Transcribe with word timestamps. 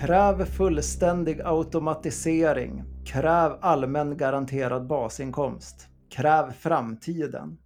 Kräv 0.00 0.44
fullständig 0.44 1.40
automatisering. 1.44 2.84
Kräv 3.06 3.52
allmän 3.60 4.16
garanterad 4.16 4.86
basinkomst. 4.86 5.88
Kräv 6.10 6.52
framtiden. 6.52 7.58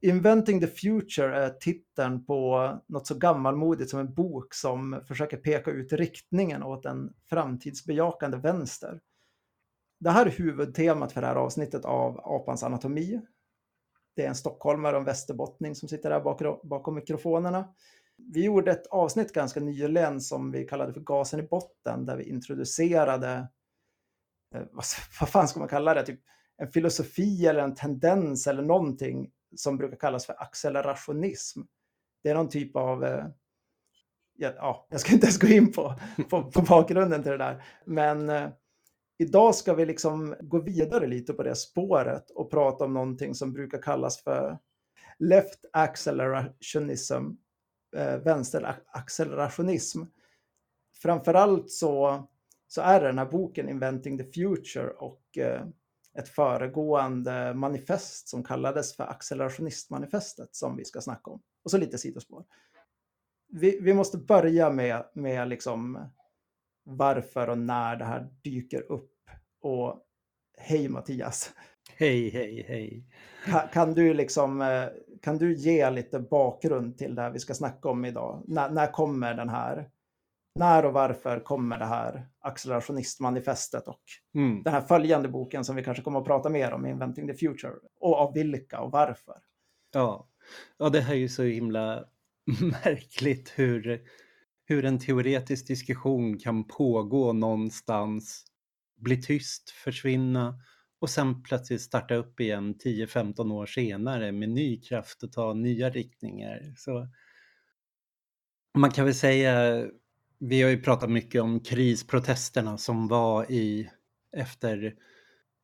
Inventing 0.00 0.60
the 0.60 0.66
Future 0.66 1.36
är 1.44 1.50
titeln 1.50 2.24
på 2.24 2.70
något 2.86 3.06
så 3.06 3.14
gammalmodigt 3.14 3.90
som 3.90 4.00
en 4.00 4.14
bok 4.14 4.54
som 4.54 5.00
försöker 5.08 5.36
peka 5.36 5.70
ut 5.70 5.92
riktningen 5.92 6.62
åt 6.62 6.86
en 6.86 7.12
framtidsbejakande 7.30 8.36
vänster. 8.36 9.00
Det 10.00 10.10
här 10.10 10.26
är 10.26 10.30
huvudtemat 10.30 11.12
för 11.12 11.20
det 11.20 11.26
här 11.26 11.36
avsnittet 11.36 11.84
av 11.84 12.20
Apans 12.24 12.62
anatomi. 12.62 13.20
Det 14.16 14.24
är 14.24 14.28
en 14.28 14.34
stockholmare 14.34 14.92
och 14.92 15.00
en 15.00 15.06
västerbottning 15.06 15.74
som 15.74 15.88
sitter 15.88 16.10
där 16.10 16.20
bakom 16.68 16.94
mikrofonerna. 16.94 17.68
Vi 18.16 18.44
gjorde 18.44 18.70
ett 18.70 18.86
avsnitt 18.86 19.32
ganska 19.32 19.60
nyligen 19.60 20.20
som 20.20 20.50
vi 20.50 20.64
kallade 20.64 20.92
för 20.92 21.00
Gasen 21.00 21.40
i 21.40 21.42
botten 21.42 22.06
där 22.06 22.16
vi 22.16 22.28
introducerade, 22.28 23.48
eh, 24.54 24.62
vad 25.20 25.28
fan 25.28 25.48
ska 25.48 25.58
man 25.60 25.68
kalla 25.68 25.94
det, 25.94 26.06
typ 26.06 26.20
en 26.56 26.72
filosofi 26.72 27.46
eller 27.46 27.62
en 27.62 27.74
tendens 27.74 28.46
eller 28.46 28.62
någonting 28.62 29.30
som 29.56 29.76
brukar 29.76 29.96
kallas 29.96 30.26
för 30.26 30.42
accelerationism. 30.42 31.60
Det 32.22 32.30
är 32.30 32.34
någon 32.34 32.48
typ 32.48 32.76
av, 32.76 33.04
eh, 33.04 33.26
ja, 34.36 34.86
jag 34.90 35.00
ska 35.00 35.12
inte 35.14 35.26
ens 35.26 35.38
gå 35.38 35.46
in 35.46 35.72
på, 35.72 35.94
på, 36.30 36.50
på 36.50 36.62
bakgrunden 36.62 37.22
till 37.22 37.32
det 37.32 37.38
där, 37.38 37.64
men 37.84 38.30
eh, 38.30 38.48
idag 39.18 39.54
ska 39.54 39.74
vi 39.74 39.86
liksom 39.86 40.36
gå 40.40 40.60
vidare 40.60 41.06
lite 41.06 41.32
på 41.32 41.42
det 41.42 41.54
spåret 41.54 42.30
och 42.30 42.50
prata 42.50 42.84
om 42.84 42.94
någonting 42.94 43.34
som 43.34 43.52
brukar 43.52 43.82
kallas 43.82 44.22
för 44.22 44.58
left 45.18 45.64
accelerationism, 45.72 47.30
eh, 47.94 48.16
vänsteraccelerationism. 48.16 50.02
Framförallt 51.02 51.70
så, 51.70 52.24
så 52.66 52.80
är 52.80 53.00
den 53.00 53.18
här 53.18 53.26
boken 53.26 53.68
Inventing 53.68 54.18
the 54.18 54.24
Future 54.24 54.88
och 54.88 55.38
eh, 55.38 55.66
ett 56.18 56.28
föregående 56.28 57.54
manifest 57.54 58.28
som 58.28 58.44
kallades 58.44 58.96
för 58.96 59.04
accelerationistmanifestet 59.04 60.56
som 60.56 60.76
vi 60.76 60.84
ska 60.84 61.00
snacka 61.00 61.30
om. 61.30 61.42
Och 61.64 61.70
så 61.70 61.78
lite 61.78 61.98
sidospår. 61.98 62.44
Vi, 63.48 63.78
vi 63.80 63.94
måste 63.94 64.18
börja 64.18 64.70
med, 64.70 65.10
med 65.14 65.48
liksom 65.48 66.08
varför 66.84 67.48
och 67.48 67.58
när 67.58 67.96
det 67.96 68.04
här 68.04 68.28
dyker 68.42 68.92
upp. 68.92 69.10
Och 69.60 70.00
hej 70.58 70.88
Mattias! 70.88 71.52
Hej, 71.96 72.30
hej, 72.30 72.64
hej! 72.68 73.04
Kan, 73.44 73.68
kan, 73.68 73.94
du 73.94 74.14
liksom, 74.14 74.62
eh, 74.62 74.88
kan 75.24 75.38
du 75.38 75.54
ge 75.54 75.90
lite 75.90 76.20
bakgrund 76.20 76.98
till 76.98 77.14
det 77.14 77.30
vi 77.30 77.38
ska 77.38 77.54
snacka 77.54 77.88
om 77.88 78.04
idag? 78.04 78.42
När, 78.46 78.70
när 78.70 78.92
kommer 78.92 79.34
den 79.34 79.48
här 79.48 79.90
när 80.54 80.84
och 80.84 80.92
varför 80.92 81.40
kommer 81.40 81.78
det 81.78 81.84
här 81.84 82.28
accelerationistmanifestet 82.40 83.88
och 83.88 84.02
mm. 84.34 84.62
den 84.62 84.72
här 84.72 84.80
följande 84.80 85.28
boken 85.28 85.64
som 85.64 85.76
vi 85.76 85.84
kanske 85.84 86.02
kommer 86.02 86.18
att 86.18 86.26
prata 86.26 86.48
mer 86.48 86.72
om, 86.72 86.86
Inventing 86.86 87.26
the 87.26 87.34
Future, 87.34 87.72
och 88.00 88.14
av 88.14 88.34
vilka 88.34 88.80
och 88.80 88.90
varför? 88.90 89.34
Ja, 89.92 90.28
ja 90.78 90.88
det 90.88 91.00
här 91.00 91.14
är 91.14 91.18
ju 91.18 91.28
så 91.28 91.42
himla 91.42 92.04
märkligt 92.84 93.52
hur, 93.56 94.02
hur 94.64 94.84
en 94.84 94.98
teoretisk 94.98 95.66
diskussion 95.66 96.38
kan 96.38 96.64
pågå 96.64 97.32
någonstans, 97.32 98.44
bli 98.96 99.22
tyst, 99.22 99.70
försvinna 99.70 100.58
och 101.04 101.10
sen 101.10 101.42
plötsligt 101.42 101.80
starta 101.80 102.14
upp 102.14 102.40
igen 102.40 102.74
10-15 102.74 103.52
år 103.52 103.66
senare 103.66 104.32
med 104.32 104.48
ny 104.48 104.80
kraft 104.80 105.22
och 105.22 105.32
ta 105.32 105.54
nya 105.54 105.90
riktningar. 105.90 106.74
Så 106.76 107.08
man 108.78 108.90
kan 108.90 109.04
väl 109.04 109.14
säga 109.14 109.84
vi 110.38 110.62
har 110.62 110.70
ju 110.70 110.82
pratat 110.82 111.10
mycket 111.10 111.42
om 111.42 111.60
krisprotesterna 111.60 112.78
som 112.78 113.08
var 113.08 113.52
i 113.52 113.90
efter 114.36 114.94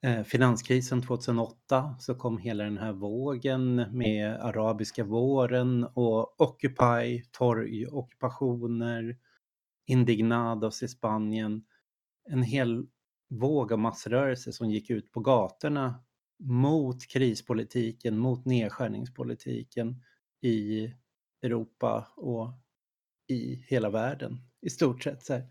eh, 0.02 0.22
finanskrisen 0.22 1.02
2008 1.02 1.96
så 1.98 2.14
kom 2.14 2.38
hela 2.38 2.64
den 2.64 2.78
här 2.78 2.92
vågen 2.92 3.74
med 3.92 4.34
arabiska 4.40 5.04
våren 5.04 5.84
och 5.84 6.40
Occupy, 6.40 7.22
torg, 7.30 7.86
ockupationer, 7.86 9.16
Indignados 9.86 10.82
i 10.82 10.88
Spanien. 10.88 11.64
En 12.30 12.42
hel 12.42 12.86
våg 13.30 13.72
av 13.72 13.78
massrörelser 13.78 14.52
som 14.52 14.70
gick 14.70 14.90
ut 14.90 15.12
på 15.12 15.20
gatorna 15.20 16.02
mot 16.38 17.06
krispolitiken, 17.06 18.18
mot 18.18 18.44
nedskärningspolitiken 18.44 20.02
i 20.40 20.90
Europa 21.42 22.08
och 22.16 22.50
i 23.28 23.64
hela 23.68 23.90
världen 23.90 24.38
i 24.60 24.70
stort 24.70 25.02
sett. 25.02 25.24
Så 25.24 25.32
här. 25.32 25.48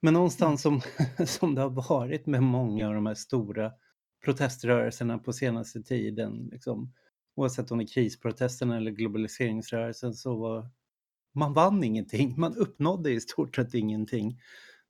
Men 0.00 0.14
någonstans 0.14 0.62
som, 0.62 0.80
som 1.26 1.54
det 1.54 1.60
har 1.60 1.70
varit 1.70 2.26
med 2.26 2.42
många 2.42 2.88
av 2.88 2.94
de 2.94 3.06
här 3.06 3.14
stora 3.14 3.72
proteströrelserna 4.24 5.18
på 5.18 5.32
senaste 5.32 5.82
tiden, 5.82 6.48
liksom, 6.52 6.92
oavsett 7.34 7.70
om 7.70 7.78
det 7.78 7.84
är 7.84 7.86
krisprotesterna 7.86 8.76
eller 8.76 8.90
globaliseringsrörelsen, 8.90 10.14
så 10.14 10.36
var 10.36 10.70
man 11.34 11.52
vann 11.52 11.84
ingenting. 11.84 12.34
Man 12.40 12.56
uppnådde 12.56 13.10
i 13.10 13.20
stort 13.20 13.56
sett 13.56 13.74
ingenting. 13.74 14.40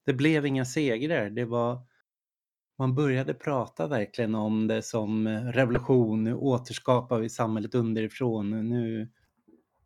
Det 0.04 0.12
blev 0.12 0.46
inga 0.46 0.64
segrar. 0.64 1.30
Det 1.30 1.44
var, 1.44 1.86
man 2.78 2.94
började 2.94 3.34
prata 3.34 3.86
verkligen 3.86 4.34
om 4.34 4.66
det 4.66 4.82
som 4.82 5.26
eh, 5.26 5.44
revolution, 5.44 6.24
nu 6.24 6.34
återskapar 6.34 7.18
vi 7.18 7.28
samhället 7.28 7.74
underifrån, 7.74 8.68
nu, 8.68 9.10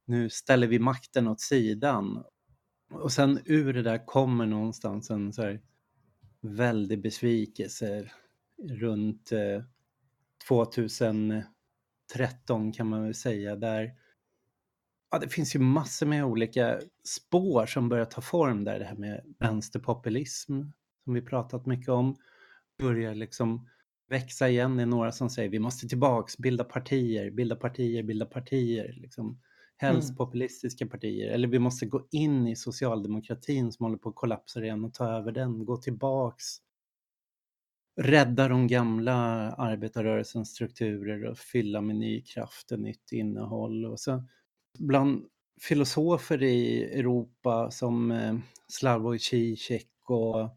nu 0.05 0.31
ställer 0.31 0.67
vi 0.67 0.79
makten 0.79 1.29
åt 1.29 1.41
sidan. 1.41 2.25
Och 2.91 3.13
sen 3.13 3.41
ur 3.45 3.73
det 3.73 3.83
där 3.83 4.07
kommer 4.07 4.47
någonstans 4.47 5.11
en 5.11 5.33
så 5.33 5.43
här 5.43 5.61
väldig 6.41 7.03
besvikelse 7.03 8.11
runt 8.63 9.33
eh, 9.33 9.63
2013 10.49 12.73
kan 12.73 12.87
man 12.87 13.05
väl 13.05 13.15
säga 13.15 13.57
där 13.57 13.95
ja, 15.11 15.19
det 15.19 15.29
finns 15.29 15.55
ju 15.55 15.59
massor 15.59 16.07
med 16.07 16.25
olika 16.25 16.81
spår 17.05 17.67
som 17.67 17.89
börjar 17.89 18.05
ta 18.05 18.21
form 18.21 18.65
där. 18.65 18.79
Det 18.79 18.85
här 18.85 18.97
med 18.97 19.35
vänsterpopulism 19.39 20.63
som 21.05 21.15
vi 21.15 21.23
pratat 21.23 21.67
mycket 21.67 21.89
om 21.89 22.17
börjar 22.79 23.15
liksom 23.15 23.69
växa 24.09 24.49
igen. 24.49 24.79
Är 24.79 24.87
några 24.87 25.13
som 25.13 25.31
säger 25.31 25.49
vi 25.49 25.59
måste 25.59 25.89
tillbaks, 25.89 26.39
bilda 26.39 26.65
partier, 26.65 27.31
bilda 27.31 27.57
partier, 27.57 28.03
bilda 28.03 28.27
partier. 28.27 28.93
Liksom 28.97 29.41
helst 29.77 30.09
mm. 30.09 30.17
populistiska 30.17 30.87
partier. 30.87 31.31
Eller 31.31 31.49
vi 31.49 31.59
måste 31.59 31.87
gå 31.87 32.07
in 32.11 32.49
i 32.49 32.57
socialdemokratin 32.57 33.73
som 33.73 33.85
håller 33.85 33.99
på 33.99 34.09
att 34.09 34.15
kollapsa 34.15 34.65
igen 34.65 34.85
och 34.85 34.95
ta 34.95 35.07
över 35.09 35.33
den, 35.33 35.65
gå 35.65 35.77
tillbaks. 35.77 36.45
Rädda 38.01 38.49
de 38.49 38.67
gamla 38.67 39.15
arbetarrörelsens 39.53 40.51
strukturer 40.51 41.25
och 41.25 41.39
fylla 41.39 41.81
med 41.81 41.97
ny 41.97 42.23
kraft 42.23 42.73
och 42.73 42.81
nytt 42.81 43.13
innehåll. 43.13 43.85
Och 43.85 44.01
så 44.01 44.25
bland 44.79 45.25
filosofer 45.61 46.43
i 46.43 46.85
Europa 46.85 47.71
som 47.71 48.11
eh, 48.11 48.37
Slavoj 48.69 49.19
Zizek 49.19 49.91
och 50.09 50.51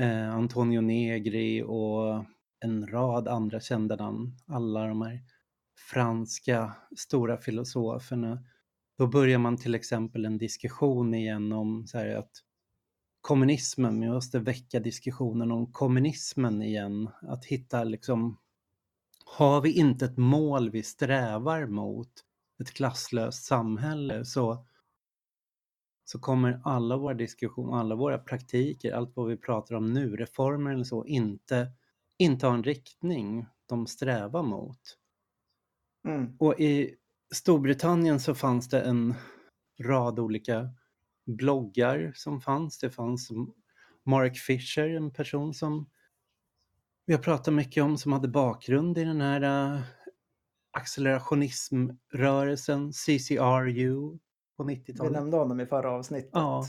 eh, 0.00 0.34
Antonio 0.34 0.80
Negri 0.80 1.62
och 1.62 2.24
en 2.60 2.86
rad 2.86 3.28
andra 3.28 3.60
kända 3.60 3.96
namn, 3.96 4.36
alla 4.46 4.86
de 4.86 5.02
här 5.02 5.20
franska 5.90 6.76
stora 6.96 7.36
filosoferna, 7.36 8.44
då 8.98 9.06
börjar 9.06 9.38
man 9.38 9.56
till 9.56 9.74
exempel 9.74 10.24
en 10.24 10.38
diskussion 10.38 11.14
igen 11.14 11.52
om 11.52 11.86
så 11.86 11.98
här 11.98 12.14
att 12.14 12.30
kommunismen, 13.20 14.00
vi 14.00 14.08
måste 14.08 14.38
väcka 14.38 14.80
diskussionen 14.80 15.52
om 15.52 15.72
kommunismen 15.72 16.62
igen, 16.62 17.10
att 17.22 17.44
hitta 17.44 17.84
liksom, 17.84 18.38
har 19.24 19.60
vi 19.60 19.72
inte 19.72 20.04
ett 20.04 20.18
mål 20.18 20.70
vi 20.70 20.82
strävar 20.82 21.66
mot, 21.66 22.10
ett 22.60 22.70
klasslöst 22.70 23.44
samhälle, 23.44 24.24
så, 24.24 24.66
så 26.10 26.18
kommer 26.18 26.60
alla 26.64 26.96
våra 26.96 27.14
diskussioner, 27.14 27.78
alla 27.78 27.94
våra 27.94 28.18
praktiker, 28.18 28.92
allt 28.92 29.16
vad 29.16 29.28
vi 29.28 29.36
pratar 29.36 29.74
om 29.74 29.92
nu, 29.92 30.16
reformer 30.16 30.72
eller 30.72 30.84
så, 30.84 31.06
inte, 31.06 31.72
inte 32.18 32.46
ha 32.46 32.54
en 32.54 32.64
riktning 32.64 33.46
de 33.66 33.86
strävar 33.86 34.42
mot. 34.42 34.80
Mm. 36.08 36.36
Och 36.38 36.60
i 36.60 36.94
Storbritannien 37.34 38.20
så 38.20 38.34
fanns 38.34 38.68
det 38.68 38.80
en 38.80 39.14
rad 39.80 40.18
olika 40.18 40.70
bloggar 41.26 42.12
som 42.14 42.40
fanns. 42.40 42.78
Det 42.78 42.90
fanns 42.90 43.30
Mark 44.04 44.38
Fisher, 44.38 44.88
en 44.88 45.10
person 45.10 45.54
som 45.54 45.90
vi 47.06 47.14
har 47.14 47.22
pratat 47.22 47.54
mycket 47.54 47.84
om, 47.84 47.98
som 47.98 48.12
hade 48.12 48.28
bakgrund 48.28 48.98
i 48.98 49.04
den 49.04 49.20
här 49.20 49.74
uh, 49.74 49.80
accelerationismrörelsen, 50.70 52.92
CCRU 52.92 54.18
på 54.60 54.70
90-talet. 54.70 55.12
Vi 55.12 55.14
nämnde 55.14 55.36
honom 55.36 55.60
i 55.60 55.66
förra 55.66 55.90
avsnittet. 55.90 56.30
Ja. 56.32 56.66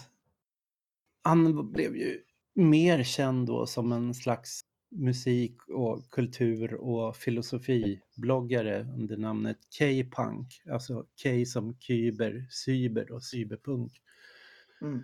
Han 1.22 1.72
blev 1.72 1.96
ju 1.96 2.22
mer 2.54 3.04
känd 3.04 3.48
då 3.48 3.66
som 3.66 3.92
en 3.92 4.14
slags 4.14 4.62
musik 4.92 5.70
och 5.70 6.10
kultur 6.10 6.74
och 6.74 7.16
filosofibloggare 7.16 8.88
under 8.98 9.18
namnet 9.18 9.58
K-punk, 9.80 10.62
alltså 10.72 11.06
K 11.24 11.46
som 11.46 11.78
kyber, 11.80 12.48
cyber 12.50 13.12
och 13.12 13.24
cyberpunk. 13.24 13.92
Mm. 14.82 15.04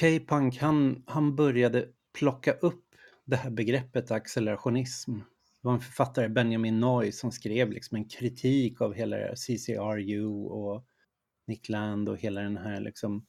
K-Punk 0.00 0.58
han, 0.58 1.02
han 1.06 1.36
började 1.36 1.88
plocka 2.12 2.52
upp 2.52 2.84
det 3.24 3.36
här 3.36 3.50
begreppet 3.50 4.10
accelerationism. 4.10 5.12
Det 5.12 5.68
var 5.68 5.74
en 5.74 5.80
författare, 5.80 6.28
Benjamin 6.28 6.80
Noy, 6.80 7.12
som 7.12 7.32
skrev 7.32 7.70
liksom 7.70 7.96
en 7.96 8.08
kritik 8.08 8.80
av 8.80 8.94
hela 8.94 9.16
CCRU 9.36 10.26
och 10.26 10.86
Nick 11.46 11.68
Land 11.68 12.08
och 12.08 12.18
hela 12.18 12.40
den 12.40 12.56
här 12.56 12.80
liksom 12.80 13.26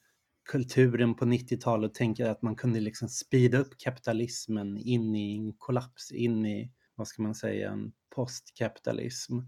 kulturen 0.50 1.14
på 1.14 1.24
90-talet 1.24 1.90
och 1.90 1.94
tänker 1.94 2.26
att 2.26 2.42
man 2.42 2.56
kunde 2.56 2.80
liksom 2.80 3.08
speeda 3.08 3.58
upp 3.58 3.78
kapitalismen 3.78 4.78
in 4.78 5.16
i 5.16 5.36
en 5.36 5.52
kollaps, 5.52 6.12
in 6.12 6.46
i, 6.46 6.72
vad 6.94 7.08
ska 7.08 7.22
man 7.22 7.34
säga, 7.34 7.70
en 7.70 7.92
postkapitalism. 8.14 9.38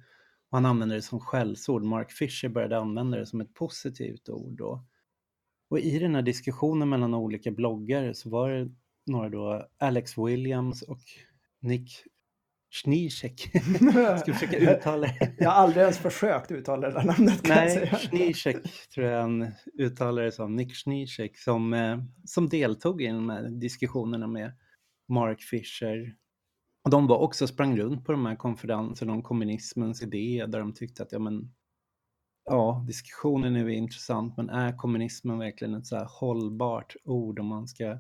Och 0.51 0.57
han 0.57 0.67
använder 0.67 0.97
det 0.97 1.03
som 1.03 1.21
skällsord. 1.21 1.83
Mark 1.83 2.13
Fisher 2.13 2.49
började 2.49 2.79
använda 2.79 3.19
det 3.19 3.27
som 3.27 3.41
ett 3.41 3.55
positivt 3.55 4.29
ord 4.29 4.59
då. 4.59 4.87
Och 5.71 5.79
i 5.79 5.99
den 5.99 6.15
här 6.15 6.23
diskussionen 6.23 6.89
mellan 6.89 7.15
olika 7.15 7.51
bloggare 7.51 8.15
så 8.15 8.31
var 8.31 8.51
det 8.51 8.71
några 9.07 9.29
då, 9.29 9.69
Alex 9.79 10.19
Williams 10.19 10.83
och 10.83 11.01
Nick 11.61 12.05
Schneeschek. 12.71 13.41
Ska 14.21 14.33
försöka 14.35 14.57
uttala 14.57 15.07
det. 15.07 15.35
Jag 15.39 15.51
har 15.51 15.57
aldrig 15.57 15.83
ens 15.83 15.99
försökt 15.99 16.51
uttala 16.51 16.89
det 16.89 16.95
där 16.95 17.05
namnet 17.05 17.49
Nej. 17.49 17.87
Schneeschek 17.87 18.89
tror 18.95 19.07
jag 19.07 19.21
han 19.21 19.53
uttalar 19.79 20.23
det 20.23 20.33
som. 20.33 20.57
Nick 20.57 20.75
Schneeschek 20.75 21.39
som, 21.39 21.73
eh, 21.73 21.99
som 22.25 22.49
deltog 22.49 23.03
i 23.03 23.07
de 23.07 23.31
här 23.31 23.49
diskussionerna 23.61 24.27
med 24.27 24.53
Mark 25.09 25.43
Fisher. 25.43 26.15
Och 26.85 26.91
de 26.91 27.07
var 27.07 27.19
också 27.19 27.47
sprang 27.47 27.79
runt 27.79 28.05
på 28.05 28.13
de 28.13 28.27
här 28.27 28.37
konferenserna 28.37 29.13
om 29.13 29.23
kommunismens 29.23 30.03
idé 30.03 30.47
där 30.49 30.59
de 30.59 30.73
tyckte 30.73 31.03
att 31.03 31.13
ja 31.13 31.19
men 31.19 31.55
ja, 32.45 32.85
diskussionen 32.87 33.57
är 33.57 33.69
intressant 33.69 34.37
men 34.37 34.51
är 34.51 34.77
kommunismen 34.77 35.39
verkligen 35.39 35.75
ett 35.75 35.87
så 35.87 35.97
här 35.97 36.09
hållbart 36.21 36.97
ord 37.05 37.39
om 37.39 37.47
man 37.47 37.69
ska 37.69 37.99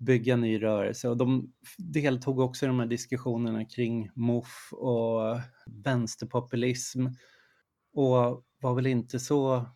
bygga 0.00 0.36
ny 0.36 0.62
rörelse 0.62 1.08
och 1.08 1.16
de 1.16 1.52
deltog 1.78 2.38
också 2.38 2.64
i 2.64 2.68
de 2.68 2.78
här 2.78 2.86
diskussionerna 2.86 3.64
kring 3.64 4.10
MOF 4.14 4.72
och 4.72 5.40
vänsterpopulism 5.66 7.06
och 7.92 8.44
var 8.60 8.74
väl 8.74 8.86
inte 8.86 9.20
så 9.20 9.66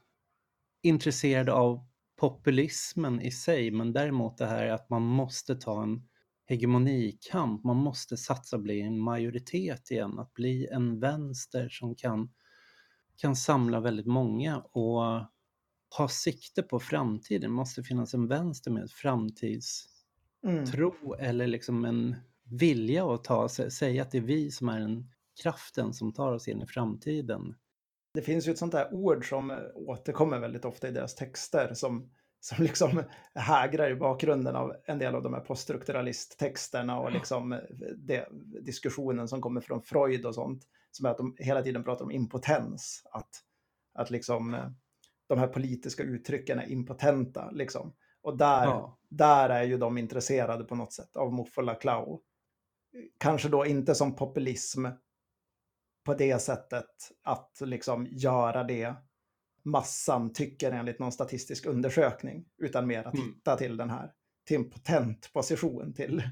intresserade 0.83 1.53
av 1.53 1.87
populismen 2.17 3.21
i 3.21 3.31
sig 3.31 3.71
men 3.71 3.93
däremot 3.93 4.39
det 4.39 4.47
här 4.47 4.67
att 4.67 4.91
man 4.91 5.03
måste 5.03 5.55
ta 5.55 5.83
en 5.83 6.09
hegemonikamp, 6.47 7.65
man 7.65 7.77
måste 7.77 8.17
satsa 8.17 8.59
bli 8.59 8.81
en 8.81 8.99
majoritet 8.99 9.91
igen, 9.91 10.19
att 10.19 10.35
bli 10.35 10.67
en 10.67 11.01
vänster 11.01 11.69
som 11.69 11.95
kan, 11.95 12.33
kan 13.17 13.37
samla 13.37 13.81
väldigt 13.81 14.07
många 14.07 14.59
och 14.59 15.01
ha 15.99 16.09
sikte 16.09 16.63
på 16.63 16.81
framtiden. 16.81 17.41
Det 17.41 17.49
måste 17.49 17.83
finnas 17.83 18.15
en 18.15 18.29
vänster 18.29 18.71
med 18.71 18.91
framtids 18.91 19.94
Mm. 20.45 20.67
tro 20.67 21.15
eller 21.19 21.47
liksom 21.47 21.85
en 21.85 22.17
vilja 22.51 23.15
att 23.15 23.25
ta 23.25 23.49
säga 23.49 24.03
att 24.03 24.11
det 24.11 24.19
är 24.19 24.23
vi 24.23 24.51
som 24.51 24.69
är 24.69 24.81
den 24.81 25.11
kraften 25.43 25.93
som 25.95 26.13
tar 26.13 26.33
oss 26.33 26.49
in 26.49 26.63
i 26.63 26.67
framtiden. 26.67 27.55
Det 28.15 28.23
finns 28.23 28.49
ju 28.49 28.53
ett 28.53 28.59
sånt 28.59 28.73
där 28.73 28.95
ord 28.95 29.29
som 29.29 29.59
återkommer 29.75 30.39
väldigt 30.39 30.65
ofta 30.65 30.89
i 30.89 30.91
deras 30.91 31.15
texter 31.15 31.75
som, 31.75 32.11
som 32.41 32.65
liksom 32.65 33.03
hägrar 33.35 33.91
i 33.91 33.95
bakgrunden 33.95 34.57
av 34.57 34.77
en 34.85 34.99
del 34.99 35.15
av 35.15 35.23
de 35.23 35.35
här 35.35 35.41
poststrukturalisttexterna 35.41 37.01
och 37.01 37.13
liksom 37.13 37.53
eh, 37.53 37.59
det, 37.97 38.29
diskussionen 38.61 39.29
som 39.29 39.41
kommer 39.41 39.61
från 39.61 39.83
Freud 39.83 40.27
och 40.27 40.35
sånt. 40.35 40.63
Som 40.91 41.07
är 41.07 41.11
att 41.11 41.19
de 41.19 41.37
hela 41.39 41.63
tiden 41.63 41.85
pratar 41.85 42.05
om 42.05 42.11
impotens. 42.11 43.03
Att, 43.13 43.31
att 43.95 44.11
liksom 44.11 44.55
eh, 44.55 44.71
de 45.27 45.39
här 45.39 45.49
politiska 45.49 46.03
uttrycken 46.03 46.59
är 46.59 46.71
impotenta. 46.71 47.51
Liksom. 47.51 47.93
Och 48.25 48.37
där, 48.37 48.65
Ja. 48.65 48.99
där 49.09 49.49
är 49.51 49.63
ju 49.63 49.79
de 49.79 49.99
intresserade 49.99 50.65
på 50.65 50.75
något 50.75 50.93
sätt 50.93 51.17
av 51.17 51.33
Moff 51.33 51.59
och 51.59 51.65
Laclau. 51.65 52.21
Kanske 53.19 53.49
då 53.49 53.67
inte 53.67 53.95
som 53.95 54.17
populism 54.17 54.87
på 56.05 56.15
det 56.15 56.39
sättet 56.43 57.13
att 57.23 57.59
liksom 57.65 58.07
göra 58.11 58.65
det 58.65 58.95
massan 59.63 60.33
tycker 60.33 60.73
enligt 60.73 60.99
någon 60.99 61.13
statistisk 61.13 61.67
undersökning, 61.67 62.49
utan 62.59 62.87
mer 62.87 63.05
att 63.05 63.15
Mm. 63.15 63.27
hitta 63.27 63.57
till 63.57 63.77
den 63.77 63.91
här, 63.91 64.13
till 64.45 64.57
en 64.57 64.71
potent 64.71 65.33
position, 65.33 65.95
till, 65.95 66.23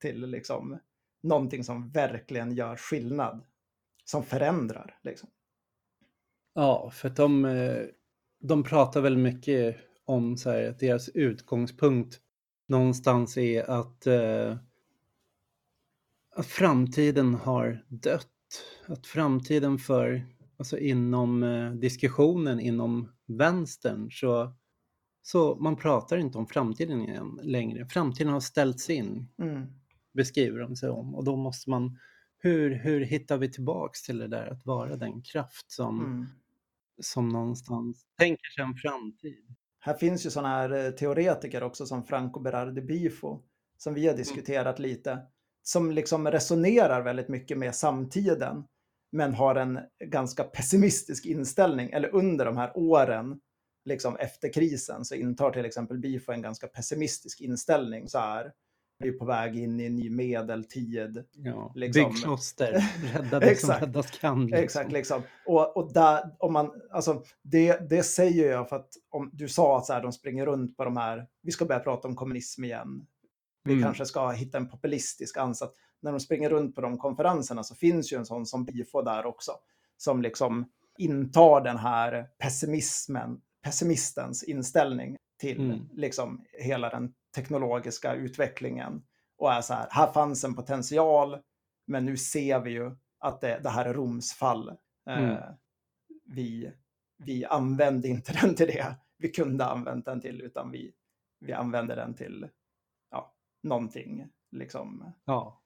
till 0.00 0.20
liksom 0.26 0.78
någonting 1.22 1.64
som 1.64 1.90
verkligen 1.90 2.52
gör 2.52 2.76
skillnad, 2.76 3.44
som 4.04 4.22
förändrar. 4.24 4.98
Liksom. 5.02 5.28
Ja, 6.54 6.90
för 6.90 7.08
att 7.08 7.16
de, 7.16 7.44
eh, 7.44 7.82
de 8.40 8.62
pratar 8.64 9.00
väldigt 9.00 9.22
mycket 9.22 9.76
om 10.12 10.36
så 10.36 10.50
här, 10.50 10.76
deras 10.80 11.08
utgångspunkt 11.08 12.20
någonstans 12.68 13.36
är 13.38 13.70
att, 13.70 14.06
eh, 14.06 14.56
att 16.36 16.46
framtiden 16.46 17.34
har 17.34 17.84
dött. 17.88 18.28
Att 18.86 19.06
framtiden 19.06 19.78
för, 19.78 20.26
alltså 20.56 20.78
inom 20.78 21.42
eh, 21.42 21.70
diskussionen 21.72 22.60
inom 22.60 23.08
vänstern 23.26 24.10
så, 24.10 24.52
så 25.22 25.54
man 25.56 25.76
pratar 25.76 26.16
inte 26.16 26.38
om 26.38 26.46
framtiden 26.46 27.00
igen 27.02 27.40
längre. 27.42 27.86
Framtiden 27.86 28.32
har 28.32 28.40
ställts 28.40 28.90
in, 28.90 29.28
Mm. 29.38 29.66
beskriver 30.12 30.58
de 30.60 30.76
sig 30.76 30.90
om. 30.90 31.14
Och 31.14 31.24
då 31.24 31.36
måste 31.36 31.70
man, 31.70 31.98
hur, 32.38 32.74
hur 32.74 33.00
hittar 33.00 33.38
vi 33.38 33.50
tillbaks 33.52 34.02
till 34.02 34.18
det 34.18 34.28
där 34.28 34.46
att 34.46 34.66
vara 34.66 34.96
den 34.96 35.22
kraft 35.22 35.70
som, 35.70 36.00
Mm. 36.04 36.26
som 37.00 37.28
någonstans 37.28 38.06
tänker 38.18 38.50
sig 38.50 38.64
en 38.64 38.74
framtid. 38.74 39.54
Här 39.84 39.94
finns 39.94 40.26
ju 40.26 40.30
sådana 40.30 40.48
här 40.48 40.84
eh, 40.84 40.90
teoretiker 40.90 41.62
också 41.62 41.86
som 41.86 42.04
Franco 42.04 42.40
Berardi 42.40 42.80
Bifo, 42.80 43.42
som 43.78 43.94
vi 43.94 44.06
har 44.06 44.14
diskuterat 44.14 44.78
lite, 44.78 45.18
som 45.62 45.90
liksom 45.90 46.30
resonerar 46.30 47.02
väldigt 47.02 47.28
mycket 47.28 47.58
med 47.58 47.74
samtiden, 47.74 48.64
men 49.12 49.34
har 49.34 49.54
en 49.54 49.80
ganska 50.04 50.44
pessimistisk 50.44 51.26
inställning, 51.26 51.90
eller 51.90 52.14
under 52.14 52.44
de 52.44 52.56
här 52.56 52.72
åren, 52.74 53.40
liksom 53.84 54.16
efter 54.16 54.52
krisen, 54.52 55.04
så 55.04 55.14
intar 55.14 55.50
till 55.50 55.64
exempel 55.64 55.98
Bifo 55.98 56.32
en 56.32 56.42
ganska 56.42 56.66
pessimistisk 56.66 57.40
inställning 57.40 58.08
så 58.08 58.18
här. 58.18 58.52
Vi 59.02 59.08
är 59.08 59.12
på 59.12 59.24
väg 59.24 59.56
in 59.58 59.80
i 59.80 59.84
en 59.86 59.96
ny 59.96 60.10
medeltid. 60.10 61.24
Ja. 61.32 61.72
Liksom- 61.74 62.12
Bygg 62.12 62.22
kloster, 62.22 62.84
rädda 63.14 63.40
det 63.40 63.60
som 63.60 63.70
räddas 63.74 64.10
kan. 64.10 64.46
Liksom. 64.46 64.64
Exakt, 64.64 64.92
liksom. 64.92 65.22
Och, 65.46 65.76
och 65.76 65.92
där, 65.92 66.36
om 66.38 66.52
man, 66.52 66.70
alltså, 66.90 67.22
det, 67.42 67.90
det 67.90 68.02
säger 68.02 68.50
jag 68.52 68.68
för 68.68 68.76
att 68.76 68.88
om 69.10 69.30
du 69.32 69.48
sa 69.48 69.78
att 69.78 69.86
så 69.86 69.92
här, 69.92 70.02
de 70.02 70.12
springer 70.12 70.46
runt 70.46 70.76
på 70.76 70.84
de 70.84 70.96
här, 70.96 71.26
vi 71.42 71.52
ska 71.52 71.64
börja 71.64 71.80
prata 71.80 72.08
om 72.08 72.16
kommunism 72.16 72.64
igen. 72.64 73.06
Vi 73.64 73.72
Mm. 73.72 73.84
kanske 73.84 74.06
ska 74.06 74.30
hitta 74.30 74.58
en 74.58 74.68
populistisk 74.68 75.36
ansats. 75.36 75.74
När 76.02 76.10
de 76.10 76.20
springer 76.20 76.50
runt 76.50 76.74
på 76.74 76.80
de 76.80 76.98
konferenserna 76.98 77.62
så 77.64 77.74
finns 77.74 78.12
ju 78.12 78.16
en 78.16 78.26
sån 78.26 78.46
som 78.46 78.64
Bifo 78.64 79.02
där 79.02 79.26
också. 79.26 79.52
Som 79.96 80.22
liksom 80.22 80.66
intar 80.98 81.60
den 81.60 81.76
här 81.76 82.26
pessimismen, 82.38 83.40
pessimistens 83.64 84.42
inställning 84.42 85.16
till 85.40 85.60
Mm. 85.60 85.80
liksom 85.92 86.44
hela 86.52 86.88
den 86.90 87.12
teknologiska 87.34 88.14
utvecklingen. 88.14 89.02
Och 89.38 89.52
är 89.52 89.60
så 89.60 89.74
här, 89.74 89.86
här 89.90 90.12
fanns 90.12 90.44
en 90.44 90.54
potential, 90.54 91.38
men 91.86 92.06
nu 92.06 92.16
ser 92.16 92.60
vi 92.60 92.70
ju 92.70 92.96
att 93.18 93.40
det, 93.40 93.60
det 93.62 93.68
här 93.70 93.84
är 93.84 93.94
Roms 93.94 94.32
fall. 94.34 94.68
Eh, 95.08 95.18
Mm. 95.18 95.36
vi, 96.24 96.72
vi 97.18 97.44
använde 97.44 98.08
inte 98.08 98.32
den 98.42 98.54
till 98.54 98.66
det 98.66 98.94
vi 99.18 99.28
kunde 99.28 99.64
använt 99.64 100.04
den 100.04 100.20
till, 100.20 100.40
utan 100.40 100.70
vi, 100.70 100.92
vi 101.40 101.52
använde 101.52 101.94
den 101.94 102.14
till 102.14 102.48
ja, 103.10 103.34
någonting 103.62 104.28
liksom, 104.50 105.12
Ja. 105.24 105.62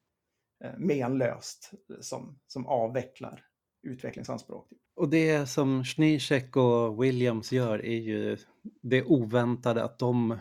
eh, 0.65 0.73
menlöst 0.79 1.73
som, 2.01 2.39
som 2.47 2.67
avvecklar 2.67 3.45
utvecklingsanspråk. 3.83 4.69
Typ. 4.69 4.79
Och 4.97 5.09
det 5.09 5.47
som 5.47 5.85
Schneecheck 5.85 6.57
och 6.57 7.05
Williams 7.05 7.53
gör 7.53 7.85
är 7.85 7.99
ju 8.01 8.37
det 8.83 9.05
oväntade 9.05 9.85
att 9.85 9.99
de 9.99 10.31
eh, 10.33 10.39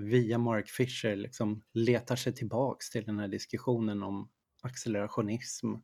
via 0.00 0.38
Mark 0.38 0.68
Fisher 0.68 1.16
liksom 1.16 1.62
letar 1.72 2.16
sig 2.16 2.34
tillbaks 2.34 2.90
till 2.90 3.04
den 3.04 3.18
här 3.18 3.28
diskussionen 3.28 4.02
om 4.02 4.30
accelerationism 4.62 5.74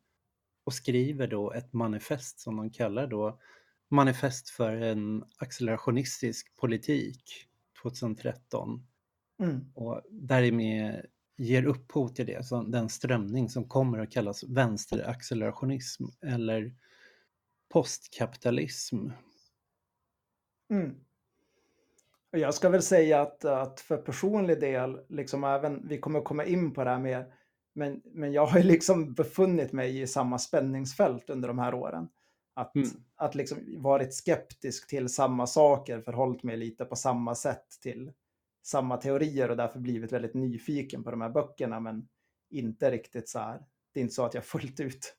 och 0.64 0.74
skriver 0.74 1.26
då 1.26 1.52
ett 1.52 1.72
manifest 1.72 2.40
som 2.40 2.56
de 2.56 2.70
kallar 2.70 3.06
då 3.06 3.40
Manifest 3.90 4.50
för 4.50 4.76
en 4.76 5.24
accelerationistisk 5.36 6.56
politik 6.56 7.48
2013 7.82 8.86
Mm. 9.42 9.72
och 9.74 10.02
därmed 10.10 11.06
ger 11.36 11.64
upphov 11.64 12.08
till 12.08 12.26
det, 12.26 12.46
så 12.46 12.62
den 12.62 12.88
strömning 12.88 13.48
som 13.48 13.68
kommer 13.68 13.98
att 13.98 14.12
kallas 14.12 14.44
vänsteraccelerationism 14.44 16.04
eller 16.26 16.74
postkapitalism. 17.68 19.08
Mm. 20.70 21.04
Jag 22.36 22.54
ska 22.54 22.68
väl 22.68 22.82
säga 22.82 23.20
att, 23.20 23.44
att 23.44 23.80
för 23.80 23.96
personlig 23.96 24.60
del, 24.60 25.00
liksom 25.08 25.44
även, 25.44 25.88
vi 25.88 25.98
kommer 25.98 26.20
komma 26.20 26.44
in 26.44 26.74
på 26.74 26.84
det 26.84 26.90
här 26.90 26.98
mer, 26.98 27.34
men, 27.74 28.02
men 28.04 28.32
jag 28.32 28.46
har 28.46 28.58
ju 28.58 28.64
liksom 28.64 29.14
befunnit 29.14 29.72
mig 29.72 30.00
i 30.00 30.06
samma 30.06 30.38
spänningsfält 30.38 31.30
under 31.30 31.48
de 31.48 31.58
här 31.58 31.74
åren. 31.74 32.08
Att, 32.54 32.74
Mm. 32.76 32.88
att 33.16 33.34
liksom 33.34 33.58
varit 33.76 34.14
skeptisk 34.14 34.88
till 34.88 35.08
samma 35.08 35.46
saker, 35.46 36.00
förhållit 36.00 36.42
mig 36.42 36.56
lite 36.56 36.84
på 36.84 36.96
samma 36.96 37.34
sätt 37.34 37.66
till, 37.82 38.12
samma 38.62 38.96
teorier 38.96 39.50
och 39.50 39.56
därför 39.56 39.78
blivit 39.78 40.12
väldigt 40.12 40.34
nyfiken 40.34 41.04
på 41.04 41.10
de 41.10 41.20
här 41.20 41.30
böckerna 41.30 41.80
men 41.80 42.08
inte 42.50 42.90
riktigt 42.90 43.28
så 43.28 43.38
här. 43.38 43.64
Det 43.92 44.00
är 44.00 44.02
inte 44.02 44.14
så 44.14 44.24
att 44.24 44.34
jag 44.34 44.44
fullt 44.44 44.80
ut 44.80 45.16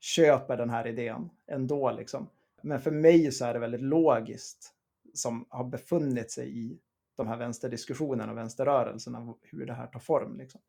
köper 0.00 0.56
den 0.56 0.70
här 0.70 0.86
idén 0.86 1.30
ändå 1.50 1.90
liksom. 1.92 2.30
Men 2.62 2.80
för 2.80 2.90
mig 2.90 3.32
så 3.32 3.44
är 3.44 3.54
det 3.54 3.60
väldigt 3.60 3.82
logiskt 3.82 4.75
som 5.18 5.46
har 5.48 5.64
befunnit 5.64 6.30
sig 6.30 6.58
i 6.58 6.80
de 7.16 7.26
här 7.26 7.36
vänsterdiskussionerna 7.36 8.32
och 8.32 8.38
vänsterrörelserna, 8.38 9.34
hur 9.42 9.66
det 9.66 9.74
här 9.74 9.86
tar 9.86 10.00
form. 10.00 10.36
Liksom. 10.36 10.60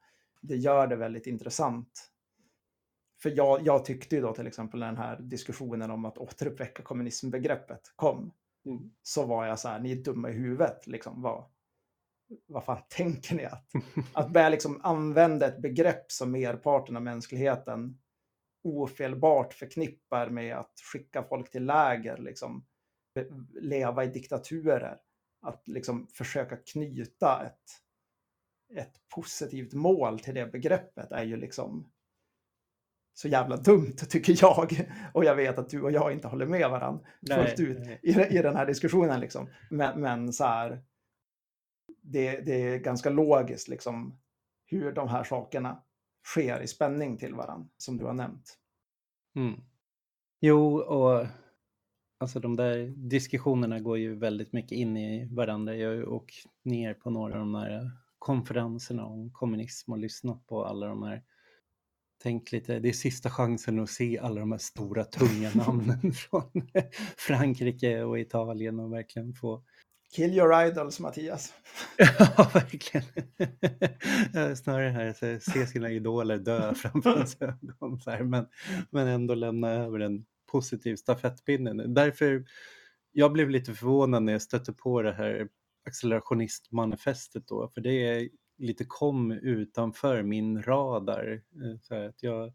Det 0.41 0.55
gör 0.55 0.87
det 0.87 0.95
väldigt 0.95 1.27
intressant. 1.27 2.11
För 3.21 3.29
jag, 3.35 3.61
jag 3.65 3.85
tyckte 3.85 4.15
ju 4.15 4.21
då 4.21 4.33
till 4.33 4.47
exempel 4.47 4.79
när 4.79 4.87
den 4.87 4.97
här 4.97 5.19
diskussionen 5.19 5.91
om 5.91 6.05
att 6.05 6.17
återuppväcka 6.17 6.83
kommunismbegreppet 6.83 7.81
kom, 7.95 8.33
mm. 8.65 8.91
så 9.03 9.25
var 9.25 9.45
jag 9.45 9.59
så 9.59 9.67
här, 9.67 9.79
ni 9.79 9.91
är 9.91 10.03
dumma 10.03 10.29
i 10.29 10.33
huvudet, 10.33 10.87
liksom, 10.87 11.21
vad, 11.21 11.45
vad 12.47 12.63
fan 12.63 12.81
tänker 12.89 13.35
ni 13.35 13.45
att? 13.45 13.71
Att 14.13 14.33
börja 14.33 14.49
liksom 14.49 14.79
använda 14.83 15.47
ett 15.47 15.61
begrepp 15.61 16.11
som 16.11 16.31
merparten 16.31 16.95
av 16.95 17.03
mänskligheten 17.03 17.97
ofelbart 18.63 19.53
förknippar 19.53 20.29
med 20.29 20.57
att 20.57 20.73
skicka 20.93 21.23
folk 21.23 21.51
till 21.51 21.65
läger, 21.65 22.17
liksom, 22.17 22.65
leva 23.61 24.03
i 24.03 24.07
diktaturer. 24.07 24.99
Att 25.41 25.67
liksom 25.67 26.07
försöka 26.07 26.57
knyta 26.57 27.45
ett, 27.45 27.63
ett 28.79 28.93
positivt 29.15 29.73
mål 29.73 30.19
till 30.19 30.33
det 30.33 30.51
begreppet 30.51 31.11
är 31.11 31.23
ju 31.23 31.37
liksom 31.37 31.91
så 33.13 33.27
jävla 33.27 33.57
dumt 33.57 33.95
tycker 34.09 34.37
jag. 34.41 34.89
Och 35.13 35.25
jag 35.25 35.35
vet 35.35 35.57
att 35.57 35.69
du 35.69 35.81
och 35.81 35.91
jag 35.91 36.11
inte 36.11 36.27
håller 36.27 36.45
med 36.45 36.69
varandra 36.69 37.05
fullt 37.27 37.59
ut 37.59 37.77
i, 38.01 38.11
i 38.11 38.41
den 38.41 38.55
här 38.55 38.65
diskussionen. 38.65 39.19
Liksom. 39.19 39.49
Men, 39.69 40.01
men 40.01 40.33
så 40.33 40.43
här, 40.43 40.83
det, 42.01 42.39
det, 42.39 42.53
är 42.53 42.77
ganska 42.77 43.09
logiskt 43.09 43.67
liksom, 43.67 44.19
hur 44.65 44.91
de 44.91 45.07
här 45.07 45.23
sakerna 45.23 45.83
sker 46.23 46.61
i 46.61 46.67
spänning 46.67 47.17
till 47.17 47.35
varandra, 47.35 47.69
som 47.77 47.97
du 47.97 48.05
har 48.05 48.13
nämnt. 48.13 48.57
Mm. 49.35 49.61
Jo, 50.39 50.77
och 50.77 51.25
alltså 52.17 52.39
de 52.39 52.55
där 52.55 52.93
diskussionerna 52.95 53.79
går 53.79 53.97
ju 53.97 54.15
väldigt 54.15 54.53
mycket 54.53 54.71
in 54.71 54.97
i 54.97 55.27
varandra. 55.31 55.75
Jag 55.75 55.89
har 55.89 55.95
ju 55.95 56.05
åkt 56.05 56.35
ner 56.63 56.93
på 56.93 57.09
några 57.09 57.33
av 57.33 57.39
de 57.39 57.55
här 57.55 57.91
konferenserna 58.19 59.05
om 59.05 59.31
kommunism 59.33 59.91
och 59.91 59.97
lyssnat 59.97 60.47
på 60.47 60.65
alla 60.65 60.87
de 60.87 61.03
här 61.03 61.23
Tänk 62.23 62.51
lite, 62.51 62.79
det 62.79 62.89
är 62.89 62.93
sista 62.93 63.29
chansen 63.29 63.79
att 63.79 63.89
se 63.89 64.19
alla 64.19 64.39
de 64.39 64.51
här 64.51 64.59
stora 64.59 65.03
tunga 65.03 65.51
namnen 65.55 66.11
från 66.13 66.51
Frankrike 67.17 68.03
och 68.03 68.19
Italien 68.19 68.79
och 68.79 68.93
verkligen 68.93 69.33
få 69.33 69.63
Kill 70.15 70.33
your 70.33 70.67
idols, 70.67 70.99
Mattias. 70.99 71.53
ja, 71.97 72.49
verkligen. 72.53 73.05
Snarare 74.55 74.89
här 74.89 75.39
se 75.39 75.67
sina 75.67 75.89
idoler 75.89 76.37
dö 76.37 76.73
framför 76.73 77.09
ens 77.15 77.41
ögon. 77.41 78.29
Men, 78.29 78.47
men 78.89 79.07
ändå 79.07 79.35
lämna 79.35 79.69
över 79.69 79.99
en 79.99 80.25
positiv 80.47 80.95
stafettpinne. 80.95 81.87
Därför, 81.87 82.45
jag 83.11 83.33
blev 83.33 83.49
lite 83.49 83.73
förvånad 83.73 84.23
när 84.23 84.33
jag 84.33 84.41
stötte 84.41 84.73
på 84.73 85.01
det 85.01 85.13
här 85.13 85.47
accelerationistmanifestet 85.85 87.47
då, 87.47 87.69
för 87.73 87.81
det 87.81 87.93
är 87.93 88.29
lite 88.57 88.85
kom 88.85 89.31
utanför 89.31 90.23
min 90.23 90.63
radar. 90.63 91.33
Eh, 91.33 91.79
så 91.81 91.95
att 91.95 92.23
jag, 92.23 92.53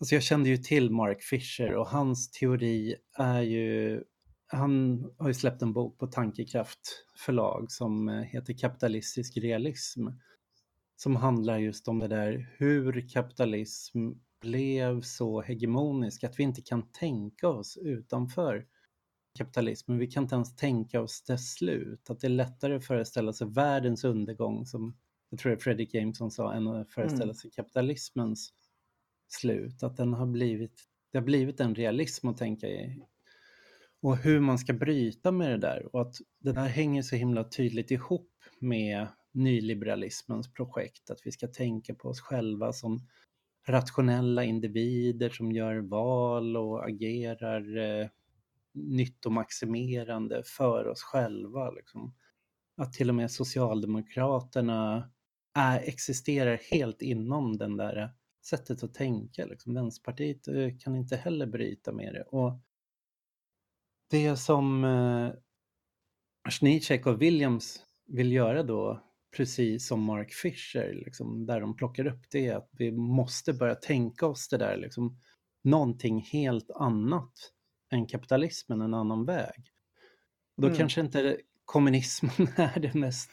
alltså 0.00 0.14
jag 0.14 0.22
kände 0.22 0.48
ju 0.48 0.56
till 0.56 0.90
Mark 0.90 1.22
Fisher 1.22 1.74
och 1.74 1.86
hans 1.86 2.30
teori 2.30 2.96
är 3.16 3.42
ju 3.42 4.02
han 4.52 5.04
har 5.18 5.28
ju 5.28 5.34
släppt 5.34 5.62
en 5.62 5.72
bok 5.72 5.98
på 5.98 6.06
Tankekraft 6.06 7.06
förlag 7.16 7.72
som 7.72 8.08
eh, 8.08 8.20
heter 8.20 8.54
Kapitalistisk 8.58 9.36
realism. 9.36 10.08
Som 10.96 11.16
handlar 11.16 11.58
just 11.58 11.88
om 11.88 11.98
det 11.98 12.08
där 12.08 12.54
hur 12.58 13.08
kapitalism 13.08 14.10
blev 14.42 15.00
så 15.00 15.40
hegemonisk 15.40 16.24
att 16.24 16.38
vi 16.38 16.42
inte 16.42 16.62
kan 16.62 16.92
tänka 16.92 17.48
oss 17.48 17.76
utanför 17.76 18.66
kapitalismen. 19.38 19.98
Vi 19.98 20.06
kan 20.06 20.22
inte 20.22 20.34
ens 20.34 20.56
tänka 20.56 21.00
oss 21.00 21.22
dess 21.22 21.52
slut. 21.52 22.10
Att 22.10 22.20
det 22.20 22.26
är 22.26 22.28
lättare 22.28 22.76
att 22.76 22.86
föreställa 22.86 23.32
sig 23.32 23.46
världens 23.46 24.04
undergång 24.04 24.66
som 24.66 24.96
jag 25.30 25.38
tror 25.38 25.50
det 25.50 25.56
är 25.56 25.60
Fredrik 25.60 25.94
Jameson 25.94 26.30
sa 26.30 26.52
än 26.52 26.66
att 26.66 26.90
föreställa 26.90 27.22
mm. 27.22 27.34
sig 27.34 27.50
kapitalismens 27.50 28.52
slut. 29.28 29.82
Att 29.82 29.96
den 29.96 30.12
har 30.12 30.26
blivit, 30.26 30.82
det 31.12 31.18
har 31.18 31.24
blivit 31.24 31.60
en 31.60 31.74
realism 31.74 32.28
att 32.28 32.36
tänka 32.36 32.66
i 32.66 33.02
och 34.02 34.16
hur 34.16 34.40
man 34.40 34.58
ska 34.58 34.72
bryta 34.72 35.32
med 35.32 35.50
det 35.50 35.58
där 35.58 35.94
och 35.94 36.02
att 36.02 36.16
det 36.40 36.52
där 36.52 36.66
hänger 36.66 37.02
så 37.02 37.16
himla 37.16 37.44
tydligt 37.44 37.90
ihop 37.90 38.30
med 38.58 39.06
nyliberalismens 39.32 40.52
projekt, 40.52 41.10
att 41.10 41.20
vi 41.24 41.32
ska 41.32 41.48
tänka 41.48 41.94
på 41.94 42.08
oss 42.08 42.20
själva 42.20 42.72
som 42.72 43.06
rationella 43.66 44.44
individer 44.44 45.30
som 45.30 45.52
gör 45.52 45.78
val 45.78 46.56
och 46.56 46.88
agerar 46.88 47.76
eh, 47.76 48.08
nyttomaximerande 48.74 50.42
för 50.44 50.88
oss 50.88 51.02
själva. 51.02 51.70
Liksom. 51.70 52.14
Att 52.76 52.92
till 52.92 53.08
och 53.08 53.14
med 53.14 53.30
Socialdemokraterna 53.30 55.10
är, 55.54 55.80
existerar 55.80 56.60
helt 56.70 57.02
inom 57.02 57.56
den 57.56 57.76
där 57.76 57.96
eh, 57.96 58.08
sättet 58.44 58.82
att 58.82 58.94
tänka. 58.94 59.46
Liksom. 59.46 59.74
Vänsterpartiet 59.74 60.48
eh, 60.48 60.68
kan 60.78 60.96
inte 60.96 61.16
heller 61.16 61.46
bryta 61.46 61.92
med 61.92 62.14
det. 62.14 62.22
Och 62.22 62.58
det 64.10 64.36
som 64.36 64.84
eh, 64.84 65.30
Schneecheck 66.50 67.06
och 67.06 67.22
Williams 67.22 67.82
vill 68.06 68.32
göra 68.32 68.62
då, 68.62 69.00
precis 69.36 69.86
som 69.86 70.02
Mark 70.02 70.32
Fisher, 70.32 70.92
liksom, 71.04 71.46
där 71.46 71.60
de 71.60 71.76
plockar 71.76 72.06
upp 72.06 72.30
det, 72.30 72.50
att 72.50 72.70
vi 72.72 72.92
måste 72.92 73.52
börja 73.52 73.74
tänka 73.74 74.26
oss 74.26 74.48
det 74.48 74.56
där, 74.56 74.76
liksom, 74.76 75.18
någonting 75.64 76.20
helt 76.20 76.70
annat 76.70 77.32
än 77.90 78.06
kapitalismen, 78.06 78.80
en 78.80 78.94
annan 78.94 79.24
väg. 79.24 79.72
Och 80.56 80.62
då 80.62 80.68
mm. 80.68 80.78
kanske 80.78 81.00
inte 81.00 81.36
kommunismen 81.64 82.48
är 82.56 82.80
det 82.80 82.94
mest 82.94 83.30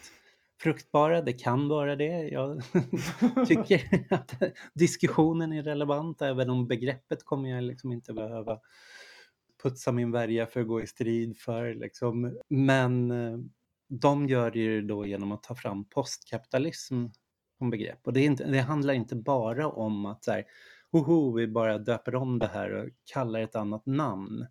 fruktbara, 0.62 1.22
det 1.22 1.34
kan 1.34 1.68
vara 1.68 1.96
det. 1.96 2.28
Jag 2.28 2.62
tycker 3.48 4.08
att 4.10 4.36
diskussionen 4.74 5.54
är 5.54 5.64
relevant, 5.64 6.22
även 6.22 6.50
om 6.50 6.68
begreppet 6.68 7.24
kommer 7.24 7.50
jag 7.50 7.64
liksom 7.64 7.92
inte 7.92 8.14
behöva 8.14 8.60
putsa 9.64 9.92
min 9.92 10.12
värja 10.12 10.48
för 10.48 10.62
att 10.62 10.68
gå 10.68 10.82
i 10.82 10.88
strid 10.88 11.38
för. 11.38 11.74
Liksom. 11.74 12.40
Men 12.50 13.12
eh, 13.12 13.38
de 13.90 14.28
gör 14.28 14.52
det 14.52 14.60
ju 14.60 14.82
då 14.82 15.06
genom 15.06 15.32
att 15.32 15.44
ta 15.44 15.56
fram 15.56 15.86
postkapitalism 15.86 17.06
som 17.58 17.70
begrepp. 17.70 18.08
Och 18.08 18.14
det, 18.14 18.24
inte, 18.24 18.44
det 18.44 18.62
handlar 18.62 18.94
inte 18.94 19.16
bara 19.16 19.68
om 19.68 20.06
att 20.06 20.24
så 20.24 20.32
här, 20.32 20.46
hoho, 20.92 21.32
vi 21.32 21.48
bara 21.48 21.78
döper 21.78 22.16
om 22.16 22.40
det 22.40 22.48
här 22.48 22.72
och 22.72 22.90
kallar 23.14 23.40
ett 23.40 23.56
annat 23.56 23.86
namn. 23.86 24.48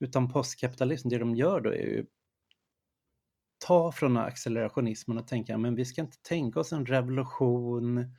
Utan 0.00 0.32
postkapitalism, 0.32 1.08
det 1.08 1.18
de 1.18 1.36
gör 1.36 1.60
då 1.60 1.70
är 1.70 1.86
ju 1.86 2.06
ta 3.66 3.92
från 3.92 4.16
accelerationismen 4.16 5.18
och 5.18 5.26
tänka, 5.26 5.58
men 5.58 5.74
vi 5.74 5.84
ska 5.84 6.00
inte 6.00 6.22
tänka 6.22 6.60
oss 6.60 6.72
en 6.72 6.86
revolution, 6.86 8.14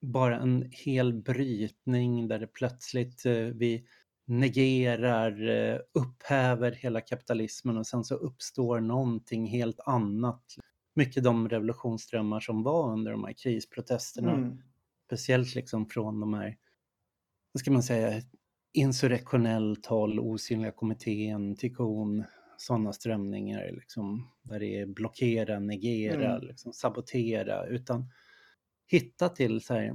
bara 0.00 0.40
en 0.40 0.68
hel 0.70 1.14
brytning 1.14 2.28
där 2.28 2.38
det 2.38 2.46
plötsligt 2.46 3.26
eh, 3.26 3.32
vi 3.32 3.86
negerar, 4.28 5.48
eh, 5.48 5.78
upphäver 5.92 6.72
hela 6.72 7.00
kapitalismen 7.00 7.76
och 7.76 7.86
sen 7.86 8.04
så 8.04 8.14
uppstår 8.14 8.80
någonting 8.80 9.46
helt 9.46 9.80
annat. 9.80 10.42
Mycket 10.94 11.24
de 11.24 11.48
revolutionsströmmar 11.48 12.40
som 12.40 12.62
var 12.62 12.92
under 12.92 13.10
de 13.12 13.24
här 13.24 13.32
krisprotesterna. 13.32 14.32
Mm. 14.32 14.62
Speciellt 15.06 15.54
liksom 15.54 15.86
från 15.86 16.20
de 16.20 16.34
här, 16.34 16.56
vad 17.52 17.60
ska 17.60 17.70
man 17.70 17.82
säga, 17.82 18.22
insurrektionellt 18.72 19.86
håll, 19.86 20.20
osynliga 20.20 20.72
kommittén, 20.72 21.56
Tikkun, 21.56 22.24
sådana 22.56 22.92
strömningar 22.92 23.70
liksom, 23.72 24.30
där 24.42 24.60
det 24.60 24.80
är 24.80 24.86
blockera, 24.86 25.58
negera, 25.58 26.36
mm. 26.36 26.48
liksom, 26.48 26.72
sabotera, 26.72 27.66
utan 27.66 28.10
hitta 28.86 29.28
till 29.28 29.60
så 29.60 29.74
här, 29.74 29.94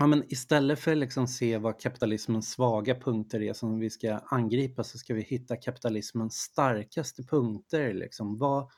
Ja, 0.00 0.06
men 0.06 0.24
istället 0.32 0.80
för 0.80 0.92
att 0.92 0.98
liksom 0.98 1.26
se 1.26 1.58
vad 1.58 1.80
kapitalismens 1.80 2.50
svaga 2.50 2.94
punkter 2.94 3.42
är 3.42 3.52
som 3.52 3.78
vi 3.78 3.90
ska 3.90 4.14
angripa 4.14 4.84
så 4.84 4.98
ska 4.98 5.14
vi 5.14 5.22
hitta 5.22 5.56
kapitalismens 5.56 6.34
starkaste 6.34 7.22
punkter. 7.22 7.94
Liksom. 7.94 8.38
Vad, 8.38 8.70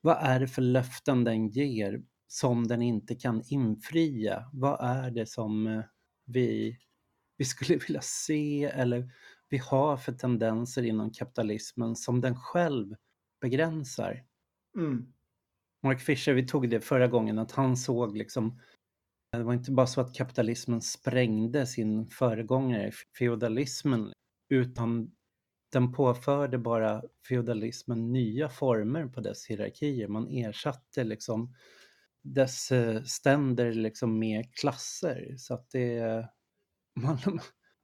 vad 0.00 0.16
är 0.20 0.40
det 0.40 0.48
för 0.48 0.62
löften 0.62 1.24
den 1.24 1.48
ger 1.48 2.02
som 2.28 2.68
den 2.68 2.82
inte 2.82 3.14
kan 3.14 3.42
infria? 3.48 4.50
Vad 4.52 4.80
är 4.80 5.10
det 5.10 5.26
som 5.26 5.66
eh, 5.66 5.84
vi, 6.26 6.78
vi 7.36 7.44
skulle 7.44 7.78
vilja 7.88 8.02
se 8.02 8.64
eller 8.64 9.10
vi 9.48 9.58
har 9.58 9.96
för 9.96 10.12
tendenser 10.12 10.82
inom 10.82 11.12
kapitalismen 11.12 11.96
som 11.96 12.20
den 12.20 12.36
själv 12.36 12.94
begränsar? 13.40 14.24
Mm. 14.78 15.12
Mark 15.82 16.00
Fisher, 16.00 16.32
vi 16.32 16.46
tog 16.46 16.70
det 16.70 16.80
förra 16.80 17.08
gången, 17.08 17.38
att 17.38 17.52
han 17.52 17.76
såg 17.76 18.16
liksom 18.16 18.60
det 19.32 19.42
var 19.42 19.54
inte 19.54 19.72
bara 19.72 19.86
så 19.86 20.00
att 20.00 20.14
kapitalismen 20.14 20.82
sprängde 20.82 21.66
sin 21.66 22.06
föregångare, 22.06 22.92
feodalismen, 23.18 24.12
utan 24.48 25.10
den 25.72 25.92
påförde 25.92 26.58
bara 26.58 27.02
feodalismen 27.28 28.12
nya 28.12 28.48
former 28.48 29.06
på 29.06 29.20
dess 29.20 29.46
hierarkier. 29.46 30.08
Man 30.08 30.28
ersatte 30.28 31.04
liksom 31.04 31.54
dess 32.22 32.72
eh, 32.72 33.02
ständer 33.02 33.72
liksom 33.72 34.18
med 34.18 34.54
klasser. 34.54 35.34
Så 35.38 35.54
att 35.54 35.70
det, 35.70 36.28
man, 37.00 37.18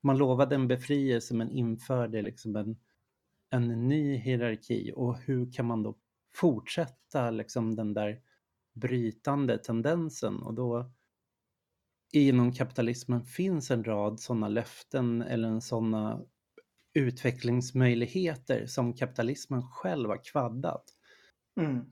man 0.02 0.18
lovade 0.18 0.54
en 0.54 0.68
befrielse 0.68 1.34
men 1.34 1.50
införde 1.50 2.22
liksom 2.22 2.56
en, 2.56 2.76
en 3.50 3.88
ny 3.88 4.16
hierarki. 4.16 4.92
Och 4.96 5.18
hur 5.18 5.52
kan 5.52 5.66
man 5.66 5.82
då 5.82 5.98
fortsätta 6.34 7.30
liksom 7.30 7.76
den 7.76 7.94
där 7.94 8.20
brytande 8.74 9.58
tendensen? 9.58 10.42
Och 10.42 10.54
då 10.54 10.92
inom 12.14 12.52
kapitalismen 12.52 13.24
finns 13.24 13.70
en 13.70 13.84
rad 13.84 14.20
sådana 14.20 14.48
löften 14.48 15.22
eller 15.22 15.60
sådana 15.60 16.20
utvecklingsmöjligheter 16.94 18.66
som 18.66 18.92
kapitalismen 18.92 19.62
själv 19.62 20.08
har 20.08 20.24
kvaddat. 20.24 20.84
Mm. 21.60 21.84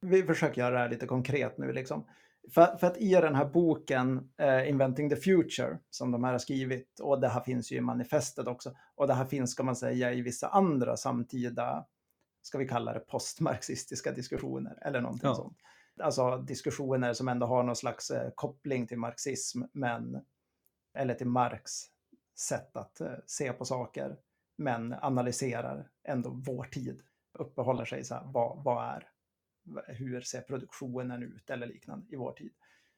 Vi 0.00 0.22
försöker 0.22 0.60
göra 0.60 0.74
det 0.74 0.78
här 0.78 0.90
lite 0.90 1.06
konkret 1.06 1.58
nu. 1.58 1.72
Liksom. 1.72 2.04
För, 2.54 2.76
för, 2.76 2.86
att 2.86 2.96
i 2.96 3.10
den 3.10 3.34
här 3.34 3.44
boken 3.44 4.30
eh, 4.38 4.68
Inventing 4.68 5.10
the 5.10 5.16
Future 5.16 5.78
som 5.90 6.10
de 6.10 6.24
här 6.24 6.32
har 6.32 6.38
skrivit 6.38 7.00
och 7.00 7.20
det 7.20 7.28
här 7.28 7.40
finns 7.40 7.72
ju 7.72 7.76
i 7.76 7.80
manifestet 7.80 8.46
också 8.46 8.76
och 8.94 9.06
det 9.06 9.14
här 9.14 9.24
finns 9.24 9.50
ska 9.50 9.62
man 9.62 9.76
säga 9.76 10.12
i 10.12 10.22
vissa 10.22 10.48
andra 10.48 10.96
samtida, 10.96 11.86
ska 12.42 12.58
vi 12.58 12.68
kalla 12.68 12.92
det 12.92 13.00
postmarxistiska 13.00 14.12
diskussioner 14.12 14.78
eller 14.82 15.00
någonting 15.00 15.28
ja. 15.28 15.34
sånt. 15.34 15.58
Alltså 16.02 16.38
diskussioner 16.38 17.12
som 17.12 17.28
ändå 17.28 17.46
har 17.46 17.62
någon 17.62 17.76
slags 17.76 18.10
eh, 18.10 18.30
koppling 18.34 18.86
till 18.86 18.98
marxism 18.98 19.62
men 19.72 20.24
eller 20.94 21.14
till 21.14 21.28
Marx 21.28 21.72
sätt 22.38 22.76
att 22.76 23.00
eh, 23.00 23.12
se 23.26 23.52
på 23.52 23.64
saker 23.64 24.16
men 24.58 24.94
analyserar 25.00 25.90
ändå 26.04 26.30
vår 26.30 26.64
tid, 26.64 27.02
uppehåller 27.38 27.84
sig 27.84 28.04
så 28.04 28.14
här, 28.14 28.22
vad, 28.24 28.64
vad 28.64 28.84
är 28.84 29.08
hur 29.86 30.20
ser 30.20 30.40
produktionen 30.40 31.22
ut 31.22 31.50
eller 31.50 31.66
liknande 31.66 32.06
i 32.08 32.16
vår 32.16 32.32
tid. 32.32 32.52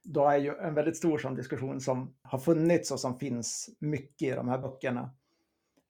Då 0.05 0.29
är 0.29 0.37
ju 0.37 0.55
en 0.55 0.75
väldigt 0.75 0.97
stor 0.97 1.19
sån 1.19 1.35
diskussion 1.35 1.81
som 1.81 2.15
har 2.23 2.39
funnits 2.39 2.91
och 2.91 3.01
som 3.01 3.19
finns 3.19 3.71
mycket 3.79 4.29
i 4.29 4.31
de 4.31 4.49
här 4.49 4.59
böckerna 4.59 5.11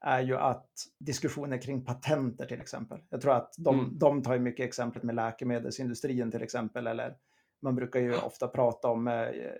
är 0.01 0.21
ju 0.21 0.37
att 0.37 0.71
diskussioner 0.99 1.63
kring 1.63 1.85
patenter 1.85 2.47
till 2.47 2.61
exempel. 2.61 3.01
Jag 3.09 3.21
tror 3.21 3.33
att 3.33 3.55
de, 3.59 3.79
mm. 3.79 3.99
de 3.99 4.23
tar 4.23 4.35
ju 4.35 4.41
mycket 4.41 4.67
exemplet 4.67 5.03
med 5.03 5.15
läkemedelsindustrin 5.15 6.31
till 6.31 6.43
exempel 6.43 6.87
eller 6.87 7.17
man 7.63 7.75
brukar 7.75 8.01
ju 8.01 8.15
ofta 8.15 8.49
prata 8.49 8.89
om 8.89 9.09
eh, 9.09 9.15
eh, 9.15 9.53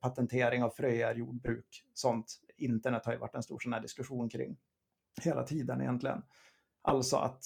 patentering 0.00 0.62
av 0.62 0.70
fröer, 0.70 1.14
jordbruk, 1.14 1.84
sånt. 1.94 2.40
Internet 2.56 3.06
har 3.06 3.12
ju 3.12 3.18
varit 3.18 3.34
en 3.34 3.42
stor 3.42 3.58
sån 3.58 3.72
här 3.72 3.80
diskussion 3.80 4.28
kring 4.28 4.56
hela 5.22 5.42
tiden 5.42 5.80
egentligen. 5.80 6.22
Alltså 6.82 7.16
att 7.16 7.44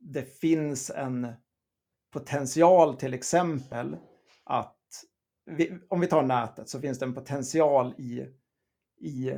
det 0.00 0.38
finns 0.40 0.90
en 0.90 1.32
potential 2.10 2.96
till 2.96 3.14
exempel 3.14 3.96
att, 4.44 4.76
vi, 5.46 5.78
om 5.88 6.00
vi 6.00 6.06
tar 6.06 6.22
nätet, 6.22 6.68
så 6.68 6.80
finns 6.80 6.98
det 6.98 7.04
en 7.04 7.14
potential 7.14 7.94
i, 7.98 8.26
i 9.00 9.30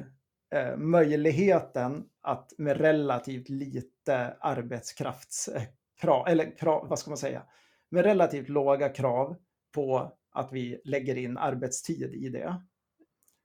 eh, 0.54 0.76
möjligheten 0.76 2.04
att 2.20 2.52
med 2.58 2.76
relativt 2.76 3.48
lite 3.48 4.36
arbetskraftskrav, 4.40 6.26
eh, 6.26 6.32
eller 6.32 6.58
krav, 6.58 6.88
vad 6.88 6.98
ska 6.98 7.10
man 7.10 7.18
säga, 7.18 7.42
med 7.88 8.04
relativt 8.04 8.48
låga 8.48 8.88
krav 8.88 9.36
på 9.74 10.12
att 10.32 10.52
vi 10.52 10.80
lägger 10.84 11.16
in 11.16 11.38
arbetstid 11.38 12.14
i 12.14 12.28
det, 12.28 12.62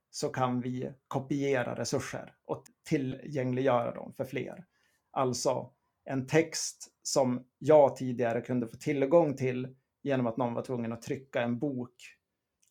så 0.09 0.29
kan 0.29 0.61
vi 0.61 0.91
kopiera 1.07 1.75
resurser 1.75 2.33
och 2.45 2.63
tillgängliggöra 2.85 3.93
dem 3.93 4.13
för 4.13 4.25
fler. 4.25 4.65
Alltså 5.11 5.71
en 6.05 6.27
text 6.27 6.87
som 7.07 7.45
jag 7.57 7.95
tidigare 7.95 8.41
kunde 8.41 8.67
få 8.67 8.77
tillgång 8.77 9.35
till 9.35 9.75
genom 10.03 10.27
att 10.27 10.37
någon 10.37 10.53
var 10.53 10.61
tvungen 10.61 10.93
att 10.93 11.01
trycka 11.01 11.41
en 11.41 11.59
bok 11.59 11.95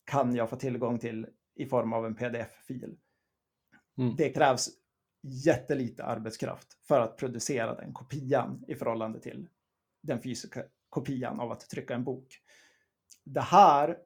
kan 0.03 0.35
jag 0.35 0.49
få 0.49 0.55
tillgång 0.55 0.99
till 0.99 1.27
i 1.55 1.65
form 1.65 1.93
av 1.93 2.05
en 2.05 2.15
pdf-fil. 2.15 2.97
Mm. 3.97 4.15
Det 4.15 4.29
krävs 4.29 4.69
jättelite 5.21 6.03
arbetskraft 6.03 6.77
för 6.87 6.99
att 6.99 7.17
producera 7.17 7.75
den 7.75 7.93
kopian 7.93 8.63
i 8.67 8.75
förhållande 8.75 9.19
till 9.19 9.49
den 10.03 10.21
fysiska 10.21 10.63
kopian 10.89 11.39
av 11.39 11.51
att 11.51 11.69
trycka 11.69 11.95
en 11.95 12.03
bok. 12.03 12.27
Det 13.23 13.41
här 13.41 13.97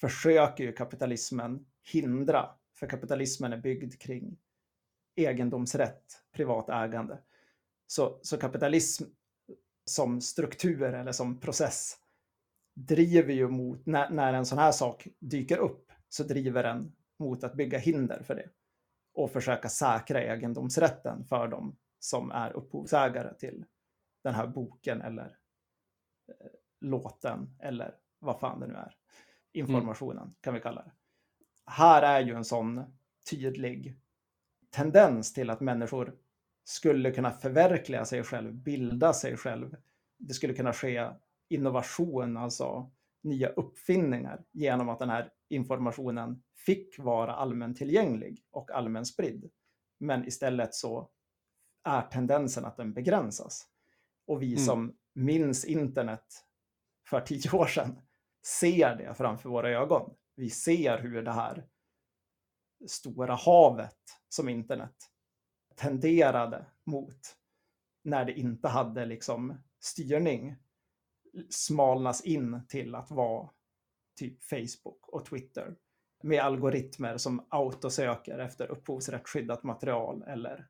försöker 0.00 0.64
ju 0.64 0.72
kapitalismen 0.72 1.66
hindra, 1.92 2.50
för 2.78 2.86
kapitalismen 2.86 3.52
är 3.52 3.58
byggd 3.58 4.00
kring 4.00 4.38
egendomsrätt, 5.16 6.24
privat 6.32 6.68
ägande. 6.68 7.18
Så, 7.86 8.20
så 8.22 8.36
kapitalism 8.36 9.04
som 9.90 10.20
struktur 10.20 10.82
eller 10.82 11.12
som 11.12 11.40
process 11.40 11.96
driver 12.74 13.34
ju 13.34 13.48
mot, 13.48 13.86
när, 13.86 14.10
när 14.10 14.32
en 14.32 14.46
sån 14.46 14.58
här 14.58 14.72
sak 14.72 15.08
dyker 15.18 15.58
upp, 15.58 15.92
så 16.08 16.22
driver 16.22 16.62
den 16.62 16.92
mot 17.18 17.44
att 17.44 17.54
bygga 17.54 17.78
hinder 17.78 18.22
för 18.22 18.34
det 18.34 18.48
och 19.14 19.30
försöka 19.30 19.68
säkra 19.68 20.22
egendomsrätten 20.22 21.24
för 21.24 21.48
dem 21.48 21.76
som 21.98 22.30
är 22.30 22.52
upphovsägare 22.52 23.34
till 23.34 23.64
den 24.22 24.34
här 24.34 24.46
boken 24.46 25.02
eller 25.02 25.38
eh, 26.28 26.50
låten 26.80 27.56
eller 27.58 27.94
vad 28.18 28.40
fan 28.40 28.60
det 28.60 28.66
nu 28.66 28.74
är. 28.74 28.96
Informationen 29.52 30.22
mm. 30.22 30.34
kan 30.40 30.54
vi 30.54 30.60
kalla 30.60 30.82
det. 30.82 30.92
Här 31.66 32.02
är 32.02 32.20
ju 32.20 32.34
en 32.34 32.44
sån 32.44 32.84
tydlig 33.30 34.00
tendens 34.70 35.32
till 35.32 35.50
att 35.50 35.60
människor 35.60 36.16
skulle 36.64 37.10
kunna 37.10 37.30
förverkliga 37.30 38.04
sig 38.04 38.24
själv, 38.24 38.54
bilda 38.54 39.12
sig 39.12 39.36
själv. 39.36 39.76
Det 40.18 40.34
skulle 40.34 40.54
kunna 40.54 40.72
ske 40.72 41.10
innovation, 41.48 42.36
alltså 42.36 42.90
nya 43.22 43.48
uppfinningar 43.48 44.44
genom 44.52 44.88
att 44.88 44.98
den 44.98 45.10
här 45.10 45.32
informationen 45.48 46.42
fick 46.66 46.98
vara 46.98 47.34
allmän 47.34 47.74
tillgänglig 47.74 48.44
och 48.50 48.70
allmän 48.70 49.06
spridd. 49.06 49.50
Men 49.98 50.26
istället 50.26 50.74
så 50.74 51.10
är 51.84 52.02
tendensen 52.02 52.64
att 52.64 52.76
den 52.76 52.92
begränsas. 52.92 53.66
Och 54.26 54.42
vi 54.42 54.52
mm. 54.52 54.64
som 54.64 54.96
minns 55.14 55.64
internet 55.64 56.44
för 57.08 57.20
tio 57.20 57.50
år 57.52 57.66
sedan 57.66 58.00
ser 58.46 58.96
det 58.96 59.14
framför 59.14 59.48
våra 59.48 59.70
ögon. 59.70 60.14
Vi 60.36 60.50
ser 60.50 60.98
hur 60.98 61.22
det 61.22 61.32
här 61.32 61.66
stora 62.86 63.34
havet 63.34 63.98
som 64.28 64.48
internet 64.48 64.94
tenderade 65.80 66.66
mot 66.84 67.36
när 68.02 68.24
det 68.24 68.32
inte 68.32 68.68
hade 68.68 69.06
liksom 69.06 69.54
styrning 69.80 70.56
smalnas 71.50 72.24
in 72.24 72.66
till 72.68 72.94
att 72.94 73.10
vara 73.10 73.50
typ 74.18 74.44
Facebook 74.44 75.08
och 75.08 75.24
Twitter 75.24 75.76
med 76.22 76.40
algoritmer 76.40 77.16
som 77.16 77.46
autosöker 77.48 78.38
efter 78.38 78.70
upphovsrättsskyddat 78.70 79.62
material 79.62 80.22
eller 80.22 80.68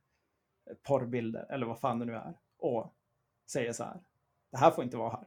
porrbilder 0.83 1.47
eller 1.51 1.67
vad 1.67 1.81
fan 1.81 1.99
det 1.99 2.05
nu 2.05 2.15
är 2.15 2.39
och 2.59 2.95
säger 3.47 3.73
så 3.73 3.85
här. 3.85 4.01
Det 4.51 4.59
här 4.59 4.71
får 4.71 4.85
inte 4.85 4.97
vara 4.97 5.11
här. 5.11 5.27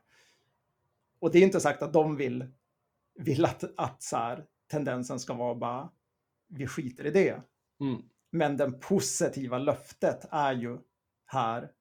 Och 1.20 1.32
det 1.32 1.40
är 1.40 1.44
inte 1.44 1.60
sagt 1.60 1.82
att 1.82 1.94
de 1.94 2.16
vill, 2.16 2.48
vill 3.16 3.46
att, 3.46 3.64
att 3.78 4.04
så 4.04 4.18
här, 4.18 4.46
tendensen 4.68 5.20
ska 5.20 5.34
vara 5.34 5.56
bara 5.56 5.90
vi 6.48 6.68
skiter 6.68 7.06
i 7.06 7.12
det. 7.12 7.42
Mm. 7.80 8.02
Men 8.36 8.58
den 8.58 8.80
positiva 8.80 9.58
löftet 9.58 10.26
är 10.32 10.54
ju 10.54 10.78
här, 11.26 11.72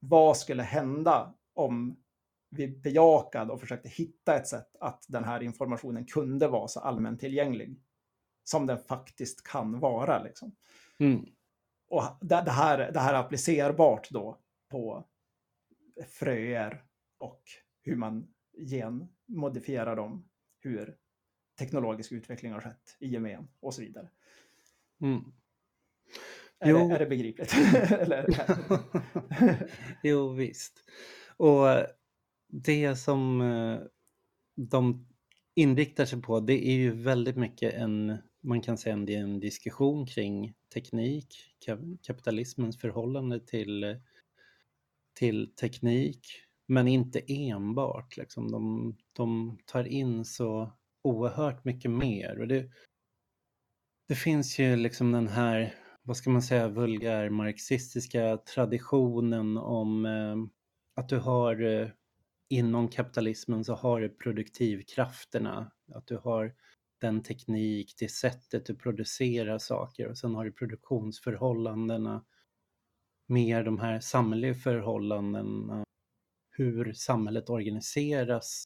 vad 0.00 0.36
skulle 0.36 0.62
hända 0.62 1.34
om 1.54 2.02
vi 2.50 2.68
bejakade 2.68 3.52
och 3.52 3.60
försökte 3.60 3.88
hitta 3.88 4.36
ett 4.36 4.46
sätt 4.46 4.76
att 4.80 5.04
den 5.08 5.24
här 5.24 5.42
informationen 5.42 6.06
kunde 6.06 6.48
vara 6.48 6.68
så 6.68 6.80
allmänt 6.80 7.20
tillgänglig 7.20 7.80
som 8.44 8.66
den 8.66 8.78
faktiskt 8.78 9.42
kan 9.42 9.80
vara. 9.80 10.22
Liksom. 10.22 10.56
Mm. 10.98 11.26
Och 11.88 12.02
det, 12.20 12.42
det, 12.44 12.50
här, 12.50 12.92
det 12.92 13.00
här 13.00 13.14
är 13.14 13.18
applicerbart 13.18 14.10
då 14.10 14.40
på 14.70 15.04
fröer 16.08 16.84
och 17.18 17.42
hur 17.82 17.96
man 17.96 18.34
genmodifierar 18.68 19.96
dem, 19.96 20.28
hur 20.58 20.96
teknologisk 21.58 22.12
utveckling 22.12 22.52
har 22.52 22.60
skett 22.60 22.96
i 23.00 23.08
gemen 23.08 23.48
och 23.60 23.74
så 23.74 23.80
vidare. 23.82 24.08
Mm. 25.00 25.32
Är, 26.60 26.70
jo. 26.70 26.88
Det, 26.88 26.94
är 26.94 26.98
det 26.98 27.06
begripligt? 27.06 27.52
jo, 30.02 30.32
visst. 30.32 30.84
Och 31.36 31.66
det 32.48 32.96
som 32.96 33.40
eh, 33.40 33.78
de 34.56 35.06
inriktar 35.54 36.04
sig 36.04 36.22
på, 36.22 36.40
det 36.40 36.68
är 36.68 36.76
ju 36.76 36.90
väldigt 36.90 37.36
mycket 37.36 37.74
en, 37.74 38.18
man 38.42 38.60
kan 38.60 38.78
säga 38.78 38.96
det 38.96 39.14
är 39.14 39.20
en 39.20 39.40
diskussion 39.40 40.06
kring 40.06 40.54
teknik, 40.74 41.34
kapitalismens 42.02 42.80
förhållande 42.80 43.40
till, 43.40 44.00
till 45.14 45.54
teknik 45.60 46.26
Men 46.66 46.88
inte 46.88 47.22
enbart. 47.28 48.16
Liksom. 48.16 48.50
De, 48.50 48.96
de 49.12 49.58
tar 49.66 49.84
in 49.84 50.24
så 50.24 50.72
oerhört 51.02 51.64
mycket 51.64 51.90
mer. 51.90 52.40
Och 52.40 52.48
det, 52.48 52.70
det 54.08 54.14
finns 54.14 54.58
ju 54.58 54.76
liksom 54.76 55.12
den 55.12 55.28
här, 55.28 55.74
vad 56.06 56.16
ska 56.16 56.30
man 56.30 56.42
säga, 56.42 56.68
vulgär 56.68 57.30
marxistiska 57.30 58.36
traditionen 58.36 59.56
om 59.56 60.06
eh, 60.06 60.36
att 61.00 61.08
du 61.08 61.18
har 61.18 61.62
eh, 61.62 61.88
inom 62.48 62.88
kapitalismen 62.88 63.64
så 63.64 63.74
har 63.74 64.00
du 64.00 64.08
produktivkrafterna, 64.08 65.72
att 65.94 66.06
du 66.06 66.16
har 66.16 66.54
den 67.00 67.22
teknik, 67.22 67.94
det 67.98 68.08
sättet 68.08 68.66
du 68.66 68.74
producerar 68.74 69.58
saker 69.58 70.08
och 70.08 70.18
sen 70.18 70.34
har 70.34 70.44
du 70.44 70.52
produktionsförhållandena, 70.52 72.24
mer 73.26 73.64
de 73.64 73.78
här 73.78 74.00
samhälleliga 74.00 74.54
förhållandena, 74.54 75.76
eh, 75.78 75.84
hur 76.50 76.92
samhället 76.92 77.50
organiseras 77.50 78.64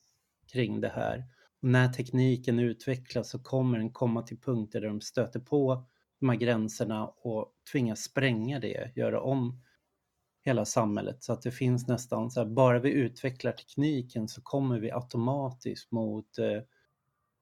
kring 0.52 0.80
det 0.80 0.88
här. 0.88 1.24
Och 1.62 1.68
när 1.68 1.88
tekniken 1.88 2.58
utvecklas 2.58 3.30
så 3.30 3.38
kommer 3.38 3.78
den 3.78 3.92
komma 3.92 4.22
till 4.22 4.40
punkter 4.40 4.80
där 4.80 4.88
de 4.88 5.00
stöter 5.00 5.40
på 5.40 5.89
de 6.20 6.28
här 6.28 6.36
gränserna 6.36 7.06
och 7.08 7.52
tvingas 7.72 8.02
spränga 8.02 8.58
det, 8.58 8.92
göra 8.96 9.20
om 9.20 9.62
hela 10.44 10.64
samhället 10.64 11.22
så 11.22 11.32
att 11.32 11.42
det 11.42 11.50
finns 11.50 11.88
nästan 11.88 12.30
så 12.30 12.40
här, 12.40 12.46
bara 12.46 12.78
vi 12.78 12.90
utvecklar 12.90 13.52
tekniken 13.52 14.28
så 14.28 14.42
kommer 14.42 14.78
vi 14.78 14.90
automatiskt 14.90 15.90
mot, 15.90 16.38
eh, 16.38 16.62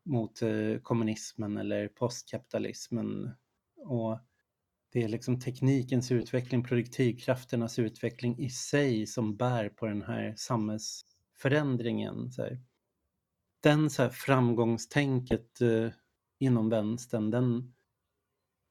mot 0.04 0.42
eh, 0.42 0.78
kommunismen 0.82 1.56
eller 1.56 1.88
postkapitalismen. 1.88 3.30
Och 3.76 4.18
det 4.92 5.02
är 5.02 5.08
liksom 5.08 5.40
teknikens 5.40 6.12
utveckling, 6.12 6.64
produktivkrafternas 6.64 7.78
utveckling 7.78 8.38
i 8.38 8.50
sig 8.50 9.06
som 9.06 9.36
bär 9.36 9.68
på 9.68 9.86
den 9.86 10.02
här 10.02 10.34
samhällsförändringen. 10.36 12.32
Så 12.32 12.42
här. 12.42 12.60
Den 13.60 13.90
så 13.90 14.02
här 14.02 14.10
framgångstänket 14.10 15.60
eh, 15.60 15.90
inom 16.38 16.68
vänstern, 16.68 17.30
den, 17.30 17.74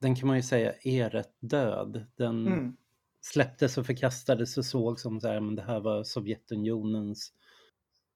den 0.02 0.16
kan 0.16 0.28
man 0.28 0.38
ju 0.38 0.44
säga 0.44 0.74
är 0.84 1.10
rätt 1.10 1.36
död. 1.40 2.06
Den, 2.18 2.48
mm 2.48 2.78
släpptes 3.22 3.78
och 3.78 3.86
förkastades 3.86 4.58
och 4.58 4.66
såg 4.66 5.00
som 5.00 5.22
så 5.22 5.28
här, 5.28 5.40
men 5.40 5.56
det 5.56 5.62
här 5.62 5.80
var 5.80 6.04
Sovjetunionens 6.04 7.34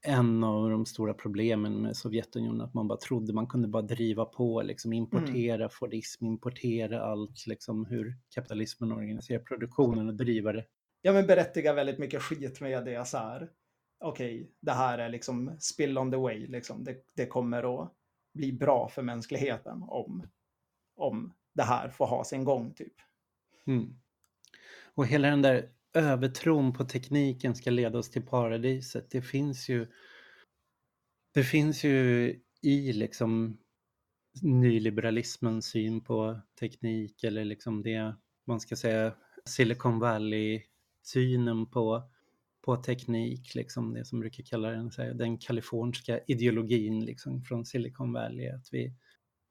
en 0.08 0.44
av 0.44 0.70
de 0.70 0.86
stora 0.86 1.14
problemen 1.14 1.82
med 1.82 1.98
Sovjetunionen, 1.98 2.62
att 2.62 2.74
man 2.74 2.88
bara 2.88 3.00
trodde 3.00 3.34
man 3.34 3.48
kunde 3.48 3.68
bara 3.68 3.82
driva 3.82 4.26
på, 4.26 4.62
liksom 4.62 4.94
importera 4.94 5.56
mm. 5.56 5.70
Fordism, 5.70 6.26
importera 6.26 7.02
allt, 7.02 7.48
liksom 7.48 7.86
hur 7.86 8.18
kapitalismen 8.36 8.92
organiserar 8.92 9.40
produktionen 9.40 10.08
och 10.08 10.16
driva 10.16 10.52
det. 10.52 10.66
Ja, 11.02 11.14
men 11.14 11.28
berättiga 11.28 11.74
väldigt 11.74 12.00
mycket 12.00 12.22
skit 12.22 12.62
med 12.62 12.86
det 12.86 13.08
så 13.08 13.18
här. 13.18 13.50
Okej, 14.00 14.36
okay, 14.36 14.52
det 14.60 14.72
här 14.72 14.98
är 14.98 15.10
liksom 15.10 15.56
spill 15.60 15.98
on 15.98 16.12
the 16.12 16.18
way, 16.18 16.48
liksom. 16.48 16.84
Det, 16.84 16.96
det 17.16 17.26
kommer 17.26 17.84
att 17.84 17.94
bli 18.34 18.54
bra 18.54 18.88
för 18.90 19.02
mänskligheten 19.02 19.84
om, 19.84 20.28
om 20.96 21.34
det 21.54 21.64
här 21.64 21.90
får 21.90 22.08
ha 22.08 22.24
sin 22.24 22.44
gång, 22.44 22.74
typ. 22.74 22.94
Mm. 23.68 23.96
Och 24.96 25.08
hela 25.08 25.30
den 25.30 25.42
där 25.42 25.70
övertron 25.94 26.74
på 26.74 26.86
tekniken 26.86 27.56
ska 27.56 27.70
leda 27.70 28.00
oss 28.00 28.10
till 28.10 28.26
paradiset. 28.26 29.12
Det 29.12 29.22
finns 29.22 29.70
ju, 29.70 29.88
det 31.34 31.44
finns 31.44 31.84
ju 31.84 32.30
i 32.62 32.94
liksom 32.94 33.58
nyliberalismens 34.42 35.66
syn 35.66 36.02
på 36.02 36.40
teknik 36.60 37.24
eller 37.24 37.46
liksom 37.46 37.84
det 37.84 38.16
man 38.48 38.60
ska 38.60 38.76
säga 38.76 39.14
Silicon 39.46 40.00
Valley-synen 40.00 41.66
på, 41.66 42.10
på 42.66 42.76
teknik, 42.76 43.56
liksom 43.56 43.94
det 43.94 44.06
som 44.06 44.20
brukar 44.20 44.44
kalla 44.44 44.70
den, 44.70 44.92
här, 44.98 45.14
den 45.14 45.38
kaliforniska 45.38 46.20
ideologin 46.28 47.06
liksom 47.06 47.44
från 47.44 47.66
Silicon 47.66 48.14
Valley, 48.14 48.50
att 48.50 48.68
vi, 48.72 48.94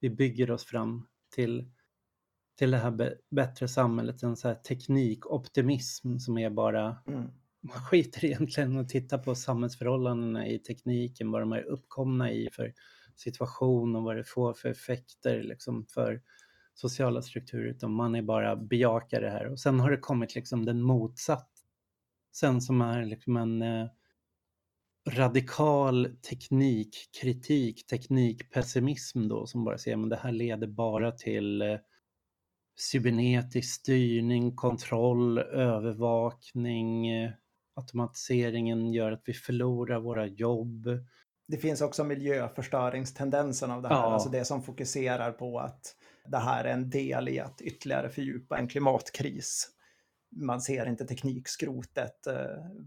vi 0.01 0.11
bygger 0.11 0.51
oss 0.51 0.65
fram 0.65 1.07
till 1.35 1.71
till 2.61 2.71
det 2.71 2.79
här 2.79 3.17
bättre 3.31 3.69
samhället, 3.69 4.23
en 4.23 4.37
så 4.37 4.49
här 4.49 4.55
teknikoptimism 4.55 6.19
som 6.19 6.39
är 6.39 6.51
bara, 6.51 6.97
mm. 7.07 7.31
man 7.61 7.81
skiter 7.85 8.25
egentligen 8.25 8.79
att 8.79 8.89
titta 8.89 9.19
på 9.19 9.35
samhällsförhållandena 9.35 10.47
i 10.47 10.59
tekniken, 10.59 11.31
vad 11.31 11.43
de 11.43 11.53
är 11.53 11.63
uppkomna 11.63 12.33
i 12.33 12.49
för 12.53 12.73
situation 13.17 13.97
och 13.97 14.03
vad 14.03 14.17
det 14.17 14.25
får 14.25 14.55
för 14.55 14.69
effekter 14.69 15.43
liksom 15.43 15.87
för 15.87 16.23
sociala 16.75 17.23
strukturer, 17.23 17.65
utan 17.65 17.93
man 17.93 18.15
är 18.15 18.23
bara 18.23 18.57
bejakar 18.57 19.21
det 19.21 19.31
här. 19.31 19.47
Och 19.47 19.61
sen 19.61 19.81
har 19.81 19.91
det 19.91 19.97
kommit 19.97 20.35
liksom 20.35 20.65
den 20.65 20.83
motsatt, 20.83 21.51
sen 22.33 22.61
som 22.61 22.81
är 22.81 23.05
liksom 23.05 23.37
en 23.37 23.63
eh, 23.63 23.87
radikal 25.09 26.17
teknikkritik, 26.31 27.87
teknikpessimism 27.87 29.29
då, 29.29 29.47
som 29.47 29.65
bara 29.65 29.79
säger 29.79 30.03
att 30.03 30.11
det 30.11 30.17
här 30.17 30.33
leder 30.33 30.67
bara 30.67 31.13
till 31.13 31.63
eh, 31.63 31.77
cybernetisk 32.81 33.75
styrning, 33.75 34.57
kontroll, 34.57 35.39
övervakning, 35.39 37.07
automatiseringen 37.75 38.93
gör 38.93 39.13
att 39.13 39.23
vi 39.25 39.33
förlorar 39.33 40.01
våra 40.01 40.27
jobb. 40.27 40.89
Det 41.49 41.57
finns 41.57 41.81
också 41.81 42.05
miljöförstöringstendensen 42.05 43.71
av 43.71 43.83
det 43.83 43.89
här, 43.89 43.95
ja. 43.95 44.13
alltså 44.13 44.29
det 44.29 44.45
som 44.45 44.63
fokuserar 44.63 45.33
på 45.33 45.59
att 45.59 45.97
det 46.25 46.39
här 46.39 46.65
är 46.65 46.73
en 46.73 46.91
del 46.91 47.29
i 47.29 47.41
att 47.41 47.61
ytterligare 47.61 48.11
fördjupa 48.11 48.59
en 48.59 48.69
klimatkris. 48.69 49.69
Man 50.37 50.61
ser 50.61 50.89
inte 50.89 51.05
teknikskrotet, 51.05 52.27
eh, 52.27 52.35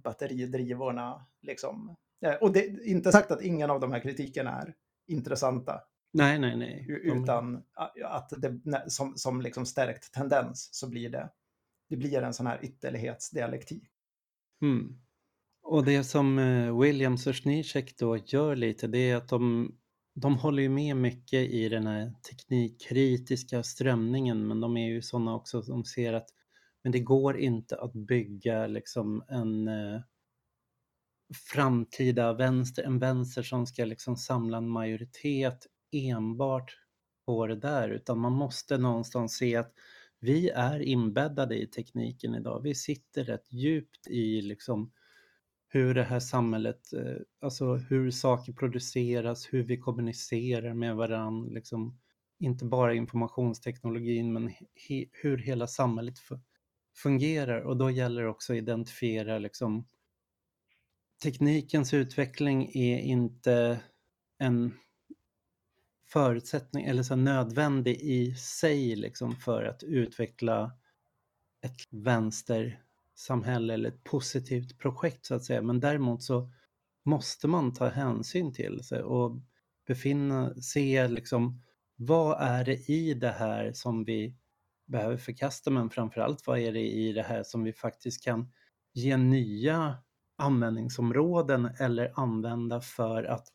batteridrivorna, 0.04 1.26
liksom. 1.42 1.96
Eh, 2.26 2.34
och 2.34 2.54
det 2.54 2.66
är 2.66 2.88
inte 2.88 3.12
sagt 3.12 3.32
att 3.32 3.42
ingen 3.42 3.70
av 3.70 3.80
de 3.80 3.92
här 3.92 4.00
kritikerna 4.00 4.62
är 4.62 4.74
intressanta. 5.08 5.82
Nej, 6.14 6.40
nej, 6.40 6.58
nej. 6.58 6.86
Utan 7.04 7.64
att 8.04 8.34
det 8.38 8.60
som, 8.88 9.18
som 9.18 9.42
liksom 9.42 9.66
stärkt 9.66 10.14
tendens 10.14 10.70
så 10.72 10.90
blir 10.90 11.10
det, 11.10 11.30
det 11.90 11.98
blir 11.98 12.22
en 12.22 12.34
sån 12.34 12.48
här 12.48 12.66
ytterlighetsdialektik. 12.66 13.84
Mm. 14.62 15.00
Och 15.64 15.86
det 15.86 16.04
som 16.04 16.40
eh, 16.40 16.80
Williams 16.80 17.28
och 17.28 17.36
Znicek 17.36 17.98
då 17.98 18.18
gör 18.18 18.56
lite, 18.56 18.88
det 18.88 18.98
är 18.98 19.16
att 19.16 19.30
de, 19.30 19.72
de 20.16 20.38
håller 20.38 20.64
ju 20.64 20.70
med 20.70 20.98
mycket 20.98 21.50
i 21.50 21.70
den 21.70 21.88
här 21.88 22.14
teknikkritiska 22.30 23.64
strömningen, 23.64 24.48
men 24.48 24.60
de 24.60 24.78
är 24.78 24.90
ju 24.90 25.02
sådana 25.02 25.36
också 25.36 25.64
som 25.64 25.86
ser 25.86 26.14
att 26.14 26.30
men 26.84 26.92
det 26.92 27.00
går 27.00 27.38
inte 27.38 27.82
att 27.82 27.94
bygga 27.94 28.68
liksom 28.68 29.24
en 29.28 29.68
eh, 29.68 30.02
framtida 31.54 32.34
vänster, 32.34 32.84
en 32.84 33.00
vänster 33.00 33.44
som 33.44 33.66
ska 33.66 33.86
liksom 33.86 34.18
samla 34.18 34.58
en 34.58 34.70
majoritet 34.70 35.68
enbart 35.94 36.78
på 37.26 37.48
det 37.48 37.56
där 37.56 37.90
utan 37.90 38.20
man 38.20 38.34
måste 38.34 38.78
någonstans 38.78 39.38
se 39.38 39.56
att 39.56 39.74
vi 40.20 40.50
är 40.50 40.80
inbäddade 40.80 41.62
i 41.62 41.68
tekniken 41.68 42.36
idag. 42.36 42.62
Vi 42.64 42.76
sitter 42.76 43.24
rätt 43.24 43.54
djupt 43.54 44.08
i 44.08 44.42
liksom 44.42 44.92
hur 45.68 45.94
det 45.94 46.04
här 46.04 46.20
samhället, 46.20 46.94
eh, 46.94 47.16
alltså 47.42 47.76
hur 47.76 48.12
saker 48.12 48.54
produceras, 48.54 49.54
hur 49.54 49.64
vi 49.64 49.78
kommunicerar 49.78 50.74
med 50.74 50.96
varandra, 50.96 51.54
liksom 51.54 52.00
inte 52.40 52.66
bara 52.66 52.94
informationsteknologin 52.94 54.34
men 54.34 54.48
he, 54.88 55.06
hur 55.12 55.38
hela 55.38 55.68
samhället 55.68 56.16
fungerar 56.96 57.62
och 57.62 57.78
då 57.78 57.92
gäller 57.92 58.22
det 58.22 58.30
också 58.30 58.54
att 58.54 58.58
identifiera 58.58 59.40
liksom 59.40 59.86
teknikens 61.24 61.94
utveckling 61.94 62.72
är 62.74 63.00
inte 63.00 63.80
en 64.38 64.74
förutsättning 66.14 66.86
eller 66.86 67.04
så 67.04 67.16
nödvändig 67.16 68.02
i 68.02 68.36
sig 68.36 68.96
liksom 68.96 69.36
för 69.36 69.64
att 69.64 69.84
utveckla 69.84 70.72
ett 71.66 71.78
vänstersamhälle 71.90 73.74
eller 73.74 73.90
ett 73.90 74.04
positivt 74.04 74.80
projekt 74.80 75.26
så 75.26 75.36
att 75.36 75.44
säga. 75.44 75.62
Men 75.62 75.80
däremot 75.80 76.24
så 76.24 76.52
måste 77.06 77.48
man 77.48 77.74
ta 77.74 77.90
hänsyn 77.90 78.54
till 78.54 78.84
sig 78.84 79.04
och 79.04 79.38
befinna, 79.88 80.56
se 80.56 81.08
liksom 81.08 81.62
vad 81.96 82.42
är 82.42 82.66
det 82.66 82.90
i 82.90 83.14
det 83.14 83.32
här 83.32 83.72
som 83.74 84.04
vi 84.04 84.38
behöver 84.86 85.18
förkasta 85.18 85.72
men 85.72 85.90
framförallt 85.90 86.48
vad 86.48 86.60
är 86.60 86.74
det 86.74 86.92
i 86.92 87.14
det 87.14 87.24
här 87.24 87.44
som 87.44 87.64
vi 87.64 87.74
faktiskt 87.74 88.24
kan 88.24 88.52
ge 88.94 89.18
nya 89.18 89.98
användningsområden 90.38 91.70
eller 91.80 92.12
använda 92.16 92.82
för 92.82 93.24
att 93.24 93.48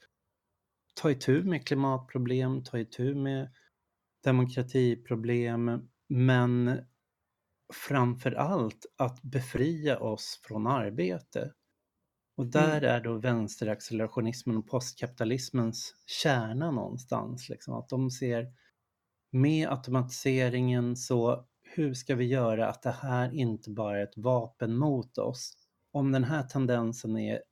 ta 0.99 1.11
itu 1.11 1.43
med 1.43 1.67
klimatproblem, 1.67 2.65
ta 2.65 2.79
itu 2.79 3.15
med 3.15 3.51
demokratiproblem, 4.25 5.89
men 6.09 6.81
framför 7.89 8.33
allt 8.33 8.87
att 8.97 9.23
befria 9.23 9.99
oss 9.99 10.41
från 10.43 10.67
arbete. 10.67 11.53
Och 12.37 12.47
där 12.47 12.79
mm. 12.79 12.91
är 12.91 13.01
då 13.01 13.19
vänsteraccelerationismen 13.19 14.57
och 14.57 14.69
postkapitalismens 14.69 15.95
kärna 16.07 16.71
någonstans. 16.71 17.49
Liksom, 17.49 17.75
att 17.75 17.89
de 17.89 18.11
ser 18.11 18.47
med 19.33 19.69
automatiseringen 19.69 20.97
så 20.97 21.47
hur 21.63 21.95
ska 21.95 22.15
vi 22.15 22.25
göra 22.25 22.69
att 22.69 22.83
det 22.83 22.91
här 22.91 23.35
inte 23.35 23.71
bara 23.71 23.99
är 23.99 24.05
ett 24.05 24.17
vapen 24.17 24.77
mot 24.77 25.19
oss? 25.19 25.57
Om 25.93 26.13
den 26.13 26.25
här 26.25 26.43
tendensen 26.43 27.17
är 27.17 27.43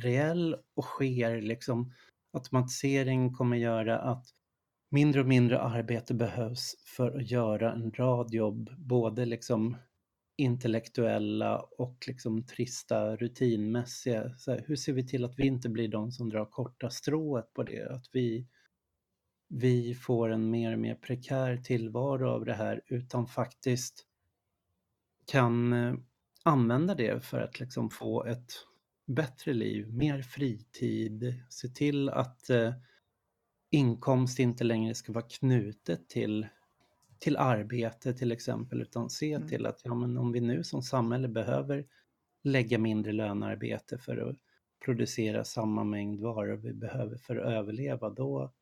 reell 0.00 0.56
och 0.76 0.84
sker 0.84 1.40
liksom. 1.42 1.92
Automatisering 2.32 3.32
kommer 3.32 3.56
göra 3.56 3.98
att 3.98 4.26
mindre 4.90 5.20
och 5.20 5.26
mindre 5.26 5.60
arbete 5.60 6.14
behövs 6.14 6.74
för 6.96 7.16
att 7.16 7.30
göra 7.30 7.72
en 7.72 7.92
rad 7.92 8.34
jobb, 8.34 8.70
både 8.78 9.24
liksom 9.26 9.76
intellektuella 10.36 11.58
och 11.58 12.04
liksom 12.06 12.46
trista 12.46 13.16
rutinmässiga. 13.16 14.34
Så 14.38 14.50
här, 14.50 14.64
hur 14.66 14.76
ser 14.76 14.92
vi 14.92 15.06
till 15.06 15.24
att 15.24 15.38
vi 15.38 15.46
inte 15.46 15.68
blir 15.68 15.88
de 15.88 16.12
som 16.12 16.28
drar 16.28 16.44
korta 16.44 16.90
strået 16.90 17.52
på 17.54 17.62
det? 17.62 17.90
Att 17.90 18.06
vi, 18.12 18.46
vi 19.48 19.94
får 19.94 20.28
en 20.28 20.50
mer 20.50 20.72
och 20.72 20.78
mer 20.78 20.94
prekär 20.94 21.56
tillvaro 21.56 22.28
av 22.28 22.44
det 22.44 22.54
här 22.54 22.80
utan 22.86 23.26
faktiskt 23.26 24.06
kan 25.26 25.72
eh, 25.72 25.94
använda 26.44 26.94
det 26.94 27.24
för 27.24 27.40
att 27.40 27.60
liksom 27.60 27.90
få 27.90 28.24
ett 28.24 28.52
bättre 29.14 29.52
liv, 29.52 29.92
mer 29.94 30.22
fritid, 30.22 31.34
se 31.48 31.68
till 31.68 32.08
att 32.08 32.50
eh, 32.50 32.74
inkomst 33.70 34.38
inte 34.38 34.64
längre 34.64 34.94
ska 34.94 35.12
vara 35.12 35.26
knutet 35.28 36.08
till, 36.08 36.46
till 37.18 37.36
arbete 37.36 38.14
till 38.14 38.32
exempel, 38.32 38.82
utan 38.82 39.10
se 39.10 39.32
mm. 39.32 39.48
till 39.48 39.66
att 39.66 39.80
ja, 39.84 39.94
men 39.94 40.18
om 40.18 40.32
vi 40.32 40.40
nu 40.40 40.64
som 40.64 40.82
samhälle 40.82 41.28
behöver 41.28 41.86
lägga 42.42 42.78
mindre 42.78 43.12
lönearbete 43.12 43.98
för 43.98 44.16
att 44.16 44.36
producera 44.84 45.44
samma 45.44 45.84
mängd 45.84 46.20
varor 46.20 46.56
vi 46.56 46.72
behöver 46.72 47.16
för 47.16 47.36
att 47.36 47.52
överleva, 47.52 48.10
då, 48.10 48.52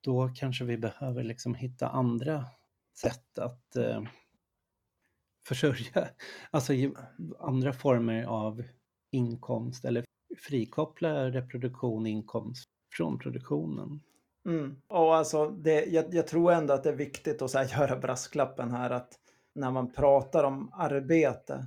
då 0.00 0.28
kanske 0.34 0.64
vi 0.64 0.78
behöver 0.78 1.22
liksom 1.22 1.54
hitta 1.54 1.88
andra 1.88 2.44
sätt 2.94 3.38
att 3.38 3.76
eh, 3.76 4.02
försörja, 5.48 6.08
alltså 6.50 6.72
andra 7.38 7.72
former 7.72 8.24
av 8.24 8.62
inkomst 9.12 9.84
eller 9.84 10.04
frikoppla 10.38 11.30
reproduktion 11.30 12.06
inkomst 12.06 12.64
från 12.96 13.18
produktionen. 13.18 14.00
Mm. 14.46 14.76
Och 14.88 15.16
alltså 15.16 15.50
det, 15.50 15.84
jag, 15.84 16.14
jag, 16.14 16.26
tror 16.26 16.52
ändå 16.52 16.74
att 16.74 16.82
det 16.82 16.90
är 16.90 16.96
viktigt 16.96 17.42
att 17.42 17.54
här, 17.54 17.64
göra 17.80 17.96
brasklappen 17.96 18.70
här 18.70 18.90
att 18.90 19.18
när 19.54 19.70
man 19.70 19.92
pratar 19.92 20.44
om 20.44 20.70
arbete 20.72 21.66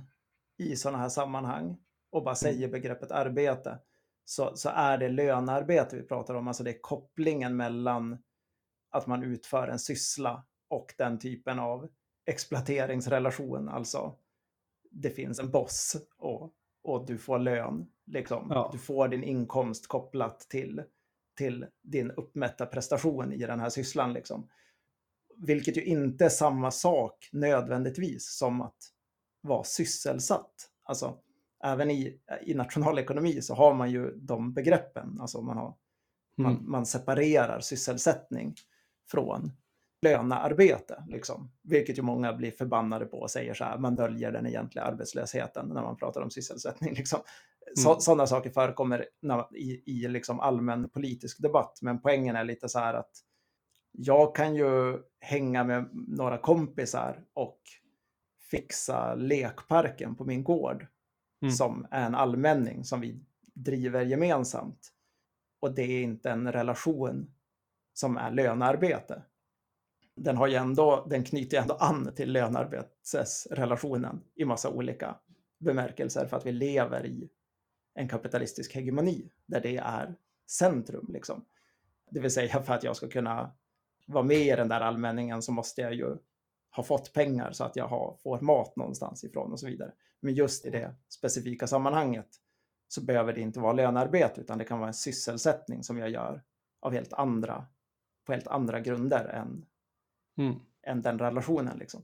i 0.58 0.76
sådana 0.76 0.98
här 0.98 1.08
sammanhang 1.08 1.76
och 2.10 2.24
bara 2.24 2.34
säger 2.34 2.58
mm. 2.58 2.70
begreppet 2.70 3.10
arbete 3.10 3.78
så, 4.24 4.56
så 4.56 4.68
är 4.68 4.98
det 4.98 5.08
lönearbete 5.08 5.96
vi 5.96 6.02
pratar 6.02 6.34
om. 6.34 6.48
Alltså 6.48 6.64
det 6.64 6.70
är 6.70 6.80
kopplingen 6.80 7.56
mellan 7.56 8.18
att 8.90 9.06
man 9.06 9.22
utför 9.22 9.68
en 9.68 9.78
syssla 9.78 10.44
och 10.68 10.94
den 10.98 11.18
typen 11.18 11.58
av 11.58 11.88
exploateringsrelation. 12.26 13.68
Alltså 13.68 14.16
det 14.90 15.10
finns 15.10 15.38
en 15.38 15.50
boss 15.50 15.96
och, 16.18 16.52
och 16.86 17.06
du 17.06 17.18
får 17.18 17.38
lön. 17.38 17.86
Liksom. 18.06 18.46
Ja. 18.50 18.68
Du 18.72 18.78
får 18.78 19.08
din 19.08 19.24
inkomst 19.24 19.86
kopplat 19.86 20.40
till 20.40 20.82
till 21.36 21.66
din 21.82 22.10
uppmätta 22.10 22.66
prestation 22.66 23.32
i 23.32 23.38
den 23.38 23.60
här 23.60 23.70
sysslan. 23.70 24.12
Liksom. 24.12 24.48
Vilket 25.36 25.76
ju 25.76 25.84
inte 25.84 26.24
är 26.24 26.28
samma 26.28 26.70
sak 26.70 27.28
nödvändigtvis 27.32 28.36
som 28.38 28.60
att 28.60 28.76
vara 29.40 29.64
sysselsatt. 29.64 30.70
Alltså, 30.82 31.18
även 31.64 31.90
i, 31.90 32.20
i 32.42 32.54
nationalekonomi 32.54 33.42
så 33.42 33.54
har 33.54 33.74
man 33.74 33.90
ju 33.90 34.10
de 34.16 34.52
begreppen. 34.52 35.20
Alltså 35.20 35.42
man, 35.42 35.56
har, 35.56 35.74
mm. 36.38 36.52
man, 36.52 36.70
man 36.70 36.86
separerar 36.86 37.60
sysselsättning 37.60 38.54
från 39.10 39.52
lönearbete. 40.02 41.04
Liksom. 41.08 41.50
Vilket 41.62 41.98
ju 41.98 42.02
många 42.02 42.32
blir 42.32 42.50
förbannade 42.50 43.06
på 43.06 43.18
och 43.18 43.30
säger 43.30 43.54
så 43.54 43.64
här, 43.64 43.78
man 43.78 43.94
döljer 43.94 44.32
den 44.32 44.46
egentliga 44.46 44.84
arbetslösheten 44.84 45.68
när 45.68 45.82
man 45.82 45.96
pratar 45.96 46.20
om 46.20 46.30
sysselsättning. 46.30 46.94
Liksom. 46.94 47.20
Så, 47.74 47.88
mm. 47.88 48.00
Sådana 48.00 48.26
saker 48.26 48.50
förekommer 48.50 49.06
i, 49.54 49.82
i 49.86 50.08
liksom 50.08 50.40
allmän 50.40 50.88
politisk 50.88 51.42
debatt, 51.42 51.78
men 51.82 52.00
poängen 52.00 52.36
är 52.36 52.44
lite 52.44 52.68
så 52.68 52.78
här 52.78 52.94
att 52.94 53.10
jag 53.92 54.36
kan 54.36 54.56
ju 54.56 54.98
hänga 55.20 55.64
med 55.64 55.88
några 55.92 56.38
kompisar 56.38 57.24
och 57.34 57.60
fixa 58.50 59.14
lekparken 59.14 60.14
på 60.14 60.24
min 60.24 60.44
gård 60.44 60.86
mm. 61.42 61.52
som 61.52 61.86
är 61.90 62.06
en 62.06 62.14
allmänning 62.14 62.84
som 62.84 63.00
vi 63.00 63.20
driver 63.54 64.02
gemensamt. 64.02 64.92
Och 65.60 65.74
det 65.74 65.82
är 65.82 66.02
inte 66.02 66.30
en 66.30 66.52
relation 66.52 67.30
som 67.92 68.16
är 68.16 68.30
lönearbete. 68.30 69.22
Den, 70.16 70.36
har 70.36 70.46
ju 70.46 70.54
ändå, 70.54 71.06
den 71.10 71.24
knyter 71.24 71.56
ju 71.56 71.60
ändå 71.62 71.74
an 71.74 72.12
till 72.16 72.32
lönearbetsrelationen 72.32 74.20
i 74.34 74.44
massa 74.44 74.70
olika 74.70 75.16
bemärkelser 75.58 76.26
för 76.26 76.36
att 76.36 76.46
vi 76.46 76.52
lever 76.52 77.06
i 77.06 77.30
en 77.94 78.08
kapitalistisk 78.08 78.74
hegemoni 78.74 79.30
där 79.46 79.60
det 79.60 79.76
är 79.76 80.14
centrum. 80.50 81.06
Liksom. 81.08 81.44
Det 82.10 82.20
vill 82.20 82.30
säga 82.30 82.62
för 82.62 82.74
att 82.74 82.84
jag 82.84 82.96
ska 82.96 83.08
kunna 83.08 83.52
vara 84.06 84.24
med 84.24 84.40
i 84.40 84.56
den 84.56 84.68
där 84.68 84.80
allmänningen 84.80 85.42
så 85.42 85.52
måste 85.52 85.80
jag 85.80 85.94
ju 85.94 86.16
ha 86.76 86.82
fått 86.82 87.12
pengar 87.12 87.52
så 87.52 87.64
att 87.64 87.76
jag 87.76 87.88
har, 87.88 88.16
får 88.22 88.40
mat 88.40 88.76
någonstans 88.76 89.24
ifrån 89.24 89.52
och 89.52 89.60
så 89.60 89.66
vidare. 89.66 89.92
Men 90.20 90.34
just 90.34 90.66
i 90.66 90.70
det 90.70 90.94
specifika 91.08 91.66
sammanhanget 91.66 92.28
så 92.88 93.04
behöver 93.04 93.32
det 93.32 93.40
inte 93.40 93.60
vara 93.60 93.72
lönearbete 93.72 94.40
utan 94.40 94.58
det 94.58 94.64
kan 94.64 94.78
vara 94.78 94.88
en 94.88 94.94
sysselsättning 94.94 95.82
som 95.82 95.98
jag 95.98 96.10
gör 96.10 96.42
av 96.80 96.92
helt 96.92 97.12
andra, 97.12 97.66
på 98.26 98.32
helt 98.32 98.46
andra 98.46 98.80
grunder 98.80 99.24
än, 99.24 99.66
mm. 100.36 100.54
än 100.82 101.02
den 101.02 101.18
relationen. 101.18 101.78
Liksom. 101.78 102.02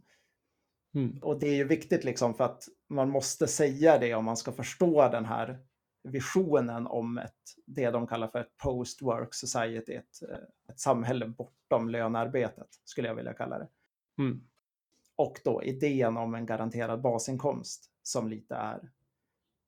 Mm. 0.94 1.18
Och 1.22 1.38
det 1.38 1.46
är 1.46 1.54
ju 1.54 1.64
viktigt 1.64 2.04
liksom 2.04 2.34
för 2.34 2.44
att 2.44 2.68
man 2.88 3.10
måste 3.10 3.46
säga 3.46 3.98
det 3.98 4.14
om 4.14 4.24
man 4.24 4.36
ska 4.36 4.52
förstå 4.52 5.08
den 5.08 5.24
här 5.24 5.58
visionen 6.02 6.86
om 6.86 7.18
ett, 7.18 7.56
det 7.66 7.90
de 7.90 8.06
kallar 8.06 8.28
för 8.28 8.38
ett 8.38 8.56
post-work 8.56 9.28
society, 9.30 9.94
ett, 9.94 10.22
ett 10.68 10.80
samhälle 10.80 11.26
bortom 11.26 11.88
lönearbetet, 11.88 12.68
skulle 12.84 13.08
jag 13.08 13.14
vilja 13.14 13.32
kalla 13.32 13.58
det. 13.58 13.68
Mm. 14.18 14.40
Och 15.16 15.40
då 15.44 15.62
idén 15.62 16.16
om 16.16 16.34
en 16.34 16.46
garanterad 16.46 17.00
basinkomst 17.00 17.90
som 18.02 18.28
lite 18.28 18.54
är, 18.54 18.90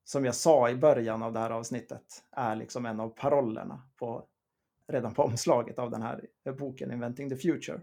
som 0.04 0.24
jag 0.24 0.34
sa 0.34 0.70
i 0.70 0.76
början 0.76 1.22
av 1.22 1.32
det 1.32 1.38
här 1.38 1.50
avsnittet, 1.50 2.24
är 2.30 2.56
liksom 2.56 2.86
en 2.86 3.00
av 3.00 3.08
parollerna 3.08 3.82
på, 3.96 4.26
redan 4.88 5.14
på 5.14 5.22
omslaget 5.22 5.78
av 5.78 5.90
den 5.90 6.02
här 6.02 6.28
boken 6.58 6.92
Inventing 6.92 7.30
the 7.30 7.36
Future. 7.36 7.80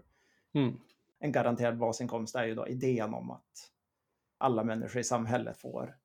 Mm. 0.52 0.80
En 1.18 1.32
garanterad 1.32 1.78
basinkomst 1.78 2.34
är 2.34 2.44
ju 2.44 2.54
då 2.54 2.68
idén 2.68 3.14
om 3.14 3.30
att 3.30 3.70
alla 4.38 4.64
människor 4.64 5.00
i 5.00 5.04
samhället 5.04 5.56
får 5.56 5.96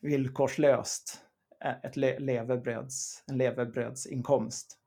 villkorslöst 0.00 1.24
ett 1.82 1.96
levebröds, 1.96 3.24
en 3.26 3.38
levebrödsinkomst. 3.38 4.78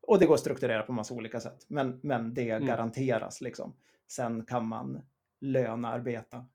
Och 0.00 0.18
det 0.18 0.26
går 0.26 0.34
att 0.34 0.40
strukturera 0.40 0.82
på 0.82 0.92
massa 0.92 1.14
olika 1.14 1.40
sätt, 1.40 1.64
men, 1.68 2.00
men 2.02 2.34
det 2.34 2.50
mm. 2.50 2.66
garanteras. 2.66 3.40
Liksom. 3.40 3.76
Sen 4.06 4.44
kan 4.44 4.66
man 4.66 5.02
lönearbeta 5.40 6.46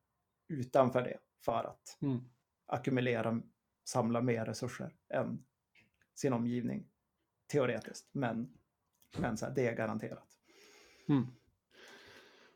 utanför 0.48 1.02
det 1.02 1.18
för 1.46 1.64
att 1.64 1.98
mm. 2.02 2.30
ackumulera, 2.66 3.42
samla 3.84 4.22
mer 4.22 4.46
resurser 4.46 4.96
än 5.10 5.46
sin 6.16 6.34
omgivning, 6.34 6.88
teoretiskt. 7.48 8.10
Men, 8.12 8.54
men 9.18 9.38
så 9.38 9.46
här, 9.46 9.54
det 9.54 9.68
är 9.68 9.76
garanterat. 9.76 10.27
Mm. 11.10 11.28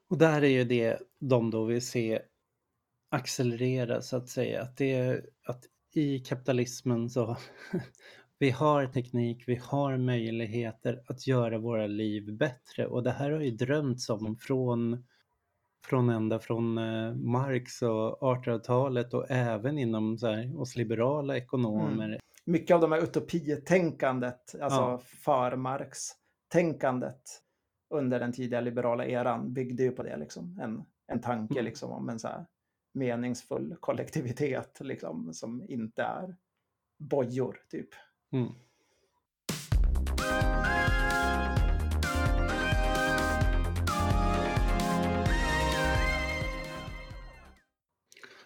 Och 0.09 0.17
där 0.17 0.41
är 0.41 0.47
ju 0.47 0.63
det 0.63 0.99
de 1.19 1.51
då 1.51 1.65
vill 1.65 1.87
se 1.87 2.21
accelerera 3.09 4.01
så 4.01 4.17
att 4.17 4.29
säga. 4.29 4.61
Att, 4.61 4.77
det, 4.77 5.25
att 5.45 5.63
i 5.93 6.19
kapitalismen 6.19 7.09
så 7.09 7.37
vi 8.39 8.49
har 8.49 8.85
teknik, 8.85 9.43
vi 9.47 9.55
har 9.55 9.97
möjligheter 9.97 11.03
att 11.07 11.27
göra 11.27 11.57
våra 11.57 11.87
liv 11.87 12.37
bättre 12.37 12.87
och 12.87 13.03
det 13.03 13.11
här 13.11 13.31
har 13.31 13.39
ju 13.39 13.51
drömts 13.51 14.09
om 14.09 14.37
från, 14.37 15.05
från 15.85 16.09
ända 16.09 16.39
från 16.39 16.77
eh, 16.77 17.13
Marx 17.13 17.81
och 17.81 18.21
1800-talet 18.21 19.13
och 19.13 19.25
även 19.31 19.77
inom 19.77 20.17
så 20.17 20.27
här, 20.27 20.61
oss 20.61 20.75
liberala 20.75 21.37
ekonomer. 21.37 22.05
Mm. 22.05 22.19
Mycket 22.45 22.75
av 22.75 22.81
de 22.81 22.91
här 22.91 23.03
utopietänkandet, 23.03 24.55
alltså 24.61 24.79
ja. 24.79 25.01
för 25.03 25.55
Marx-tänkandet 25.55 27.21
under 27.91 28.19
den 28.19 28.34
tidiga 28.34 28.62
liberala 28.62 29.06
eran 29.06 29.54
byggde 29.54 29.84
ju 29.84 29.91
på 29.91 30.04
det, 30.04 30.17
liksom. 30.17 30.60
en, 30.62 30.84
en 31.08 31.21
tanke 31.21 31.54
mm. 31.54 31.65
liksom, 31.65 31.91
om 31.91 32.10
en 32.10 32.19
så 32.19 32.27
här 32.27 32.45
meningsfull 32.93 33.75
kollektivitet 33.80 34.80
liksom, 34.82 35.34
som 35.34 35.65
inte 35.69 36.04
är 36.04 36.36
bojor 36.99 37.60
typ. 37.69 37.89
Mm. 38.32 38.51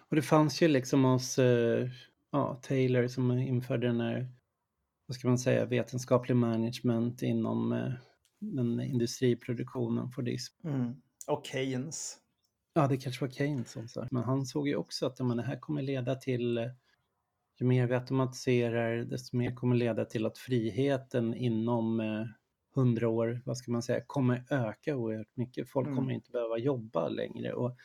Och 0.08 0.16
det 0.16 0.22
fanns 0.22 0.62
ju 0.62 0.68
liksom 0.68 1.04
hos 1.04 1.38
uh, 1.38 1.88
ja, 2.32 2.54
Taylor 2.62 3.08
som 3.08 3.30
införde 3.30 3.86
den 3.86 4.00
här, 4.00 4.28
vad 5.06 5.14
ska 5.14 5.28
man 5.28 5.38
säga, 5.38 5.64
vetenskaplig 5.66 6.36
management 6.36 7.22
inom 7.22 7.72
uh, 7.72 7.92
den 8.38 8.80
industriproduktionen 8.80 10.10
för 10.10 10.22
disp. 10.22 10.64
Mm. 10.64 10.94
Och 11.26 11.46
Keynes. 11.46 12.16
Ja, 12.74 12.86
det 12.86 12.96
kanske 12.96 13.24
var 13.24 13.32
Keynes 13.32 13.70
som 13.70 13.88
sa 13.88 14.08
Men 14.10 14.24
han 14.24 14.46
såg 14.46 14.68
ju 14.68 14.76
också 14.76 15.06
att 15.06 15.18
men, 15.20 15.36
det 15.36 15.42
här 15.42 15.58
kommer 15.60 15.82
leda 15.82 16.14
till 16.14 16.70
ju 17.60 17.66
mer 17.66 17.86
vi 17.86 17.94
automatiserar, 17.94 18.96
desto 18.96 19.36
mer 19.36 19.54
kommer 19.54 19.76
leda 19.76 20.04
till 20.04 20.26
att 20.26 20.38
friheten 20.38 21.34
inom 21.34 22.00
eh, 22.00 22.26
hundra 22.74 23.08
år, 23.08 23.42
vad 23.44 23.56
ska 23.56 23.72
man 23.72 23.82
säga, 23.82 24.00
kommer 24.06 24.44
öka 24.50 24.96
oerhört 24.96 25.36
mycket. 25.36 25.70
Folk 25.70 25.86
Mm. 25.86 25.96
kommer 25.96 26.12
inte 26.12 26.30
behöva 26.30 26.58
jobba 26.58 27.08
längre. 27.08 27.52
Och 27.52 27.76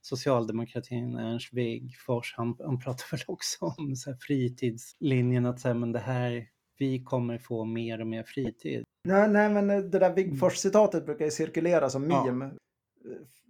socialdemokratin, 0.00 1.16
Ernst 1.16 1.52
Wigforss, 1.52 2.34
han, 2.36 2.56
han 2.64 2.78
pratar 2.78 3.04
väl 3.16 3.20
också 3.26 3.74
om 3.78 3.96
så 3.96 4.10
här 4.10 4.18
fritidslinjen, 4.20 5.46
att 5.46 5.60
säga, 5.60 5.74
men 5.74 5.92
det 5.92 5.98
här, 5.98 6.46
vi 6.78 7.04
kommer 7.04 7.38
få 7.38 7.64
mer 7.64 8.00
och 8.00 8.06
mer 8.06 8.22
fritid. 8.22 8.84
Nej, 9.04 9.28
nej, 9.28 9.48
men 9.50 9.66
det 9.68 9.98
där 9.98 10.14
Wigforss-citatet 10.14 11.06
brukar 11.06 11.24
ju 11.24 11.30
cirkulera 11.30 11.90
som 11.90 12.10
Ja. 12.10 12.24
meme. 12.24 12.50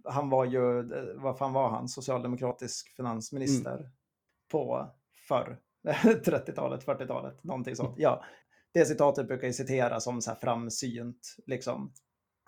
Han 0.03 0.29
var 0.29 0.45
ju, 0.45 0.83
vad 1.15 1.37
fan 1.37 1.53
var 1.53 1.69
han, 1.69 1.87
socialdemokratisk 1.87 2.95
finansminister 2.95 3.75
Mm. 3.77 3.91
på 4.51 4.87
förr. 5.27 5.59
30-talet, 6.03 6.85
40-talet, 6.85 7.43
någonting 7.43 7.75
sånt. 7.75 7.95
Ja, 7.97 8.23
det 8.73 8.85
citatet 8.85 9.27
brukar 9.27 9.47
ju 9.47 9.53
citeras 9.53 10.03
som 10.03 10.21
så 10.21 10.31
här 10.31 10.37
framsynt 10.37 11.35
liksom, 11.45 11.93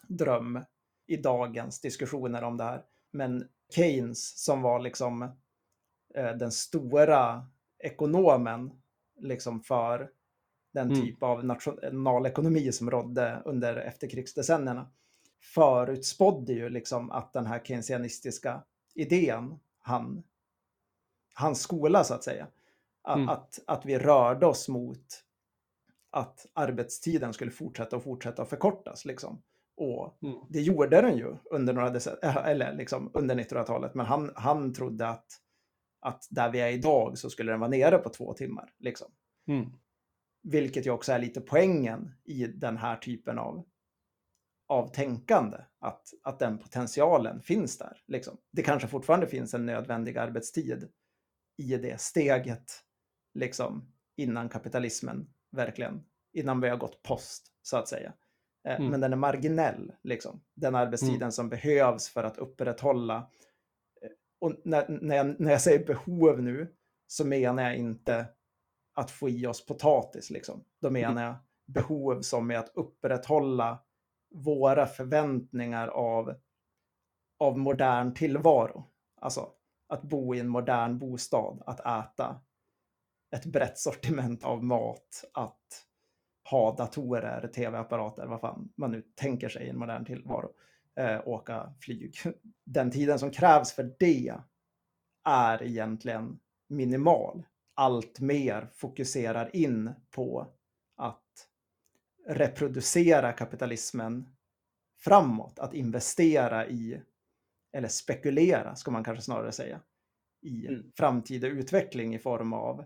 dröm 0.08 0.60
i 1.08 1.17
dagens 1.17 1.82
diskussioner 1.82 2.44
om 2.44 2.58
det 2.58 2.63
här. 2.63 2.84
Men 3.12 3.48
Keynes 3.76 4.44
som 4.44 4.62
var 4.62 4.80
liksom 4.80 5.22
eh, 6.15 6.32
den 6.36 6.52
stora 6.52 7.46
ekonomen 7.84 8.72
liksom 9.20 9.62
för 9.62 10.10
den 10.72 10.92
Mm. 10.92 11.02
typ 11.02 11.24
av 11.24 11.46
nationalekonomi 11.46 12.72
som 12.72 12.92
rådde 12.92 13.42
under 13.46 13.76
efterkrigsdecennierna 13.76 14.90
förutspådde 15.42 16.54
ju 16.54 16.70
liksom 16.70 17.12
att 17.12 17.34
den 17.34 17.46
här 17.46 17.60
keynesianistiska 17.60 18.64
idén, 18.96 19.60
han, 19.80 20.24
hans 21.34 21.62
skola 21.62 22.04
så 22.04 22.14
att 22.14 22.24
säga, 22.24 22.48
att, 23.02 23.16
Mm. 23.18 23.30
att, 23.30 23.60
att 23.68 23.86
vi 23.86 24.00
rörde 24.00 24.46
oss 24.46 24.70
mot 24.70 25.24
att 26.10 26.46
arbetstiden 26.54 27.34
skulle 27.34 27.52
fortsätta 27.52 27.96
och 27.96 28.04
fortsätta 28.04 28.46
förkortas. 28.46 29.06
Liksom. 29.06 29.42
Och 29.78 30.18
Mm. 30.24 30.36
det 30.50 30.62
gjorde 30.62 31.02
den 31.02 31.18
ju 31.18 31.36
under, 31.52 31.74
några 31.74 31.88
eller 32.44 32.74
liksom 32.74 33.12
under 33.14 33.36
1900-talet, 33.36 33.96
men 33.96 34.06
han, 34.06 34.32
han 34.36 34.74
trodde 34.74 35.08
att, 35.10 35.26
att 36.00 36.28
där 36.30 36.52
vi 36.52 36.60
är 36.60 36.70
idag 36.70 37.18
så 37.18 37.30
skulle 37.30 37.52
den 37.52 37.60
vara 37.60 37.70
nere 37.70 37.98
på 37.98 38.10
två 38.10 38.34
timmar. 38.34 38.74
Liksom. 38.80 39.08
Mm. 39.48 39.72
Vilket 40.44 40.86
ju 40.86 40.92
också 40.92 41.12
är 41.12 41.20
lite 41.20 41.42
poängen 41.42 42.12
i 42.24 42.46
den 42.48 42.78
här 42.78 42.98
typen 42.98 43.40
av, 43.40 43.66
av 44.68 44.88
tänkande. 44.94 45.58
Att, 45.80 46.14
att 46.24 46.40
den 46.40 46.58
potentialen 46.58 47.42
finns 47.42 47.78
där. 47.78 48.02
Liksom. 48.08 48.38
Det 48.52 48.64
kanske 48.64 48.88
fortfarande 48.88 49.28
finns 49.28 49.54
en 49.54 49.66
nödvändig 49.66 50.18
arbetstid 50.18 50.90
i 51.58 51.78
det 51.78 52.02
steget. 52.02 52.72
Liksom, 53.34 53.94
innan 54.18 54.50
kapitalismen 54.50 55.34
verkligen, 55.52 56.04
innan 56.34 56.62
vi 56.62 56.70
har 56.70 56.78
gått 56.78 57.04
post 57.04 57.48
så 57.62 57.78
att 57.78 57.88
säga. 57.88 58.14
Eh, 58.68 58.76
Mm. 58.80 58.92
Men 58.92 59.00
den 59.02 59.14
är 59.14 59.18
marginell, 59.18 59.92
liksom. 60.04 60.44
den 60.56 60.76
arbetstiden 60.76 61.32
som 61.32 61.50
behövs 61.50 62.10
för 62.10 62.24
att 62.24 62.38
upprätthålla. 62.38 63.16
eh, 64.02 64.10
Och 64.40 64.56
när, 64.64 64.90
när, 64.90 65.16
jag, 65.16 65.40
när 65.40 65.52
jag 65.52 65.62
säger 65.62 65.86
behov 65.86 66.42
nu 66.42 66.76
så 67.08 67.26
menar 67.26 67.64
jag 67.64 67.76
inte 67.76 68.26
att 68.94 69.12
få 69.12 69.30
i 69.30 69.48
oss 69.48 69.66
potatis. 69.66 70.30
Liksom. 70.30 70.64
Då 70.82 70.90
menar 70.90 71.24
jag 71.24 71.36
behov 71.66 72.22
som 72.22 72.52
är 72.52 72.58
att 72.58 72.72
upprätthålla 72.76 73.84
våra 74.36 74.86
förväntningar 74.86 75.88
av, 75.88 76.36
av 77.40 77.58
modern 77.58 78.14
tillvaro. 78.14 78.84
Alltså 79.22 79.50
att 79.88 80.02
bo 80.02 80.36
i 80.36 80.40
en 80.40 80.48
modern 80.48 81.00
bostad, 81.00 81.64
att 81.66 81.80
äta 81.80 82.42
ett 83.36 83.46
brett 83.46 83.78
sortiment 83.78 84.44
av 84.44 84.64
mat, 84.64 85.24
att 85.34 85.86
ha 86.50 86.76
datorer, 86.76 87.48
tv-apparater, 87.48 88.26
vad 88.26 88.42
fan 88.42 88.74
man 88.78 88.92
nu 88.92 89.02
tänker 89.16 89.50
sig 89.50 89.66
i 89.66 89.70
en 89.70 89.80
modern 89.80 90.06
tillvaro. 90.06 90.54
Eh, 90.96 91.28
åka 91.28 91.74
flyg. 91.80 92.16
Den 92.66 92.92
tiden 92.92 93.20
som 93.20 93.32
krävs 93.32 93.74
för 93.74 93.96
det 94.00 94.34
är 95.24 95.64
egentligen 95.64 96.40
minimal. 96.68 97.46
Allt 97.82 98.20
mer 98.20 98.70
fokuserar 98.74 99.56
in 99.56 99.94
på 100.12 100.48
att 100.98 101.48
reproducera 102.28 103.34
kapitalismen 103.34 104.30
framåt, 105.00 105.60
att 105.60 105.74
investera 105.74 106.67
i, 106.67 107.02
eller 107.74 107.88
spekulera 107.88 108.76
ska 108.76 108.91
man 108.91 109.04
kanske 109.04 109.24
snarare 109.24 109.52
säga, 109.52 109.80
i 110.41 110.67
Mm. 110.67 110.91
framtida 110.96 111.48
utveckling 111.48 112.15
i 112.15 112.20
form 112.20 112.54
av 112.54 112.86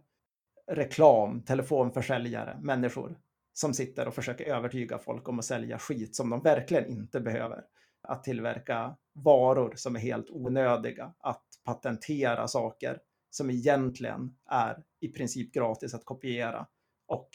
reklam, 0.68 1.42
telefonförsäljare, 1.42 2.60
människor 2.62 3.20
som 3.54 3.74
sitter 3.74 4.08
och 4.08 4.16
försöker 4.16 4.46
övertyga 4.46 4.98
folk 4.98 5.30
om 5.30 5.40
att 5.40 5.46
sälja 5.46 5.80
skit 5.80 6.16
som 6.16 6.30
de 6.30 6.42
verkligen 6.42 6.86
inte 6.86 7.20
behöver. 7.22 7.64
Att 8.02 8.24
tillverka 8.24 8.98
varor 9.14 9.74
som 9.76 9.96
är 9.96 10.00
helt 10.00 10.30
onödiga, 10.30 11.14
att 11.20 11.46
patentera 11.64 12.48
saker 12.48 13.00
som 13.36 13.50
egentligen 13.50 14.38
är 14.50 14.84
i 15.00 15.08
princip 15.08 15.54
gratis 15.54 15.94
att 15.94 16.06
kopiera 16.06 16.68
och 17.08 17.30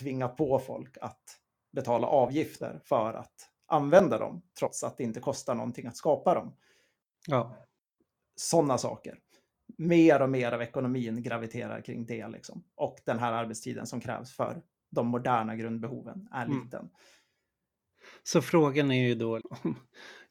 tvinga 0.00 0.28
på 0.28 0.58
folk 0.58 0.96
att 1.00 1.22
betala 1.72 2.06
avgifter 2.06 2.80
för 2.84 3.14
att 3.14 3.50
använda 3.66 4.18
dem, 4.18 4.42
trots 4.58 4.84
att 4.84 4.96
det 4.96 5.04
inte 5.04 5.20
kostar 5.20 5.54
någonting 5.54 5.86
att 5.86 5.96
skapa 5.96 6.34
dem. 6.34 6.56
Ja. 7.26 7.56
Sådana 8.36 8.78
saker. 8.78 9.18
Mer 9.78 10.22
och 10.22 10.30
mer 10.30 10.52
av 10.52 10.62
ekonomin 10.62 11.22
graviterar 11.22 11.80
kring 11.80 12.06
det. 12.06 12.28
Liksom. 12.28 12.64
Och 12.74 12.98
den 13.04 13.18
här 13.18 13.32
arbetstiden 13.32 13.86
som 13.86 14.00
krävs 14.00 14.32
för 14.36 14.62
de 14.90 15.06
moderna 15.06 15.56
grundbehoven 15.56 16.28
är 16.32 16.46
Mm. 16.46 16.62
liten. 16.64 16.90
Så 18.22 18.42
frågan 18.42 18.90
är 18.90 19.08
ju 19.08 19.14
då 19.14 19.40
om 19.62 19.76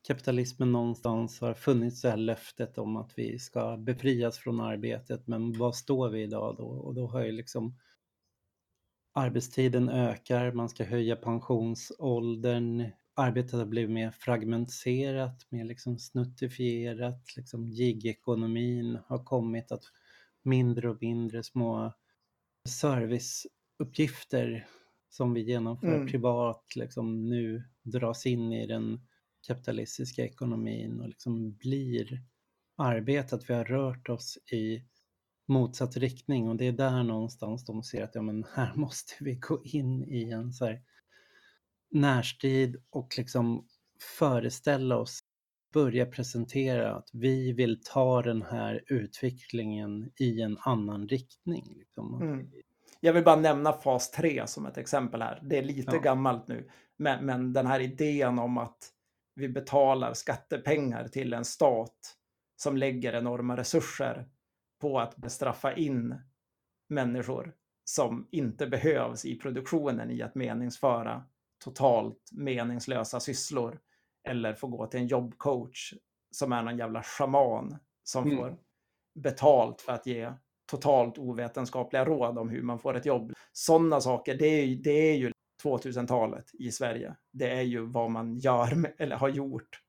kapitalismen 0.07 0.71
någonstans 0.71 1.41
har 1.41 1.53
funnits 1.53 2.01
det 2.01 2.09
här 2.09 2.17
löftet 2.17 2.77
om 2.77 2.97
att 2.97 3.13
vi 3.17 3.39
ska 3.39 3.77
befrias 3.77 4.37
från 4.37 4.59
arbetet, 4.61 5.27
men 5.27 5.53
vad 5.53 5.75
står 5.75 6.09
vi 6.09 6.21
idag 6.23 6.55
då? 6.57 6.67
Och 6.67 6.95
då 6.95 7.07
har 7.07 7.23
ju 7.23 7.31
liksom 7.31 7.77
arbetstiden 9.13 9.89
ökar, 9.89 10.51
man 10.51 10.69
ska 10.69 10.83
höja 10.83 11.15
pensionsåldern, 11.15 12.85
arbetet 13.15 13.51
har 13.53 13.65
blivit 13.65 13.91
mer 13.91 14.11
fragmentiserat, 14.11 15.47
mer 15.49 15.65
liksom 15.65 15.99
snuttifierat, 15.99 17.35
liksom 17.35 17.67
gigekonomin 17.67 18.99
har 19.07 19.23
kommit 19.23 19.71
att 19.71 19.83
mindre 20.43 20.89
och 20.89 20.97
mindre 21.01 21.43
små 21.43 21.93
serviceuppgifter 22.69 24.67
som 25.09 25.33
vi 25.33 25.41
genomför 25.41 25.87
Mm. 25.87 26.07
privat 26.07 26.65
liksom 26.75 27.29
nu 27.29 27.63
dras 27.83 28.25
in 28.25 28.53
i 28.53 28.67
den 28.67 29.07
kapitalistiska 29.47 30.25
ekonomin 30.25 31.01
och 31.01 31.07
liksom 31.09 31.53
blir 31.53 32.21
arbetat. 32.77 33.49
Vi 33.49 33.53
har 33.53 33.65
rört 33.65 34.09
oss 34.09 34.37
i 34.37 34.83
motsatt 35.47 35.97
riktning 35.97 36.49
och 36.49 36.55
det 36.55 36.67
är 36.67 36.71
där 36.71 37.03
någonstans 37.03 37.65
de 37.65 37.83
ser 37.83 38.03
att 38.03 38.15
ja, 38.15 38.21
men 38.21 38.45
här 38.53 38.73
måste 38.75 39.13
vi 39.19 39.35
gå 39.35 39.61
in 39.63 40.03
i 40.03 40.31
en 40.31 40.53
så 40.53 40.65
här 40.65 40.81
närstrid 41.91 42.83
och 42.89 43.13
liksom 43.17 43.67
föreställa 44.19 44.97
oss, 44.97 45.19
börja 45.73 46.05
presentera 46.05 46.95
att 46.95 47.09
vi 47.13 47.53
vill 47.53 47.81
ta 47.83 48.21
den 48.21 48.41
här 48.41 48.83
utvecklingen 48.87 50.11
i 50.19 50.41
en 50.41 50.57
annan 50.59 51.07
riktning. 51.07 51.73
Liksom. 51.77 52.21
Mm. 52.21 52.51
Jag 52.99 53.13
vill 53.13 53.23
bara 53.23 53.35
nämna 53.35 53.73
fas 53.73 54.11
3 54.11 54.47
som 54.47 54.65
ett 54.65 54.77
exempel 54.77 55.21
här. 55.21 55.39
Det 55.43 55.57
är 55.57 55.63
lite 55.63 55.95
Ja. 55.95 56.01
gammalt 56.01 56.47
nu, 56.47 56.69
men, 56.97 57.25
men 57.25 57.53
den 57.53 57.67
här 57.67 57.79
idén 57.79 58.39
om 58.39 58.57
att 58.57 58.89
vi 59.35 59.49
betalar 59.49 60.13
skattepengar 60.13 61.07
till 61.07 61.33
en 61.33 61.45
stat 61.45 62.17
som 62.55 62.77
lägger 62.77 63.13
enorma 63.13 63.57
resurser 63.57 64.29
på 64.81 64.99
att 64.99 65.15
bestraffa 65.17 65.73
in 65.75 66.15
människor 66.89 67.53
som 67.83 68.27
inte 68.31 68.67
behövs 68.67 69.25
i 69.25 69.39
produktionen 69.39 70.11
i 70.11 70.21
att 70.21 70.35
meningsföra 70.35 71.23
totalt 71.63 72.29
meningslösa 72.31 73.19
sysslor 73.19 73.79
eller 74.27 74.53
få 74.53 74.67
gå 74.67 74.87
till 74.87 74.99
en 74.99 75.07
jobbcoach 75.07 75.93
som 76.31 76.51
är 76.53 76.63
någon 76.63 76.77
jävla 76.77 77.03
shaman 77.03 77.77
som 78.03 78.23
Mm. 78.23 78.37
får 78.37 78.57
betalt 79.15 79.81
för 79.81 79.91
att 79.91 80.05
ge 80.05 80.33
totalt 80.71 81.17
ovetenskapliga 81.17 82.05
råd 82.05 82.37
om 82.37 82.49
hur 82.49 82.61
man 82.61 82.79
får 82.79 82.97
ett 82.97 83.05
jobb. 83.05 83.33
Sådana 83.51 84.01
saker, 84.01 84.37
det 84.37 84.45
är, 84.45 84.75
det 84.83 84.91
är 84.91 85.15
ju 85.17 85.30
2000-talet 85.63 86.45
i 86.53 86.71
Sverige. 86.71 87.15
Det 87.31 87.49
är 87.49 87.61
ju 87.61 87.85
vad 87.85 88.11
man 88.11 88.37
gör, 88.37 88.75
med, 88.75 88.93
eller 88.97 89.15
har 89.15 89.29
gjort, 89.29 89.81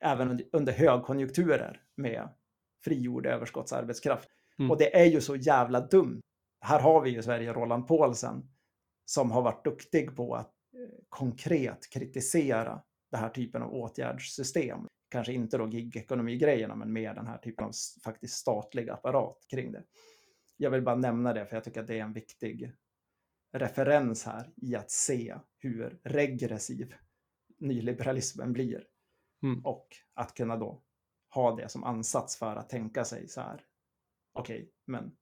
även 0.00 0.40
under, 0.52 0.72
högkonjunkturer 0.72 1.82
med 1.96 2.28
frigjord 2.84 3.26
överskottsarbetskraft. 3.26 4.28
Mm. 4.58 4.70
Och 4.70 4.78
det 4.78 4.96
är 4.96 5.04
ju 5.04 5.20
så 5.20 5.36
jävla 5.36 5.80
dumt. 5.80 6.20
Här 6.60 6.80
har 6.80 7.00
vi 7.00 7.10
ju 7.10 7.18
i 7.18 7.22
Sverige 7.22 7.52
Roland 7.52 7.88
Paulsen 7.88 8.50
som 9.04 9.30
har 9.30 9.42
varit 9.42 9.64
duktig 9.64 10.16
på 10.16 10.34
att 10.34 10.46
eh, 10.46 10.94
konkret 11.08 11.90
kritisera 11.92 12.82
den 13.10 13.20
här 13.20 13.28
typen 13.28 13.62
av 13.62 13.74
åtgärdssystem. 13.74 14.86
Kanske 15.10 15.32
inte 15.32 15.58
då 15.58 15.66
gig-ekonomi-grejerna, 15.66 16.74
men 16.76 16.92
mer 16.92 17.14
den 17.14 17.26
här 17.26 17.38
typen 17.38 17.64
av 17.64 17.72
faktiskt 18.04 18.34
statlig 18.34 18.90
apparat 18.90 19.38
kring 19.50 19.72
det. 19.72 19.82
jag 20.56 20.70
vill 20.70 20.82
bara 20.82 20.96
nämna 20.96 21.32
det 21.32 21.46
för 21.46 21.56
jag 21.56 21.64
tycker 21.64 21.80
att 21.80 21.86
det 21.86 21.98
är 21.98 22.02
en 22.02 22.12
viktig 22.12 22.72
referens 23.54 24.24
här 24.24 24.52
i 24.56 24.74
att 24.74 24.90
se 24.90 25.38
hur 25.58 26.00
regressiv 26.04 26.94
nyliberalismen 27.58 28.52
blir. 28.52 28.86
Mm. 29.42 29.64
Och 29.64 29.88
att 30.14 30.34
kunna 30.34 30.56
då 30.56 30.82
ha 31.34 31.56
det 31.56 31.68
som 31.68 31.84
ansats 31.84 32.36
för 32.36 32.56
att 32.56 32.70
tänka 32.70 33.04
sig 33.04 33.28
så 33.28 33.40
här. 33.40 33.64
Okej, 34.32 34.56
okay, 34.56 34.68
men 34.86 35.16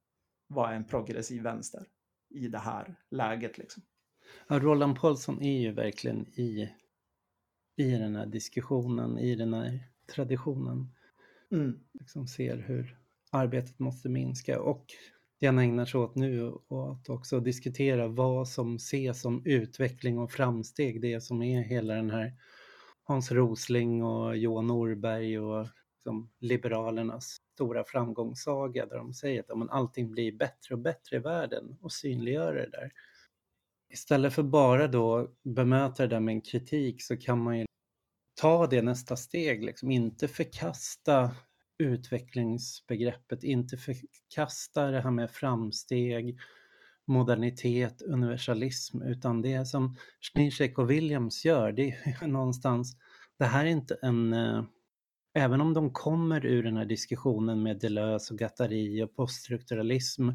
vad 0.47 0.69
är 0.69 0.75
en 0.75 0.87
progressiv 0.87 1.43
vänster 1.43 1.87
i 2.29 2.47
det 2.47 2.57
här 2.57 2.95
läget 3.09 3.57
liksom? 3.57 3.83
Ja, 4.47 4.59
Roland 4.59 4.99
Paulsson 4.99 5.41
är 5.41 5.59
ju 5.59 5.71
verkligen 5.71 6.27
i, 6.27 6.69
i 7.75 7.91
den 7.91 8.15
här 8.15 8.25
diskussionen, 8.25 9.19
i 9.19 9.35
den 9.35 9.53
här 9.53 9.79
traditionen. 10.13 10.95
Mm. 11.51 11.79
Liksom 11.93 12.27
ser 12.27 12.57
hur 12.57 12.99
arbetet 13.31 13.79
måste 13.79 14.09
minska 14.09 14.61
och 14.61 14.85
gärna 15.43 15.63
ägnar 15.63 15.85
sig 15.85 15.99
åt 15.99 16.15
nu 16.15 16.51
och 16.67 16.91
att 16.91 17.09
också 17.09 17.39
diskutera 17.39 18.07
vad 18.07 18.47
som 18.47 18.75
ses 18.75 19.21
som 19.21 19.45
utveckling 19.45 20.19
och 20.19 20.31
framsteg, 20.31 21.01
det 21.01 21.21
som 21.21 21.41
är 21.43 21.61
hela 21.61 21.93
den 21.93 22.09
här 22.09 22.33
Hans 23.03 23.31
Rosling 23.31 24.03
och 24.03 24.37
Johan 24.37 24.67
Norberg 24.67 25.39
och 25.39 25.67
liksom 25.95 26.29
Liberalernas 26.39 27.37
stora 27.53 27.83
framgångssaga 27.83 28.85
där 28.85 28.97
de 28.97 29.13
säger 29.13 29.39
att 29.39 29.57
men 29.57 29.69
allting 29.69 30.11
blir 30.11 30.31
bättre 30.31 30.75
och 30.75 30.79
bättre 30.79 31.15
i 31.15 31.19
världen 31.19 31.77
och 31.81 31.91
synliggör 31.91 32.53
det 32.53 32.69
där. 32.69 32.91
Istället 33.89 34.33
för 34.33 34.43
bara 34.43 34.87
då 34.87 35.27
bemöta 35.43 36.03
det 36.03 36.15
där 36.15 36.19
med 36.19 36.33
en 36.33 36.41
kritik 36.41 37.03
så 37.03 37.17
kan 37.17 37.43
man 37.43 37.59
ju 37.59 37.65
ta 38.41 38.67
det 38.67 38.81
nästa 38.81 39.15
steg, 39.15 39.63
liksom 39.63 39.91
inte 39.91 40.27
förkasta 40.27 41.31
utvecklingsbegreppet, 41.77 43.43
inte 43.43 43.77
förkasta 43.77 44.91
det 44.91 45.01
här 45.01 45.11
med 45.11 45.31
framsteg, 45.31 46.39
modernitet, 47.05 48.01
universalism, 48.01 49.01
utan 49.01 49.41
det 49.41 49.65
som 49.65 49.95
Zizek 50.33 50.77
och 50.77 50.91
Williams 50.91 51.45
gör, 51.45 51.71
det 51.71 51.89
är 51.89 52.27
någonstans, 52.27 52.97
det 53.39 53.45
här 53.45 53.65
är 53.65 53.69
inte 53.69 53.97
en, 54.01 54.33
eh, 54.33 54.63
även 55.33 55.61
om 55.61 55.73
de 55.73 55.93
kommer 55.93 56.45
ur 56.45 56.63
den 56.63 56.77
här 56.77 56.85
diskussionen 56.85 57.63
med 57.63 57.79
Deleuze 57.79 58.33
och 58.33 58.39
Gattari 58.39 59.03
och 59.03 59.15
poststrukturalism, 59.15 60.29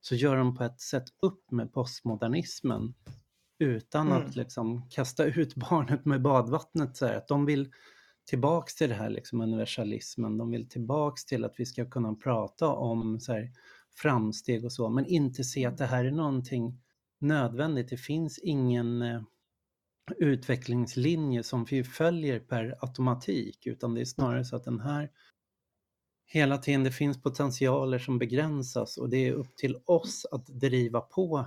så 0.00 0.14
gör 0.14 0.36
de 0.36 0.56
på 0.56 0.64
ett 0.64 0.80
sätt 0.80 1.04
upp 1.22 1.50
med 1.50 1.72
postmodernismen 1.72 2.94
utan 3.58 4.06
mm. 4.06 4.26
att 4.26 4.36
liksom 4.36 4.88
kasta 4.90 5.24
ut 5.24 5.54
barnet 5.70 6.04
med 6.04 6.22
badvattnet. 6.22 6.96
Så 6.96 7.06
här, 7.06 7.16
att 7.16 7.28
de 7.28 7.46
vill 7.46 7.72
tillbaks 8.24 8.74
till 8.74 8.88
det 8.88 8.94
här 8.94 9.10
liksom 9.10 9.40
universalismen, 9.40 10.38
de 10.38 10.50
vill 10.50 10.68
tillbaks 10.68 11.24
till 11.24 11.44
att 11.44 11.54
vi 11.58 11.66
ska 11.66 11.90
kunna 11.90 12.14
prata 12.14 12.68
om 12.68 13.20
så 13.20 13.32
här, 13.32 13.50
framsteg 13.96 14.64
och 14.64 14.72
så, 14.72 14.88
men 14.88 15.06
inte 15.06 15.44
se 15.44 15.66
att 15.66 15.78
det 15.78 15.86
här 15.86 16.04
är 16.04 16.10
någonting 16.10 16.80
nödvändigt. 17.18 17.88
Det 17.88 17.96
finns 17.96 18.38
ingen 18.38 19.02
eh, 19.02 19.22
utvecklingslinje 20.16 21.42
som 21.42 21.64
vi 21.64 21.84
följer 21.84 22.40
per 22.40 22.76
automatik, 22.80 23.66
utan 23.66 23.94
det 23.94 24.00
är 24.00 24.04
snarare 24.04 24.44
så 24.44 24.56
att 24.56 24.64
den 24.64 24.80
här 24.80 25.10
hela 26.26 26.58
tiden, 26.58 26.84
det 26.84 26.90
finns 26.90 27.22
potentialer 27.22 27.98
som 27.98 28.18
begränsas 28.18 28.98
och 28.98 29.08
det 29.08 29.28
är 29.28 29.32
upp 29.32 29.56
till 29.56 29.76
oss 29.84 30.26
att 30.30 30.46
driva 30.46 31.00
på 31.00 31.44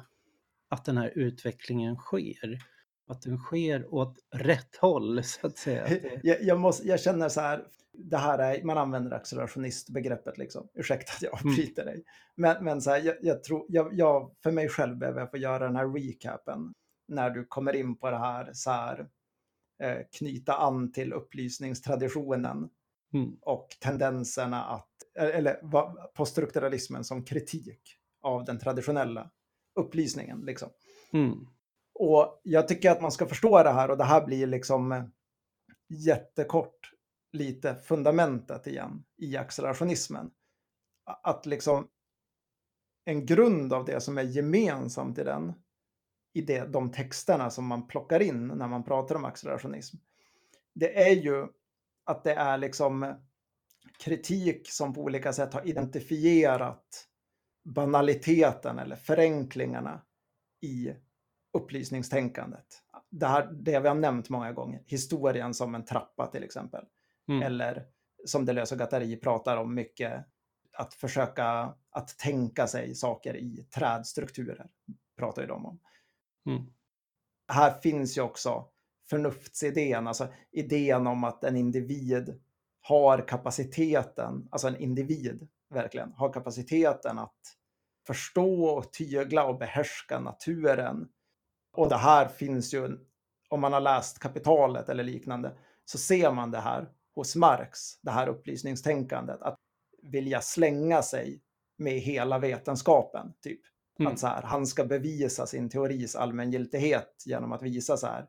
att 0.69 0.85
den 0.85 0.97
här 0.97 1.11
utvecklingen 1.15 1.95
sker. 1.95 2.59
Att 3.07 3.21
den 3.21 3.37
sker 3.37 3.93
åt 3.93 4.15
rätt 4.31 4.75
håll 4.75 5.23
så 5.23 5.47
att 5.47 5.57
säga. 5.57 5.99
Jag, 6.23 6.43
jag, 6.43 6.59
måste, 6.59 6.87
jag 6.87 6.99
känner 6.99 7.29
så 7.29 7.41
här, 7.41 7.65
det 7.93 8.17
här 8.17 8.39
är, 8.39 8.63
man 8.63 8.77
använder 8.77 9.11
accelerationistbegreppet 9.11 10.37
liksom. 10.37 10.67
Ursäkta 10.73 11.11
att 11.15 11.21
jag 11.21 11.41
mm. 11.41 11.51
avbryter 11.51 11.81
mm. 11.81 11.93
dig. 11.93 12.03
Men, 12.35 12.63
men 12.63 12.81
så 12.81 12.89
här, 12.89 13.01
jag, 13.01 13.15
jag 13.21 13.43
tror, 13.43 13.65
jag, 13.69 13.93
jag, 13.93 14.31
för 14.43 14.51
mig 14.51 14.69
själv 14.69 14.97
behöver 14.97 15.19
jag 15.19 15.31
få 15.31 15.37
göra 15.37 15.65
den 15.65 15.75
här 15.75 15.93
recapen 15.93 16.73
när 17.07 17.29
du 17.29 17.45
kommer 17.45 17.75
in 17.75 17.97
på 17.97 18.09
det 18.09 18.17
här, 18.17 18.49
så 18.53 18.71
här 18.71 19.07
eh, 19.83 19.97
knyta 20.17 20.53
an 20.53 20.91
till 20.91 21.13
upplysningstraditionen 21.13 22.69
mm. 23.13 23.37
och 23.41 23.67
tendenserna 23.79 24.63
att, 24.63 24.89
eller 25.19 25.59
poststrukturalismen 26.13 27.03
som 27.03 27.25
kritik 27.25 27.81
av 28.21 28.45
den 28.45 28.59
traditionella 28.59 29.31
upplysningen. 29.79 30.41
Liksom. 30.45 30.69
Mm. 31.13 31.47
Och 31.99 32.41
jag 32.43 32.67
tycker 32.67 32.91
att 32.91 33.01
man 33.01 33.11
ska 33.11 33.25
förstå 33.25 33.63
det 33.63 33.71
här 33.71 33.91
och 33.91 33.97
det 33.97 34.03
här 34.03 34.25
blir 34.25 34.47
liksom 34.47 34.91
eh, 34.91 35.03
jättekort 35.89 36.91
lite 37.31 37.75
fundamentet 37.75 38.67
igen 38.67 39.03
i 39.17 39.37
accelerationismen. 39.37 40.31
Att 41.05 41.45
liksom 41.45 41.87
en 43.05 43.25
grund 43.25 43.73
av 43.73 43.85
det 43.85 44.01
som 44.01 44.17
är 44.17 44.23
gemensamt 44.23 45.17
i 45.17 45.23
den, 45.23 45.53
i 46.33 46.41
det, 46.41 46.65
de 46.65 46.91
texterna 46.91 47.49
som 47.49 47.65
man 47.65 47.87
plockar 47.87 48.19
in 48.19 48.47
när 48.47 48.67
man 48.67 48.83
pratar 48.83 49.15
om 49.15 49.25
accelerationism, 49.25 49.97
det 50.73 51.09
är 51.09 51.15
ju 51.15 51.47
att 52.05 52.23
det 52.23 52.33
är 52.33 52.57
liksom 52.57 53.15
kritik 53.99 54.71
som 54.71 54.93
på 54.93 55.01
olika 55.01 55.33
sätt 55.33 55.53
har 55.53 55.67
identifierat 55.67 57.07
banaliteten 57.63 58.79
eller 58.79 58.95
förenklingarna 58.95 60.01
i 60.61 60.93
upplysningstänkandet. 61.55 62.65
Det, 63.09 63.27
här, 63.27 63.49
det 63.51 63.79
vi 63.79 63.87
har 63.87 63.95
nämnt 63.95 64.29
många 64.29 64.51
gånger, 64.51 64.83
historien 64.85 65.53
som 65.53 65.75
en 65.75 65.85
trappa 65.85 66.27
till 66.27 66.43
exempel. 66.43 66.85
Mm. 67.29 67.41
Eller 67.41 67.85
som 68.25 68.45
Deleuze 68.45 68.75
och 68.75 68.79
Gattari 68.79 69.17
pratar 69.17 69.57
om 69.57 69.75
mycket, 69.75 70.25
att 70.77 70.93
försöka 70.93 71.73
att 71.91 72.17
tänka 72.17 72.67
sig 72.67 72.95
saker 72.95 73.37
i 73.37 73.67
trädstrukturer, 73.75 74.67
pratar 75.17 75.41
ju 75.41 75.47
de 75.47 75.65
om. 75.65 75.79
Mm. 76.49 76.63
Här 77.47 77.79
finns 77.81 78.17
ju 78.17 78.21
också 78.21 78.67
förnuftsidén, 79.09 80.07
alltså 80.07 80.27
idén 80.51 81.07
om 81.07 81.23
att 81.23 81.43
en 81.43 81.55
individ 81.55 82.41
har 82.81 83.27
kapaciteten, 83.27 84.47
alltså 84.51 84.67
en 84.67 84.77
individ 84.77 85.47
verkligen, 85.69 86.13
har 86.13 86.33
kapaciteten 86.33 87.19
att 87.19 87.39
förstå 88.07 88.65
och 88.65 88.93
tygla 88.93 89.45
och 89.45 89.57
behärska 89.57 90.19
naturen. 90.19 91.09
Och 91.75 91.89
det 91.89 91.97
här 91.97 92.27
finns 92.27 92.73
ju, 92.73 92.97
om 93.49 93.61
man 93.61 93.73
har 93.73 93.81
läst 93.81 94.19
Kapitalet 94.19 94.89
eller 94.89 95.03
liknande, 95.03 95.51
så 95.85 95.97
ser 95.97 96.31
man 96.31 96.51
det 96.51 96.59
här 96.59 96.89
hos 97.15 97.35
Marx, 97.35 98.01
det 98.01 98.11
här 98.11 98.27
upplysningstänkandet, 98.27 99.41
att 99.41 99.55
vilja 100.01 100.41
slänga 100.41 101.01
sig 101.01 101.41
med 101.77 101.93
hela 101.93 102.39
vetenskapen, 102.39 103.33
typ. 103.41 103.61
Mm. 103.99 104.11
Att 104.11 104.19
så 104.19 104.27
här, 104.27 104.41
han 104.41 104.67
ska 104.67 104.85
bevisa 104.85 105.45
sin 105.45 105.69
teoris 105.69 106.15
allmängiltighet 106.15 107.23
genom 107.25 107.51
att 107.51 107.61
visa 107.61 107.97
så 107.97 108.07
här, 108.07 108.25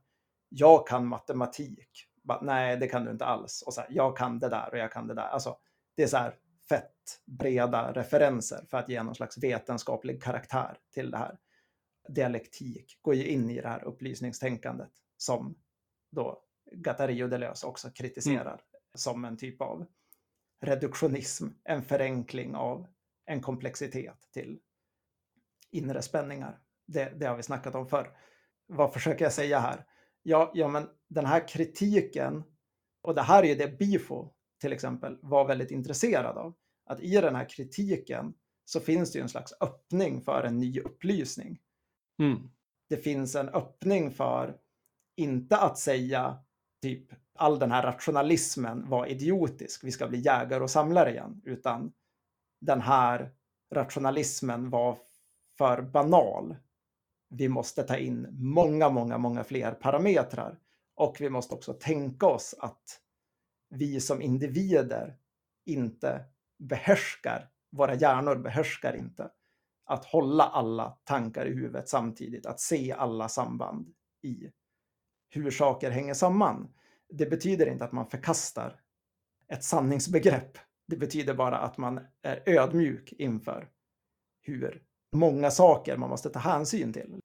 jag 0.49 0.87
kan 0.87 1.07
matematik. 1.07 2.07
Bara, 2.23 2.41
Nej, 2.41 2.77
det 2.77 2.87
kan 2.87 3.05
du 3.05 3.11
inte 3.11 3.25
alls. 3.25 3.63
Och 3.67 3.75
så 3.75 3.81
här, 3.81 3.91
jag 3.93 4.17
kan 4.17 4.39
det 4.39 4.49
där 4.49 4.69
och 4.73 4.79
jag 4.79 4.93
kan 4.93 5.07
det 5.07 5.15
där. 5.15 5.29
Alltså, 5.29 5.57
det 5.97 6.03
är 6.03 6.07
så 6.07 6.17
här 6.17 6.35
fett 6.69 7.21
breda 7.25 7.93
referenser 7.93 8.65
för 8.71 8.79
att 8.79 8.89
ge 8.89 9.03
någon 9.03 9.15
slags 9.15 9.39
vetenskaplig 9.39 10.23
karaktär 10.23 10.79
till 10.95 11.11
det 11.11 11.19
här. 11.19 11.39
Dialektik 12.09 12.99
går 13.03 13.15
ju 13.15 13.27
in 13.27 13.51
i 13.51 13.61
det 13.61 13.69
här 13.69 13.85
upplysningstänkandet 13.85 14.91
som 15.17 15.59
då 16.11 16.43
Gattari 16.73 17.23
och 17.23 17.29
Deleuze 17.29 17.67
också 17.67 17.91
kritiserar 17.91 18.53
mm. 18.53 18.61
som 18.95 19.25
en 19.25 19.37
typ 19.37 19.61
av 19.61 19.87
reduktionism, 20.61 21.47
en 21.65 21.83
förenkling 21.83 22.55
av 22.55 22.87
en 23.27 23.41
komplexitet 23.41 24.29
till 24.33 24.59
inre 25.71 26.03
spänningar. 26.03 26.61
Det, 26.87 27.13
det 27.21 27.27
har 27.27 27.37
vi 27.37 27.43
snackat 27.43 27.75
om 27.75 27.89
förr. 27.89 28.19
Vad 28.67 28.93
försöker 28.93 29.25
jag 29.25 29.33
säga 29.33 29.59
här? 29.59 29.87
Ja, 30.23 30.53
ja, 30.55 30.69
men 30.69 30.89
den 31.09 31.27
här 31.27 31.49
kritiken, 31.49 32.45
och 33.03 33.15
det 33.15 33.23
här 33.23 33.43
är 33.43 33.47
ju 33.47 33.55
det 33.55 33.79
Bifo 33.79 34.33
till 34.61 34.73
exempel 34.73 35.19
var 35.23 35.47
väldigt 35.47 35.71
intresserad 35.71 36.39
av. 36.39 36.55
Att 36.85 37.01
i 37.01 37.11
den 37.11 37.35
här 37.35 37.49
kritiken 37.49 38.35
så 38.65 38.81
finns 38.81 39.13
det 39.13 39.19
ju 39.19 39.23
en 39.23 39.29
slags 39.29 39.53
öppning 39.61 40.23
för 40.23 40.43
en 40.43 40.59
ny 40.59 40.81
upplysning. 40.81 41.59
Mm. 42.19 42.51
Det 42.89 42.97
finns 42.97 43.35
en 43.35 43.49
öppning 43.49 44.11
för, 44.11 44.59
inte 45.17 45.57
att 45.57 45.79
säga 45.79 46.39
typ 46.83 47.13
all 47.35 47.59
den 47.59 47.71
här 47.71 47.83
rationalismen 47.83 48.89
var 48.89 49.07
idiotisk, 49.07 49.85
vi 49.85 49.93
ska 49.93 50.09
bli 50.09 50.19
jägare 50.19 50.63
och 50.63 50.71
samlare 50.71 51.11
igen, 51.11 51.43
utan 51.45 51.93
den 52.61 52.81
här 52.81 53.31
rationalismen 53.75 54.71
var 54.71 54.99
för 55.59 55.83
banal. 55.83 56.57
Vi 57.29 57.49
måste 57.49 57.83
ta 57.83 57.97
in 57.97 58.29
många, 58.33 58.89
många, 58.89 59.19
många 59.19 59.45
fler 59.45 59.73
parametrar 59.73 60.59
och 60.95 61.17
vi 61.21 61.31
måste 61.31 61.55
också 61.55 61.73
tänka 61.73 62.27
oss 62.27 62.55
att 62.59 63.01
vi 63.71 64.01
som 64.01 64.23
individer 64.23 65.17
inte 65.67 66.25
behärskar, 66.59 67.49
våra 67.71 67.95
hjärnor 67.95 68.37
behärskar 68.37 68.97
inte 68.97 69.31
att 69.87 70.05
hålla 70.05 70.45
alla 70.45 70.99
tankar 71.05 71.47
i 71.47 71.55
huvudet 71.55 71.89
samtidigt, 71.89 72.47
att 72.47 72.61
se 72.61 72.93
alla 72.93 73.29
samband 73.29 73.95
i 74.23 74.51
hur 75.31 75.51
saker 75.51 75.91
hänger 75.91 76.15
samman. 76.15 76.73
Det 77.09 77.27
betyder 77.27 77.67
inte 77.67 77.85
att 77.85 77.93
man 77.93 78.07
förkastar 78.07 78.81
ett 79.49 79.65
sanningsbegrepp. 79.65 80.59
Det 80.87 80.97
betyder 80.97 81.35
bara 81.35 81.59
att 81.59 81.79
man 81.79 82.01
är 82.23 82.43
ödmjuk 82.47 83.13
inför 83.13 83.69
hur 84.43 84.83
många 85.13 85.51
saker 85.51 85.97
man 85.97 86.11
måste 86.11 86.31
ta 86.31 86.39
hänsyn 86.39 86.93
till. 86.93 87.21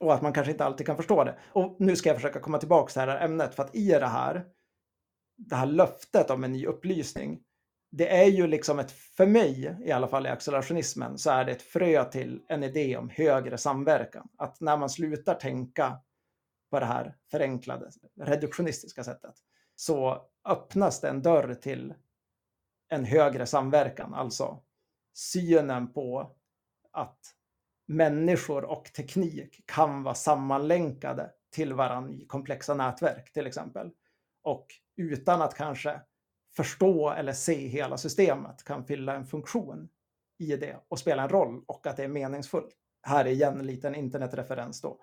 Och 0.00 0.14
att 0.14 0.22
man 0.22 0.32
kanske 0.32 0.52
inte 0.52 0.64
alltid 0.64 0.86
kan 0.86 0.96
förstå 0.96 1.24
det. 1.24 1.38
Och 1.52 1.76
nu 1.78 1.96
ska 1.96 2.08
jag 2.08 2.16
försöka 2.16 2.40
komma 2.40 2.58
tillbaka 2.58 2.92
till 2.92 3.00
det 3.00 3.12
här 3.12 3.24
ämnet, 3.24 3.54
för 3.54 3.62
att 3.62 3.74
i 3.74 3.88
det 3.88 4.06
här, 4.06 4.46
det 5.36 5.56
här 5.56 5.66
löftet 5.66 6.30
om 6.30 6.44
en 6.44 6.52
ny 6.52 6.66
upplysning, 6.66 7.42
det 7.96 8.16
är 8.16 8.26
ju 8.26 8.46
liksom 8.46 8.78
ett, 8.78 8.90
för 8.90 9.26
mig 9.26 9.78
i 9.84 9.92
alla 9.92 10.08
fall 10.08 10.26
i 10.26 10.28
accelerationismen, 10.28 11.18
så 11.18 11.30
är 11.30 11.44
det 11.44 11.52
ett 11.52 11.62
frö 11.62 12.04
till 12.04 12.42
en 12.48 12.62
idé 12.62 12.96
om 12.96 13.10
högre 13.10 13.58
samverkan. 13.58 14.28
Att 14.36 14.60
när 14.60 14.76
man 14.76 14.90
slutar 14.90 15.34
tänka 15.34 16.00
på 16.70 16.80
det 16.80 16.86
här 16.86 17.16
förenklade, 17.30 17.90
reduktionistiska 18.20 19.04
sättet, 19.04 19.34
så 19.74 20.26
öppnas 20.44 21.00
det 21.00 21.08
en 21.08 21.22
dörr 21.22 21.54
till 21.54 21.94
en 22.88 23.04
högre 23.04 23.46
samverkan, 23.46 24.14
alltså 24.14 24.62
synen 25.12 25.92
på 25.92 26.36
att 26.92 27.20
människor 27.86 28.64
och 28.64 28.92
teknik 28.92 29.66
kan 29.66 30.02
vara 30.02 30.14
sammanlänkade 30.14 31.30
till 31.50 31.72
varandra 31.72 32.14
i 32.14 32.26
komplexa 32.26 32.74
nätverk 32.74 33.32
till 33.32 33.46
exempel. 33.46 33.90
Och 34.42 34.66
utan 34.96 35.42
att 35.42 35.54
kanske 35.54 36.00
förstå 36.56 37.10
eller 37.10 37.32
se 37.32 37.66
hela 37.66 37.96
systemet 37.98 38.64
kan 38.64 38.84
fylla 38.84 39.14
en 39.14 39.26
funktion 39.26 39.88
i 40.38 40.56
det 40.56 40.76
och 40.88 40.98
spela 40.98 41.22
en 41.22 41.28
roll 41.28 41.64
och 41.66 41.86
att 41.86 41.96
det 41.96 42.04
är 42.04 42.08
meningsfullt. 42.08 42.70
Här 43.02 43.24
är 43.24 43.30
igen 43.30 43.60
en 43.60 43.66
liten 43.66 43.94
internetreferens 43.94 44.80
då. 44.80 45.00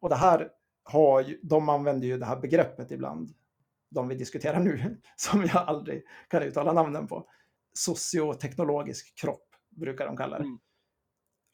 Och 0.00 0.08
det 0.08 0.16
här 0.16 0.50
har 0.84 1.20
ju, 1.20 1.40
de 1.42 1.68
använder 1.68 2.08
ju 2.08 2.18
det 2.18 2.26
här 2.26 2.40
begreppet 2.40 2.90
ibland, 2.90 3.30
de 3.90 4.08
vi 4.08 4.14
diskuterar 4.14 4.60
nu, 4.60 5.00
som 5.16 5.40
jag 5.40 5.56
aldrig 5.68 6.02
kan 6.28 6.42
uttala 6.42 6.72
namnen 6.72 7.06
på. 7.06 7.28
Socioteknologisk 7.72 9.14
kropp 9.14 9.48
brukar 9.70 10.06
de 10.06 10.16
kalla 10.16 10.38
det. 10.38 10.44
Mm. 10.44 10.58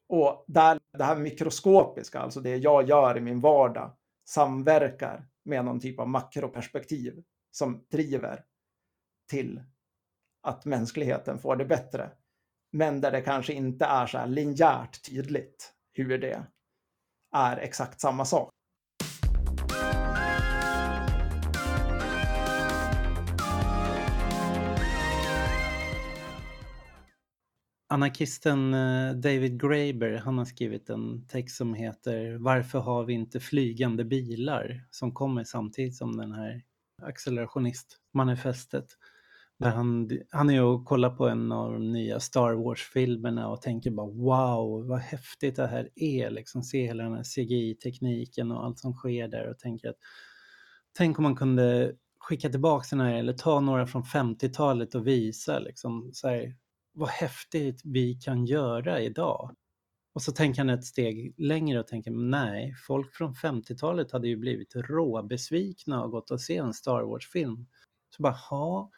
Och 0.08 0.44
där, 0.46 0.80
det 0.98 1.04
här 1.04 1.16
mikroskopiska, 1.16 2.20
alltså 2.20 2.40
det 2.40 2.56
jag 2.56 2.88
gör 2.88 3.16
i 3.16 3.20
min 3.20 3.40
vardag, 3.40 3.96
samverkar 4.24 5.28
med 5.44 5.64
någon 5.64 5.80
typ 5.80 6.00
av 6.00 6.08
makroperspektiv 6.08 7.22
som 7.50 7.86
driver 7.90 8.44
till 9.28 9.62
att 10.42 10.64
mänskligheten 10.64 11.38
får 11.38 11.56
det 11.56 11.64
bättre. 11.64 12.10
Men 12.72 13.00
där 13.00 13.10
det 13.10 13.20
kanske 13.20 13.52
inte 13.52 13.84
är 13.84 14.06
så 14.06 14.18
här 14.18 14.26
linjärt 14.26 15.02
tydligt 15.06 15.72
hur 15.92 16.18
det 16.18 16.44
är 17.34 17.56
exakt 17.56 18.00
samma 18.00 18.24
sak. 18.24 18.50
Anarkisten 27.90 28.74
eh, 28.74 29.12
David 29.12 29.60
Graeber, 29.60 30.16
han 30.24 30.38
har 30.38 30.44
skrivit 30.44 30.90
en 30.90 31.26
text 31.26 31.56
som 31.56 31.74
heter 31.74 32.38
Varför 32.38 32.78
har 32.78 33.04
vi 33.04 33.12
inte 33.12 33.40
flygande 33.40 34.04
bilar? 34.04 34.84
Som 34.90 35.14
kommer 35.14 35.44
samtidigt 35.44 35.96
som 35.96 36.16
den 36.16 36.32
här 36.32 36.62
accelerationistmanifestet. 37.02 38.97
Där 39.58 39.70
han, 39.70 40.10
han 40.30 40.50
är 40.50 40.62
och 40.62 40.84
kollar 40.84 41.10
på 41.10 41.28
en 41.28 41.52
av 41.52 41.72
de 41.72 41.92
nya 41.92 42.20
Star 42.20 42.52
Wars-filmerna 42.52 43.48
och 43.48 43.62
tänker 43.62 43.90
bara 43.90 44.06
wow, 44.06 44.86
vad 44.86 44.98
häftigt 44.98 45.56
det 45.56 45.66
här 45.66 45.90
är. 45.94 46.30
Liksom 46.30 46.62
se 46.62 46.86
hela 46.86 47.02
den 47.02 47.14
här 47.14 47.24
CGI-tekniken 47.24 48.52
och 48.52 48.64
allt 48.64 48.78
som 48.78 48.92
sker 48.92 49.28
där 49.28 49.50
och 49.50 49.58
tänker 49.58 49.88
att 49.88 49.96
tänk 50.92 51.18
om 51.18 51.22
man 51.22 51.36
kunde 51.36 51.94
skicka 52.18 52.48
tillbaka 52.48 52.86
den 52.90 53.00
här 53.06 53.14
eller 53.14 53.32
ta 53.32 53.60
några 53.60 53.86
från 53.86 54.02
50-talet 54.02 54.94
och 54.94 55.06
visa 55.06 55.58
liksom 55.58 56.10
så 56.12 56.28
här, 56.28 56.56
vad 56.92 57.08
häftigt 57.08 57.80
vi 57.84 58.14
kan 58.14 58.46
göra 58.46 59.00
idag. 59.00 59.54
Och 60.14 60.22
så 60.22 60.32
tänker 60.32 60.60
han 60.60 60.70
ett 60.70 60.84
steg 60.84 61.34
längre 61.38 61.80
och 61.80 61.86
tänker 61.86 62.10
nej, 62.10 62.74
folk 62.86 63.14
från 63.14 63.34
50-talet 63.34 64.12
hade 64.12 64.28
ju 64.28 64.36
blivit 64.36 64.76
råbesvikna 64.76 66.02
och 66.02 66.10
gått 66.10 66.30
och 66.30 66.40
se 66.40 66.56
en 66.56 66.74
Star 66.74 67.02
Wars-film. 67.02 67.66
Så 68.16 68.22
bara, 68.22 68.36
ha, 68.50 68.90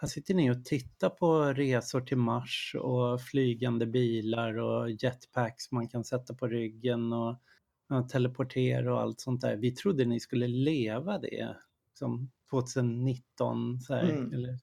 här 0.00 0.08
sitter 0.08 0.34
ni 0.34 0.50
och 0.50 0.64
tittar 0.64 1.10
på 1.10 1.42
resor 1.42 2.00
till 2.00 2.16
Mars 2.16 2.76
och 2.78 3.22
flygande 3.22 3.86
bilar 3.86 4.58
och 4.58 4.90
jetpacks 4.90 5.72
man 5.72 5.88
kan 5.88 6.04
sätta 6.04 6.34
på 6.34 6.46
ryggen 6.46 7.12
och, 7.12 7.36
teleportera 8.10 8.94
och 8.94 9.00
allt 9.00 9.20
sånt 9.20 9.40
där. 9.40 9.56
Vi 9.56 9.70
trodde 9.70 10.04
ni 10.04 10.20
skulle 10.20 10.46
leva 10.46 11.18
det 11.18 11.56
som 11.94 12.30
2019 12.50 13.80
så 13.80 13.94
här, 13.94 14.10
mm. 14.10 14.32
eller 14.32 14.58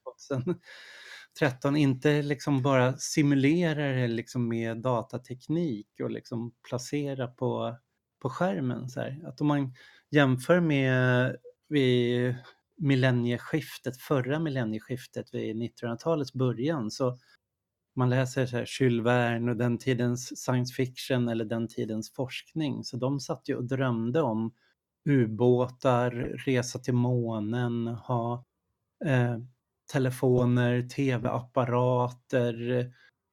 2013, 1.33 1.75
inte 1.75 2.21
liksom 2.21 2.61
bara 2.61 2.97
simulera 2.97 3.87
det 3.87 4.07
liksom 4.07 4.47
med 4.47 4.77
datateknik 4.77 5.87
och 6.03 6.11
liksom 6.11 6.53
placera 6.67 7.27
på, 7.27 7.75
på 8.19 8.29
skärmen. 8.29 8.89
Så 8.89 8.99
här. 8.99 9.21
Att 9.25 9.41
om 9.41 9.47
man 9.47 9.73
jämför 10.09 10.59
med 10.59 11.35
vid 11.67 12.35
millennieskiftet, 12.77 13.97
förra 13.97 14.39
millennieskiftet 14.39 15.33
vid 15.33 15.55
1900-talets 15.55 16.33
början 16.33 16.91
så 16.91 17.17
man 17.95 18.09
läser 18.09 18.45
så 18.45 18.57
här 18.57 18.67
Jules 18.79 19.05
Verne 19.05 19.51
och 19.51 19.57
den 19.57 19.77
tidens 19.77 20.43
science 20.43 20.73
fiction 20.73 21.29
eller 21.29 21.45
den 21.45 21.67
tidens 21.67 22.13
forskning 22.13 22.83
så 22.83 22.97
de 22.97 23.19
satt 23.19 23.49
ju 23.49 23.55
och 23.55 23.63
drömde 23.63 24.21
om 24.21 24.53
ubåtar, 25.09 26.11
resa 26.45 26.79
till 26.79 26.93
månen, 26.93 27.87
ha 27.87 28.45
eh, 29.05 29.37
telefoner, 29.91 30.89
tv-apparater 30.89 32.85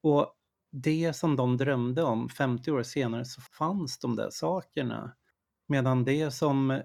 och 0.02 0.34
det 0.72 1.12
som 1.12 1.36
de 1.36 1.56
drömde 1.56 2.02
om 2.02 2.28
50 2.28 2.70
år 2.70 2.82
senare 2.82 3.24
så 3.24 3.40
fanns 3.40 3.98
de 3.98 4.16
där 4.16 4.30
sakerna. 4.30 5.16
Medan 5.68 6.04
det 6.04 6.30
som 6.30 6.82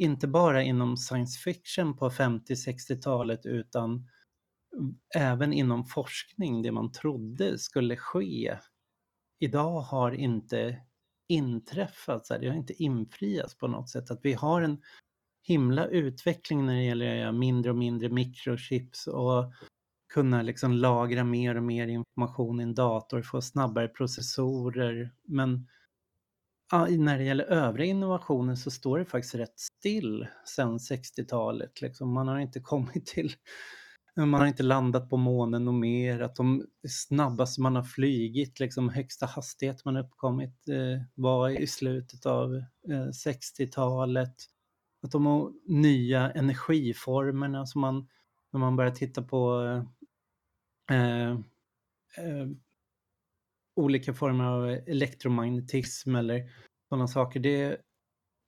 inte 0.00 0.28
bara 0.28 0.62
inom 0.62 0.96
science 0.96 1.38
fiction 1.38 1.96
på 1.96 2.10
50-60-talet 2.10 3.46
utan 3.46 4.08
även 5.16 5.52
inom 5.52 5.84
forskning, 5.84 6.62
det 6.62 6.72
man 6.72 6.92
trodde 6.92 7.58
skulle 7.58 7.96
ske, 7.96 8.56
idag 9.38 9.80
har 9.80 10.12
inte 10.12 10.82
inträffat, 11.28 12.28
det 12.40 12.48
har 12.48 12.56
inte 12.56 12.82
infriats 12.82 13.58
på 13.58 13.68
något 13.68 13.90
sätt. 13.90 14.10
Att 14.10 14.20
vi 14.22 14.32
har 14.32 14.62
en 14.62 14.82
himla 15.42 15.86
utveckling 15.86 16.66
när 16.66 16.74
det 16.74 16.82
gäller 16.82 17.32
mindre 17.32 17.70
och 17.70 17.78
mindre 17.78 18.08
mikrochips 18.08 19.06
och 19.06 19.52
kunna 20.14 20.42
liksom 20.42 20.72
lagra 20.72 21.24
mer 21.24 21.56
och 21.56 21.62
mer 21.62 21.86
information 21.86 22.60
i 22.60 22.62
en 22.62 22.74
dator, 22.74 23.22
få 23.22 23.42
snabbare 23.42 23.88
processorer. 23.88 25.12
Men 25.24 25.68
när 26.72 27.18
det 27.18 27.24
gäller 27.24 27.44
övriga 27.44 27.90
innovationer 27.90 28.54
så 28.54 28.70
står 28.70 28.98
det 28.98 29.04
faktiskt 29.04 29.34
rätt 29.34 29.58
still 29.58 30.26
sedan 30.44 30.78
60-talet. 30.78 31.80
Liksom. 31.80 32.12
Man 32.12 32.28
har 32.28 32.38
inte 32.38 32.60
kommit 32.64 33.06
till, 33.06 33.32
man 34.16 34.34
har 34.34 34.46
inte 34.46 34.62
landat 34.62 35.10
på 35.10 35.16
månen 35.16 35.68
och 35.68 35.74
mer. 35.74 36.20
Att 36.20 36.36
de 36.36 36.66
snabbaste 36.88 37.60
man 37.60 37.76
har 37.76 37.82
flygit, 37.82 38.60
liksom 38.60 38.88
högsta 38.88 39.26
hastighet 39.26 39.84
man 39.84 39.96
uppkommit 39.96 40.68
eh, 40.68 41.02
var 41.14 41.48
i 41.48 41.66
slutet 41.66 42.26
av 42.26 42.54
eh, 42.88 43.08
60-talet. 43.26 44.34
Att 45.02 45.10
de 45.10 45.54
nya 45.66 46.30
energiformerna 46.30 47.66
som 47.66 47.80
man, 47.80 48.08
när 48.50 48.60
man 48.60 48.76
börjar 48.76 48.90
titta 48.90 49.22
på 49.22 49.62
eh, 50.90 51.30
eh 51.30 51.38
olika 53.76 54.14
former 54.14 54.44
av 54.44 54.68
elektromagnetism 54.68 56.16
eller 56.16 56.50
sådana 56.88 57.08
saker. 57.08 57.40
Det, 57.40 57.80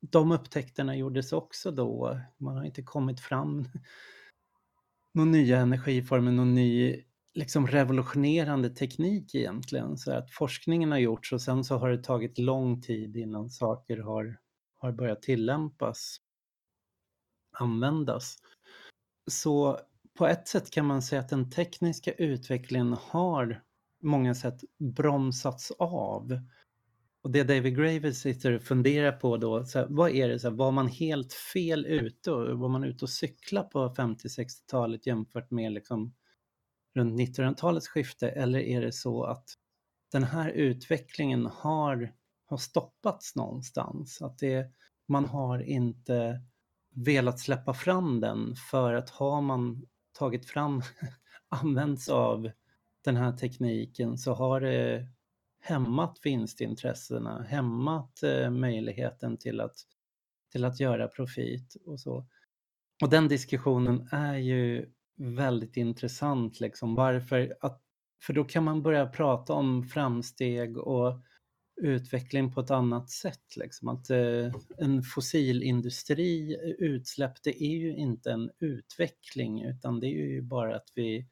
de 0.01 0.31
upptäckterna 0.31 0.95
gjordes 0.95 1.33
också 1.33 1.71
då. 1.71 2.19
Man 2.37 2.57
har 2.57 2.63
inte 2.63 2.83
kommit 2.83 3.19
fram 3.19 3.67
någon 5.13 5.31
nya 5.31 5.57
energiformer, 5.57 6.31
någon 6.31 6.55
ny 6.55 7.03
liksom 7.33 7.67
revolutionerande 7.67 8.69
teknik 8.69 9.35
egentligen. 9.35 9.97
Så 9.97 10.11
att 10.11 10.31
forskningen 10.31 10.91
har 10.91 10.99
gjorts 10.99 11.33
och 11.33 11.41
sen 11.41 11.63
så 11.63 11.77
har 11.77 11.89
det 11.89 12.03
tagit 12.03 12.37
lång 12.37 12.81
tid 12.81 13.17
innan 13.17 13.49
saker 13.49 13.97
har, 13.97 14.39
har 14.79 14.91
börjat 14.91 15.21
tillämpas, 15.21 16.17
användas. 17.51 18.37
Så 19.31 19.79
på 20.17 20.27
ett 20.27 20.47
sätt 20.47 20.71
kan 20.71 20.85
man 20.85 21.01
säga 21.01 21.21
att 21.21 21.29
den 21.29 21.49
tekniska 21.49 22.11
utvecklingen 22.11 22.93
har 23.01 23.63
många 24.03 24.35
sätt 24.35 24.63
bromsats 24.79 25.71
av. 25.79 26.39
Och 27.23 27.31
det 27.31 27.43
David 27.43 27.75
Graver 27.75 28.11
sitter 28.11 28.51
och 28.51 28.61
funderar 28.61 29.11
på 29.11 29.37
då, 29.37 29.65
så 29.65 29.79
här, 29.79 29.87
vad 29.89 30.11
är 30.11 30.29
det, 30.29 30.39
så 30.39 30.49
här, 30.49 30.55
var 30.55 30.71
man 30.71 30.87
helt 30.87 31.33
fel 31.33 31.85
ute? 31.85 32.31
Och, 32.31 32.59
var 32.59 32.69
man 32.69 32.83
ute 32.83 33.05
och 33.05 33.09
cykla 33.09 33.63
på 33.63 33.93
50-60-talet 33.97 35.07
jämfört 35.07 35.51
med 35.51 35.71
liksom 35.71 36.13
runt 36.95 37.19
1900-talets 37.19 37.87
skifte? 37.87 38.29
Eller 38.29 38.59
är 38.59 38.81
det 38.81 38.91
så 38.91 39.23
att 39.23 39.45
den 40.11 40.23
här 40.23 40.49
utvecklingen 40.49 41.45
har, 41.45 42.13
har 42.45 42.57
stoppats 42.57 43.35
någonstans? 43.35 44.21
Att 44.21 44.37
det, 44.37 44.71
man 45.07 45.25
har 45.25 45.59
inte 45.59 46.41
velat 46.95 47.39
släppa 47.39 47.73
fram 47.73 48.19
den 48.19 48.55
för 48.71 48.93
att 48.93 49.09
har 49.09 49.41
man 49.41 49.85
tagit 50.13 50.45
fram, 50.45 50.81
använts 51.49 52.09
av 52.09 52.51
den 53.03 53.15
här 53.15 53.31
tekniken 53.31 54.17
så 54.17 54.33
har 54.33 54.61
det 54.61 55.07
hämmat 55.59 56.19
vinstintressena, 56.23 57.41
hämmat 57.43 58.23
eh, 58.23 58.49
möjligheten 58.49 59.37
till 59.37 59.61
att, 59.61 59.75
till 60.51 60.65
att 60.65 60.79
göra 60.79 61.07
profit 61.07 61.75
och 61.85 61.99
så. 61.99 62.27
Och 63.03 63.09
den 63.09 63.27
diskussionen 63.27 64.07
är 64.11 64.37
ju 64.37 64.89
väldigt 65.17 65.77
intressant, 65.77 66.59
liksom. 66.59 66.95
varför 66.95 67.55
att, 67.61 67.81
för 68.21 68.33
då 68.33 68.43
kan 68.43 68.63
man 68.63 68.83
börja 68.83 69.07
prata 69.07 69.53
om 69.53 69.83
framsteg 69.83 70.77
och 70.77 71.21
utveckling 71.81 72.53
på 72.53 72.61
ett 72.61 72.71
annat 72.71 73.09
sätt. 73.09 73.55
Liksom. 73.55 73.87
Att 73.87 74.09
eh, 74.09 74.51
en 74.77 75.03
fossilindustri, 75.03 76.55
eh, 76.55 76.85
utsläpp, 76.87 77.43
det 77.43 77.63
är 77.63 77.77
ju 77.77 77.95
inte 77.95 78.31
en 78.31 78.51
utveckling 78.59 79.63
utan 79.63 79.99
det 79.99 80.07
är 80.07 80.31
ju 80.31 80.41
bara 80.41 80.75
att 80.75 80.89
vi, 80.95 81.27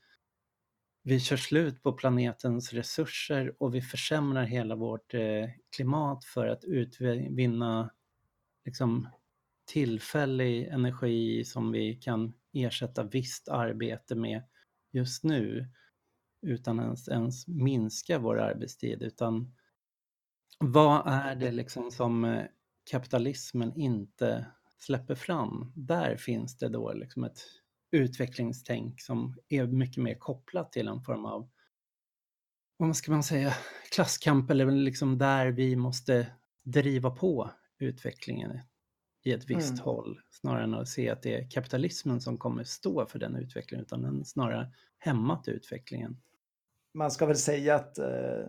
vi 1.03 1.19
kör 1.19 1.37
slut 1.37 1.83
på 1.83 1.93
planetens 1.93 2.73
resurser 2.73 3.55
och 3.59 3.75
vi 3.75 3.81
försämrar 3.81 4.43
hela 4.43 4.75
vårt 4.75 5.13
eh, 5.13 5.49
klimat 5.75 6.25
för 6.25 6.47
att 6.47 6.63
utvinna 6.63 7.91
liksom, 8.65 9.09
tillfällig 9.65 10.67
energi 10.67 11.43
som 11.45 11.71
vi 11.71 11.95
kan 11.95 12.33
ersätta 12.53 13.03
visst 13.03 13.49
arbete 13.49 14.15
med 14.15 14.43
just 14.91 15.23
nu 15.23 15.69
utan 16.41 16.79
ens, 16.79 17.07
ens 17.07 17.47
minska 17.47 18.19
vår 18.19 18.39
arbetstid 18.39 19.01
utan 19.01 19.55
vad 20.59 21.07
är 21.07 21.35
det 21.35 21.51
liksom 21.51 21.91
som 21.91 22.25
eh, 22.25 22.45
kapitalismen 22.91 23.73
inte 23.75 24.45
släpper 24.79 25.15
fram? 25.15 25.73
Där 25.75 26.17
finns 26.17 26.57
det 26.57 26.69
då 26.69 26.93
liksom 26.93 27.23
ett 27.23 27.41
utvecklingstänk 27.91 29.01
som 29.01 29.37
är 29.49 29.67
mycket 29.67 30.03
mer 30.03 30.15
kopplat 30.15 30.71
till 30.71 30.87
en 30.87 31.01
form 31.01 31.25
av, 31.25 31.49
vad 32.77 32.95
ska 32.95 33.11
man 33.11 33.23
säga, 33.23 33.53
klasskamp 33.91 34.51
eller 34.51 34.71
liksom 34.71 35.17
där 35.17 35.47
vi 35.47 35.75
måste 35.75 36.27
driva 36.63 37.11
på 37.11 37.51
utvecklingen 37.79 38.59
i 39.23 39.31
ett 39.31 39.49
visst 39.49 39.71
mm. 39.71 39.83
håll 39.83 40.19
snarare 40.29 40.63
än 40.63 40.73
att 40.73 40.87
se 40.89 41.09
att 41.09 41.21
det 41.21 41.35
är 41.35 41.49
kapitalismen 41.49 42.21
som 42.21 42.37
kommer 42.37 42.63
stå 42.63 43.05
för 43.05 43.19
den 43.19 43.35
utvecklingen 43.35 43.85
utan 43.85 44.01
den 44.01 44.25
snarare 44.25 44.73
hämmat 44.97 45.47
utvecklingen 45.47 46.21
man 46.93 47.11
ska 47.11 47.25
väl 47.25 47.37
säga 47.37 47.75
att 47.75 47.97
eh, 47.97 48.45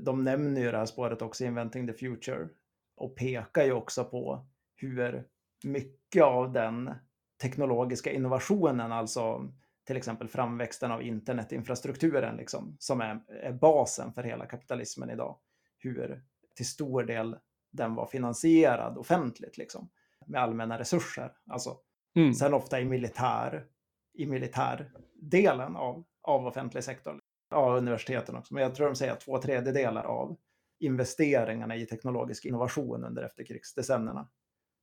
de 0.00 0.24
nämner 0.24 0.60
ju 0.60 0.70
det 0.70 0.78
här 0.78 0.86
spåret 0.86 1.22
också 1.22 1.44
Inventing 1.44 1.86
the 1.86 1.92
Future 1.92 2.48
och 2.96 3.16
pekar 3.16 3.64
ju 3.64 3.72
också 3.72 4.04
på 4.04 4.46
hur 4.76 5.28
mycket 5.64 6.22
av 6.22 6.52
den 6.52 6.94
teknologiska 7.42 8.12
innovationen, 8.12 8.92
alltså 8.92 9.52
till 9.86 9.96
exempel 9.96 10.28
framväxten 10.28 10.92
av 10.92 11.02
internetinfrastrukturen, 11.02 12.36
liksom, 12.36 12.76
som 12.78 13.00
är, 13.00 13.20
är 13.28 13.52
basen 13.52 14.12
för 14.12 14.22
hela 14.22 14.46
kapitalismen 14.46 15.10
idag, 15.10 15.38
hur 15.78 16.22
till 16.54 16.66
stor 16.66 17.02
del 17.02 17.36
den 17.72 17.94
var 17.94 18.06
finansierad 18.06 18.98
offentligt, 18.98 19.58
liksom, 19.58 19.90
med 20.26 20.42
allmänna 20.42 20.78
resurser. 20.78 21.32
Alltså, 21.50 21.76
mm. 22.16 22.34
Sen 22.34 22.54
ofta 22.54 22.80
i 22.80 22.84
militär, 22.84 23.66
i 24.14 24.26
militärdelen 24.26 25.76
av, 25.76 26.04
av 26.22 26.46
offentlig 26.46 26.84
sektor 26.84 27.20
ja, 27.50 27.76
universiteten 27.76 28.36
också, 28.36 28.54
men 28.54 28.62
jag 28.62 28.74
tror 28.74 28.86
de 28.86 28.96
säger 28.96 29.12
att 29.12 29.20
två 29.20 29.38
tredjedelar 29.38 30.04
av 30.04 30.36
investeringarna 30.78 31.76
i 31.76 31.86
teknologisk 31.86 32.44
innovation 32.44 33.04
under 33.04 33.22
efterkrigsdecennierna 33.22 34.28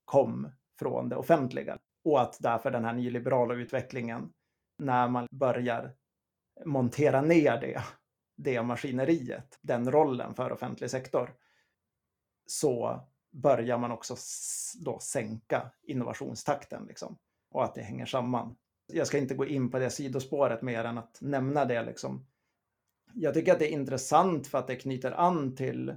kom 0.05 0.51
från 0.79 1.09
det 1.09 1.15
offentliga. 1.15 1.79
Och 2.03 2.21
att 2.21 2.37
därför 2.39 2.71
den 2.71 2.85
här 2.85 2.93
nyliberala 2.93 3.53
utvecklingen, 3.53 4.33
när 4.77 5.07
man 5.07 5.27
börjar 5.31 5.95
montera 6.65 7.21
ner 7.21 7.61
det, 7.61 7.83
det 8.37 8.63
maskineriet, 8.63 9.59
den 9.61 9.91
rollen 9.91 10.35
för 10.35 10.51
offentlig 10.51 10.89
sektor, 10.89 11.33
så 12.45 13.07
börjar 13.31 13.77
man 13.77 13.91
också 13.91 14.15
då 14.79 14.99
sänka 14.99 15.71
innovationstakten. 15.83 16.85
Liksom, 16.85 17.17
och 17.51 17.63
att 17.63 17.75
det 17.75 17.81
hänger 17.81 18.05
samman. 18.05 18.55
Jag 18.93 19.07
ska 19.07 19.17
inte 19.17 19.35
gå 19.35 19.45
in 19.45 19.71
på 19.71 19.79
det 19.79 19.89
sidospåret 19.89 20.61
mer 20.61 20.83
än 20.83 20.97
att 20.97 21.17
nämna 21.21 21.65
det. 21.65 21.83
Liksom, 21.83 22.27
jag 23.13 23.33
tycker 23.33 23.53
att 23.53 23.59
det 23.59 23.71
är 23.71 23.79
intressant 23.79 24.47
för 24.47 24.57
att 24.57 24.67
det 24.67 24.75
knyter 24.75 25.11
an 25.11 25.55
till, 25.55 25.95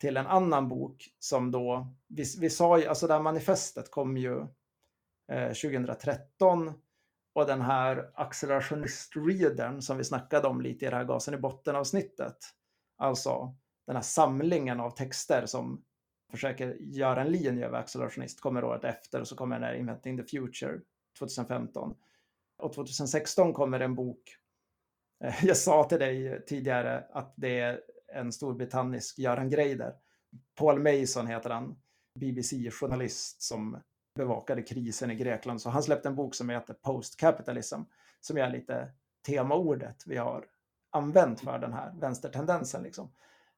till 0.00 0.16
en 0.16 0.26
annan 0.26 0.68
bok 0.68 1.08
som 1.18 1.50
då, 1.50 1.94
vi, 2.08 2.24
vi 2.40 2.50
sa 2.50 2.78
ju, 2.78 2.86
alltså 2.86 3.06
det 3.06 3.12
här 3.12 3.22
manifestet 3.22 3.90
kom 3.90 4.16
ju 4.16 4.46
Eh, 5.32 5.52
2013 5.52 6.72
och 7.32 7.46
den 7.46 7.60
här 7.60 8.10
accelerationist-readern 8.14 9.80
som 9.80 9.98
vi 9.98 10.04
snackade 10.04 10.48
om 10.48 10.60
lite 10.60 10.86
i 10.86 10.90
det 10.90 10.96
här 10.96 11.04
gasen 11.04 11.34
i 11.34 11.36
botten-avsnittet, 11.36 12.36
alltså 12.96 13.54
den 13.86 13.96
här 13.96 14.02
samlingen 14.02 14.80
av 14.80 14.90
texter 14.90 15.46
som 15.46 15.84
försöker 16.30 16.76
göra 16.80 17.20
en 17.20 17.32
linje 17.32 17.66
över 17.66 17.78
accelerationist 17.78 18.40
kommer 18.40 18.64
året 18.64 18.84
efter 18.84 19.20
och 19.20 19.28
så 19.28 19.36
kommer 19.36 19.56
den 19.56 19.68
här 19.68 19.74
Inventing 19.74 20.16
the 20.16 20.24
Future 20.24 20.80
2015. 21.18 21.94
Och 22.58 22.72
2016 22.72 23.52
kommer 23.52 23.80
en 23.80 23.94
bok 23.94 24.36
eh, 25.24 25.44
jag 25.44 25.56
sa 25.56 25.84
till 25.84 25.98
dig 25.98 26.44
tidigare 26.46 27.04
att 27.10 27.34
det 27.36 27.60
är 27.60 27.80
en 28.14 28.32
storbritannisk 28.32 29.18
Göran 29.18 29.50
Greider. 29.50 29.94
Paul 30.54 30.78
Mason 30.82 31.26
heter 31.26 31.50
han, 31.50 31.80
BBC-journalist 32.20 33.42
som 33.42 33.82
bevakade 34.18 34.62
krisen 34.62 35.10
i 35.10 35.14
Grekland. 35.14 35.60
Så 35.60 35.70
han 35.70 35.82
släppte 35.82 36.08
en 36.08 36.16
bok 36.16 36.34
som 36.34 36.48
heter 36.48 36.74
Postcapitalism, 36.74 37.80
som 38.20 38.38
är 38.38 38.50
lite 38.50 38.88
temaordet 39.26 40.02
vi 40.06 40.16
har 40.16 40.44
använt 40.90 41.40
för 41.40 41.58
den 41.58 41.72
här 41.72 41.92
vänstertendensen. 42.00 42.82
Liksom. 42.82 43.12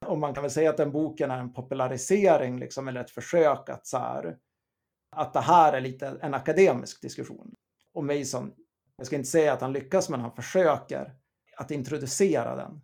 Och 0.06 0.18
man 0.18 0.34
kan 0.34 0.42
väl 0.42 0.50
säga 0.50 0.70
att 0.70 0.76
den 0.76 0.92
boken 0.92 1.30
är 1.30 1.38
en 1.38 1.52
popularisering, 1.52 2.58
liksom, 2.58 2.88
eller 2.88 3.00
ett 3.00 3.10
försök 3.10 3.68
att 3.68 3.86
så 3.86 3.98
här, 3.98 4.38
att 5.16 5.32
det 5.32 5.40
här 5.40 5.72
är 5.72 5.80
lite 5.80 6.18
en 6.20 6.34
akademisk 6.34 7.02
diskussion. 7.02 7.54
Och 7.92 8.04
Mason, 8.04 8.52
jag 8.96 9.06
ska 9.06 9.16
inte 9.16 9.28
säga 9.28 9.52
att 9.52 9.60
han 9.60 9.72
lyckas, 9.72 10.08
men 10.08 10.20
han 10.20 10.32
försöker 10.32 11.14
att 11.56 11.70
introducera 11.70 12.56
den 12.56 12.80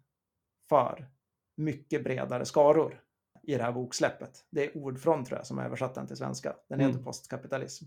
för 0.68 1.08
mycket 1.56 2.04
bredare 2.04 2.44
skaror 2.44 3.02
i 3.46 3.56
det 3.56 3.62
här 3.62 3.72
boksläppet. 3.72 4.44
Det 4.50 4.64
är 4.64 4.76
Ordfront 4.76 5.26
tror 5.26 5.38
jag 5.38 5.46
som 5.46 5.58
har 5.58 5.64
översatt 5.64 5.94
den 5.94 6.06
till 6.06 6.16
svenska. 6.16 6.56
Den 6.68 6.80
heter 6.80 6.92
mm. 6.92 7.04
Postkapitalism. 7.04 7.84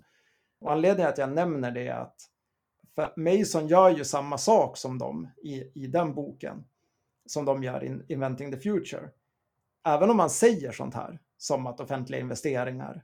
Och 0.59 0.71
anledningen 0.71 1.13
till 1.13 1.23
att 1.23 1.29
jag 1.29 1.35
nämner 1.35 1.71
det 1.71 1.87
är 1.87 1.99
att 1.99 2.29
för 2.95 3.13
Mason 3.15 3.67
gör 3.67 3.89
ju 3.89 4.03
samma 4.03 4.37
sak 4.37 4.77
som 4.77 4.97
de 4.97 5.29
i, 5.43 5.83
i 5.83 5.87
den 5.87 6.13
boken 6.13 6.65
som 7.25 7.45
de 7.45 7.63
gör 7.63 7.83
i 7.83 8.13
Inventing 8.13 8.51
the 8.51 8.59
Future. 8.59 9.09
Även 9.85 10.09
om 10.09 10.17
man 10.17 10.29
säger 10.29 10.71
sånt 10.71 10.93
här 10.93 11.19
som 11.37 11.67
att 11.67 11.79
offentliga 11.79 12.21
investeringar 12.21 13.03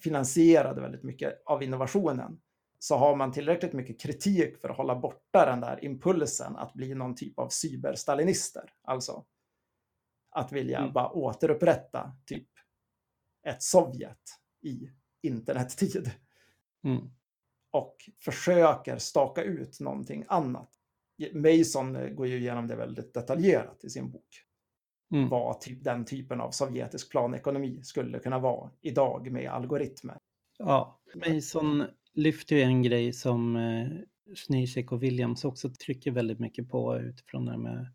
finansierade 0.00 0.80
väldigt 0.80 1.02
mycket 1.02 1.42
av 1.46 1.62
innovationen 1.62 2.40
så 2.78 2.96
har 2.96 3.16
man 3.16 3.32
tillräckligt 3.32 3.72
mycket 3.72 4.00
kritik 4.00 4.60
för 4.60 4.68
att 4.68 4.76
hålla 4.76 4.96
borta 4.96 5.46
den 5.46 5.60
där 5.60 5.84
impulsen 5.84 6.56
att 6.56 6.74
bli 6.74 6.94
någon 6.94 7.14
typ 7.14 7.38
av 7.38 7.48
cyberstalinister. 7.48 8.72
Alltså 8.82 9.24
att 10.30 10.52
vilja 10.52 10.78
mm. 10.78 10.92
bara 10.92 11.10
återupprätta 11.10 12.12
typ 12.26 12.48
ett 13.46 13.62
Sovjet 13.62 14.40
i 14.62 14.90
internettid. 15.22 16.10
Mm. 16.84 17.10
Och 17.70 17.96
försöker 18.18 18.98
staka 18.98 19.42
ut 19.42 19.80
någonting 19.80 20.24
annat. 20.28 20.70
Mason 21.32 22.14
går 22.16 22.26
ju 22.26 22.38
igenom 22.38 22.66
det 22.66 22.76
väldigt 22.76 23.14
detaljerat 23.14 23.84
i 23.84 23.90
sin 23.90 24.10
bok. 24.10 24.44
Mm. 25.14 25.28
Vad 25.28 25.60
typ, 25.60 25.84
den 25.84 26.04
typen 26.04 26.40
av 26.40 26.50
sovjetisk 26.50 27.10
planekonomi 27.10 27.82
skulle 27.82 28.18
kunna 28.18 28.38
vara 28.38 28.70
idag 28.80 29.32
med 29.32 29.50
algoritmer. 29.50 30.18
Ja, 30.58 31.00
Mason 31.14 31.84
lyfter 32.14 32.56
ju 32.56 32.62
en 32.62 32.82
grej 32.82 33.12
som 33.12 33.56
eh, 33.56 33.88
Zizek 34.34 34.92
och 34.92 35.02
Williams 35.02 35.44
också 35.44 35.70
trycker 35.70 36.10
väldigt 36.10 36.38
mycket 36.38 36.68
på 36.68 36.98
utifrån 36.98 37.44
det 37.44 37.50
här 37.50 37.58
med 37.58 37.86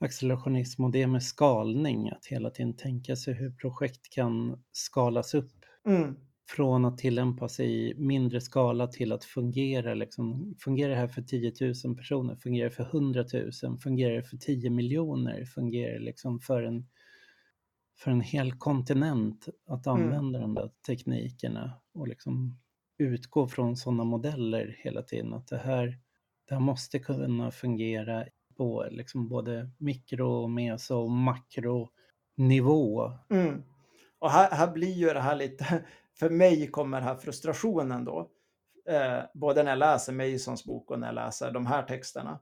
accelerationism 0.00 0.84
och 0.84 0.90
det 0.90 1.06
med 1.06 1.22
skalning, 1.22 2.10
att 2.10 2.26
hela 2.26 2.50
tiden 2.50 2.76
tänka 2.76 3.16
sig 3.16 3.34
hur 3.34 3.50
projekt 3.50 4.10
kan 4.10 4.62
skalas 4.72 5.34
upp 5.34 5.52
mm. 5.86 6.16
från 6.50 6.84
att 6.84 6.98
tillämpas 6.98 7.60
i 7.60 7.94
mindre 7.96 8.40
skala 8.40 8.86
till 8.86 9.12
att 9.12 9.24
fungera. 9.24 9.94
Liksom, 9.94 10.54
fungerar 10.64 10.90
det 10.90 10.96
här 10.96 11.08
för 11.08 11.22
10 11.22 11.52
000 11.84 11.96
personer? 11.96 12.36
Fungerar 12.36 12.68
det 12.68 12.74
för 12.74 12.84
100 12.84 13.24
000? 13.62 13.78
Fungerar 13.78 14.16
det 14.16 14.22
för 14.22 14.36
10 14.36 14.70
miljoner? 14.70 15.44
Fungerar 15.44 15.92
det 15.92 16.04
liksom 16.04 16.40
för 16.40 16.62
en, 16.62 16.86
för 17.98 18.10
en 18.10 18.20
hel 18.20 18.52
kontinent 18.52 19.48
att 19.66 19.86
mm. 19.86 20.02
använda 20.02 20.38
mm. 20.38 20.54
de 20.54 20.62
där 20.62 20.70
teknikerna? 20.86 21.72
Och 21.94 22.08
liksom 22.08 22.58
utgå 22.98 23.48
från 23.48 23.76
sådana 23.76 24.04
modeller 24.04 24.76
hela 24.78 25.02
tiden. 25.02 25.34
Att 25.34 25.46
det 25.46 25.58
här, 25.58 25.98
det 26.48 26.54
här 26.54 26.60
måste 26.60 26.98
kunna 26.98 27.50
fungera 27.50 28.24
på 28.60 28.86
liksom 28.90 29.28
både 29.28 29.70
mikro, 29.78 30.46
meso 30.46 30.96
och 30.96 31.10
makronivå. 31.10 33.12
Mm. 33.30 33.62
Och 34.18 34.30
här, 34.30 34.50
här 34.50 34.72
blir 34.72 34.92
ju 34.92 35.06
det 35.06 35.20
här 35.20 35.36
lite, 35.36 35.84
för 36.18 36.30
mig 36.30 36.66
kommer 36.66 37.00
här 37.00 37.14
frustrationen 37.14 38.04
då. 38.04 38.30
Eh, 38.88 39.18
både 39.34 39.62
när 39.62 39.70
jag 39.70 39.78
läser 39.78 40.12
Masons 40.12 40.64
bok 40.64 40.90
och 40.90 40.98
när 40.98 41.06
jag 41.06 41.14
läser 41.14 41.50
de 41.50 41.66
här 41.66 41.82
texterna. 41.82 42.40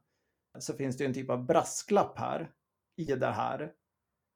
Så 0.58 0.74
finns 0.74 0.96
det 0.96 1.04
ju 1.04 1.08
en 1.08 1.14
typ 1.14 1.30
av 1.30 1.46
brasklapp 1.46 2.18
här 2.18 2.50
i 2.96 3.04
det 3.04 3.30
här. 3.30 3.72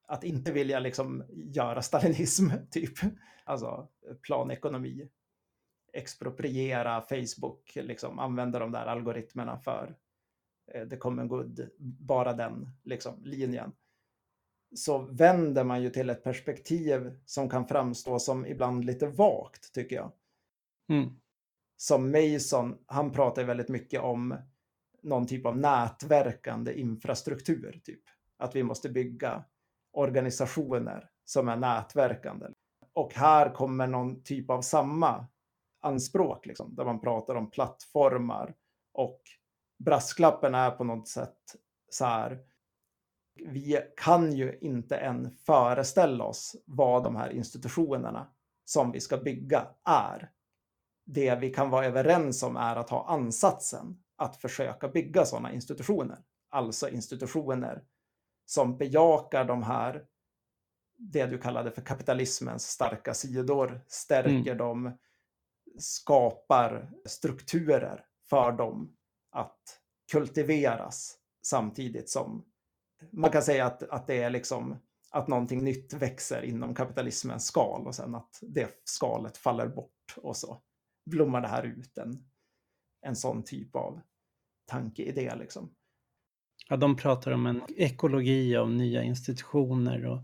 att 0.09 0.25
inte 0.25 0.53
vilja 0.53 0.79
liksom 0.79 1.25
göra 1.31 1.83
stalinism, 1.83 2.51
typ. 2.71 2.95
Alltså 3.45 3.89
planekonomi. 4.23 5.09
Expropriera 5.93 7.01
Facebook, 7.01 7.73
liksom 7.75 8.19
använda 8.19 8.59
de 8.59 8.73
där 8.73 8.87
algoritmerna 8.87 9.59
för 9.59 9.97
the 10.91 10.97
common 10.97 11.29
good, 11.29 11.69
bara 11.79 12.33
den 12.33 12.69
liksom, 12.85 13.25
linjen. 13.25 13.73
Så 14.75 14.99
vänder 14.99 15.65
man 15.65 15.83
ju 15.83 15.91
till 15.91 16.11
ett 16.11 16.25
perspektiv 16.25 17.19
som 17.25 17.49
kan 17.49 17.67
framstå 17.69 18.19
som 18.19 18.47
ibland 18.47 18.85
lite 18.85 19.07
vagt, 19.07 19.75
tycker 19.75 19.97
jag. 19.97 20.13
Mm. 20.89 21.11
Som 21.77 22.11
Mason, 22.11 22.79
han 22.87 23.13
pratar 23.13 23.45
väldigt 23.45 23.69
mycket 23.69 24.01
om 24.01 24.37
någon 25.03 25.27
typ 25.27 25.47
av 25.47 25.59
nätverkande 25.59 26.81
infrastruktur, 26.81 27.81
typ. 27.85 28.03
Att 28.39 28.57
vi 28.57 28.63
måste 28.63 28.89
bygga 28.89 29.45
organisationer 29.93 31.11
som 31.25 31.49
är 31.49 31.57
nätverkande. 31.57 32.47
Och 32.93 33.15
här 33.15 33.55
kommer 33.55 33.87
någon 33.87 34.23
typ 34.23 34.51
av 34.51 34.61
samma 34.61 35.27
anspråk, 35.81 36.47
liksom, 36.47 36.75
där 36.75 36.85
man 36.85 37.01
pratar 37.01 37.35
om 37.35 37.51
plattformar 37.51 38.55
och 38.93 39.23
brasklappen 39.85 40.55
är 40.55 40.71
på 40.71 40.85
något 40.85 41.09
sätt 41.09 41.57
så 41.91 42.05
här. 42.05 42.39
Vi 43.35 43.81
kan 43.97 44.33
ju 44.33 44.59
inte 44.61 44.97
än 44.97 45.31
föreställa 45.31 46.25
oss 46.25 46.57
vad 46.67 47.05
de 47.05 47.17
här 47.17 47.31
institutionerna 47.31 48.31
som 48.65 48.93
vi 48.93 49.01
ska 49.01 49.17
bygga 49.17 49.69
är. 49.85 50.31
Det 51.07 51.35
vi 51.35 51.51
kan 51.51 51.71
vara 51.71 51.87
överens 51.87 52.43
om 52.43 52.57
är 52.57 52.77
att 52.77 52.91
ha 52.91 53.09
ansatsen 53.09 54.03
att 54.17 54.37
försöka 54.37 54.89
bygga 54.89 55.25
sådana 55.25 55.53
institutioner. 55.53 56.19
Alltså 56.51 56.89
institutioner 56.89 57.85
som 58.45 58.79
bejakar 58.79 59.45
de 59.45 59.63
här, 59.63 60.05
det 60.99 61.27
du 61.27 61.39
kallade 61.39 61.71
för 61.71 61.83
kapitalismens 61.83 62.69
starka 62.69 63.15
sidor, 63.15 63.85
stärker 63.87 64.53
mm. 64.53 64.59
dem, 64.59 64.99
skapar 65.79 66.91
strukturer 67.07 68.05
för 68.31 68.53
dem 68.53 68.97
att 69.33 69.81
kultiveras 70.13 71.19
samtidigt 71.43 72.11
som 72.11 72.45
man 73.11 73.31
kan 73.31 73.43
säga 73.43 73.67
att, 73.67 73.83
att 73.83 74.07
det 74.07 74.23
är 74.23 74.31
liksom 74.31 74.77
att 75.11 75.29
någonting 75.29 75.65
nytt 75.65 75.93
växer 75.93 76.43
inom 76.43 76.75
kapitalismens 76.75 77.47
skal 77.47 77.87
och 77.87 77.95
sen 77.95 78.15
att 78.15 78.39
det 78.43 78.81
skalet 78.85 79.37
faller 79.37 79.69
bort 79.69 80.17
och 80.17 80.37
så 80.37 80.63
blommar 81.11 81.41
det 81.41 81.49
här 81.49 81.63
ut 81.63 81.99
en, 81.99 82.25
en 83.07 83.17
sån 83.17 83.45
typ 83.45 83.77
av 83.77 84.01
tankeidé. 84.67 85.35
Liksom. 85.35 85.75
Ja, 86.69 86.77
de 86.77 86.97
pratar 86.97 87.33
om 87.33 87.47
en 87.47 87.63
ekologi 87.77 88.57
av 88.57 88.71
nya 88.71 89.03
institutioner 89.03 90.07
och 90.07 90.19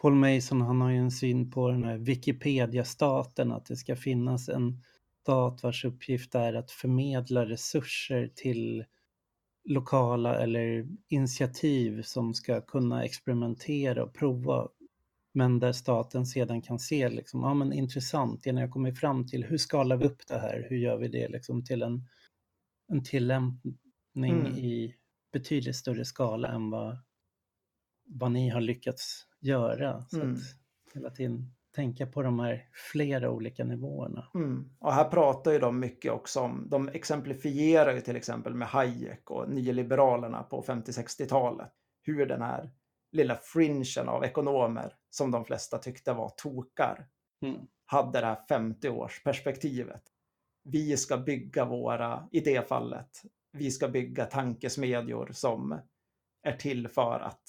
Paul 0.00 0.14
Mason 0.14 0.60
han 0.60 0.80
har 0.80 0.90
ju 0.90 0.98
en 0.98 1.10
syn 1.10 1.50
på 1.50 1.70
den 1.70 1.84
här 1.84 1.98
Wikipedia-staten, 1.98 3.52
att 3.52 3.66
det 3.66 3.76
ska 3.76 3.96
finnas 3.96 4.48
en 4.48 4.82
stat 5.24 5.62
vars 5.62 5.84
uppgift 5.84 6.34
är 6.34 6.54
att 6.54 6.70
förmedla 6.70 7.46
resurser 7.46 8.30
till 8.34 8.84
lokala 9.64 10.38
eller 10.38 10.86
initiativ 11.08 12.02
som 12.02 12.34
ska 12.34 12.60
kunna 12.60 13.04
experimentera 13.04 14.04
och 14.04 14.14
prova. 14.14 14.68
Men 15.34 15.58
där 15.58 15.72
staten 15.72 16.26
sedan 16.26 16.62
kan 16.62 16.78
se 16.78 17.08
liksom, 17.08 17.42
ja 17.42 17.54
men 17.54 17.72
intressant, 17.72 18.42
det 18.44 18.52
när 18.52 18.62
jag 18.62 18.70
kommer 18.70 18.92
fram 18.92 19.26
till 19.26 19.44
hur 19.44 19.58
skalar 19.58 19.96
vi 19.96 20.04
upp 20.04 20.26
det 20.26 20.38
här, 20.38 20.66
hur 20.68 20.76
gör 20.76 20.96
vi 20.98 21.08
det 21.08 21.28
liksom 21.28 21.64
till 21.64 21.82
en, 21.82 22.08
en 22.88 23.04
tillämpning 23.04 24.40
mm. 24.40 24.58
i 24.58 24.94
betydligt 25.32 25.76
större 25.76 26.04
skala 26.04 26.48
än 26.48 26.70
vad, 26.70 26.98
vad 28.06 28.32
ni 28.32 28.48
har 28.48 28.60
lyckats 28.60 29.26
göra. 29.40 30.02
Så 30.08 30.20
mm. 30.20 30.34
att 30.34 30.40
hela 30.94 31.10
tiden 31.10 31.54
tänka 31.74 32.06
på 32.06 32.22
de 32.22 32.40
här 32.40 32.68
flera 32.92 33.30
olika 33.30 33.64
nivåerna. 33.64 34.28
Mm. 34.34 34.70
Och 34.78 34.92
här 34.92 35.04
pratar 35.04 35.52
ju 35.52 35.58
de 35.58 35.80
mycket 35.80 36.12
också 36.12 36.40
om, 36.40 36.66
de 36.70 36.88
exemplifierar 36.88 37.94
ju 37.94 38.00
till 38.00 38.16
exempel 38.16 38.54
med 38.54 38.68
Hayek 38.68 39.30
och 39.30 39.50
nyliberalerna 39.50 40.42
på 40.42 40.62
50-60-talet, 40.62 41.72
hur 42.02 42.26
den 42.26 42.42
här 42.42 42.70
lilla 43.12 43.36
fringen 43.36 44.08
av 44.08 44.24
ekonomer 44.24 44.94
som 45.10 45.30
de 45.30 45.44
flesta 45.44 45.78
tyckte 45.78 46.12
var 46.12 46.28
tokar, 46.28 47.06
mm. 47.42 47.60
hade 47.86 48.20
det 48.20 48.26
här 48.26 48.40
50-årsperspektivet. 48.48 50.00
Vi 50.64 50.96
ska 50.96 51.16
bygga 51.16 51.64
våra, 51.64 52.28
i 52.32 52.40
det 52.40 52.68
fallet, 52.68 53.22
vi 53.52 53.70
ska 53.70 53.88
bygga 53.88 54.24
tankesmedjor 54.24 55.30
som 55.32 55.80
är 56.42 56.52
till 56.52 56.88
för 56.88 57.20
att 57.20 57.42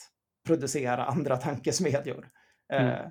producera 0.46 1.06
andra 1.06 1.38
tankesmedjor. 1.38 2.30
Mm. 2.74 2.88
Eh, 2.88 3.08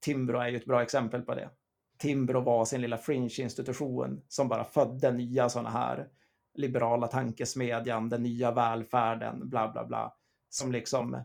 Timbro 0.00 0.38
är 0.38 0.48
ju 0.48 0.56
ett 0.56 0.64
bra 0.64 0.82
exempel 0.82 1.22
på 1.22 1.34
det. 1.34 1.50
Timbro 1.98 2.40
var 2.40 2.64
sin 2.64 2.80
lilla 2.80 2.96
fringe-institution 2.96 4.22
som 4.28 4.48
bara 4.48 4.64
födde 4.64 5.12
nya 5.12 5.48
sådana 5.48 5.70
här 5.70 6.08
liberala 6.54 7.06
tankesmedjan, 7.06 8.08
den 8.08 8.22
nya 8.22 8.50
välfärden, 8.50 9.48
bla 9.48 9.68
bla 9.72 9.84
bla, 9.84 10.14
som 10.48 10.72
liksom 10.72 11.22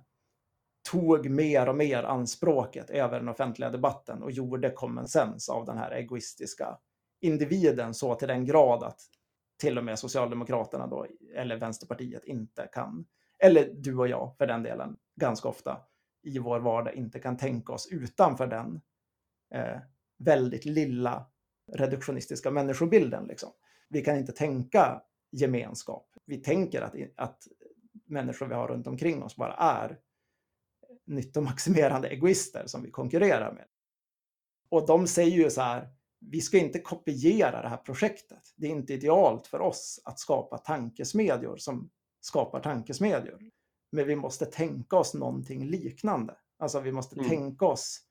tog 0.91 1.29
mer 1.29 1.69
och 1.69 1.75
mer 1.75 2.03
anspråket 2.03 2.89
över 2.89 3.19
den 3.19 3.29
offentliga 3.29 3.69
debatten 3.69 4.23
och 4.23 4.31
gjorde 4.31 4.69
common 4.69 5.07
sense 5.07 5.51
av 5.51 5.65
den 5.65 5.77
här 5.77 5.91
egoistiska 5.91 6.77
individen 7.21 7.93
så 7.93 8.15
till 8.15 8.27
den 8.27 8.45
grad 8.45 8.83
att 8.83 9.01
till 9.61 9.77
och 9.77 9.83
med 9.83 9.99
Socialdemokraterna 9.99 10.87
då, 10.87 11.07
eller 11.35 11.57
Vänsterpartiet 11.57 12.25
inte 12.25 12.69
kan, 12.73 13.05
eller 13.39 13.69
du 13.73 13.97
och 13.97 14.07
jag 14.07 14.35
för 14.37 14.47
den 14.47 14.63
delen, 14.63 14.95
ganska 15.15 15.47
ofta 15.49 15.77
i 16.23 16.39
vår 16.39 16.59
vardag 16.59 16.95
inte 16.95 17.19
kan 17.19 17.37
tänka 17.37 17.73
oss 17.73 17.87
utanför 17.91 18.47
den 18.47 18.81
eh, 19.53 19.79
väldigt 20.17 20.65
lilla 20.65 21.25
reduktionistiska 21.71 22.51
människobilden. 22.51 23.27
Liksom. 23.27 23.49
Vi 23.89 24.01
kan 24.01 24.17
inte 24.17 24.31
tänka 24.31 25.01
gemenskap. 25.31 26.09
Vi 26.25 26.37
tänker 26.37 26.81
att, 26.81 26.95
att 27.15 27.47
människor 28.05 28.47
vi 28.47 28.53
har 28.53 28.67
runt 28.67 28.87
omkring 28.87 29.23
oss 29.23 29.35
bara 29.35 29.53
är 29.53 29.99
nyttomaximerande 31.05 32.07
egoister 32.07 32.63
som 32.67 32.83
vi 32.83 32.91
konkurrerar 32.91 33.53
med. 33.53 33.65
Och 34.69 34.87
de 34.87 35.07
säger 35.07 35.37
ju 35.37 35.49
så 35.49 35.61
här, 35.61 35.89
vi 36.19 36.41
ska 36.41 36.57
inte 36.57 36.79
kopiera 36.79 37.61
det 37.61 37.69
här 37.69 37.77
projektet. 37.77 38.53
Det 38.55 38.67
är 38.67 38.71
inte 38.71 38.93
idealt 38.93 39.47
för 39.47 39.61
oss 39.61 40.01
att 40.05 40.19
skapa 40.19 40.57
tankesmedjor 40.57 41.57
som 41.57 41.89
skapar 42.21 42.59
tankesmedjor. 42.59 43.39
Men 43.93 44.07
vi 44.07 44.15
måste 44.15 44.45
tänka 44.45 44.95
oss 44.95 45.13
någonting 45.13 45.65
liknande. 45.65 46.35
Alltså 46.59 46.79
vi 46.79 46.91
måste 46.91 47.15
mm. 47.15 47.29
tänka 47.29 47.65
oss 47.65 48.01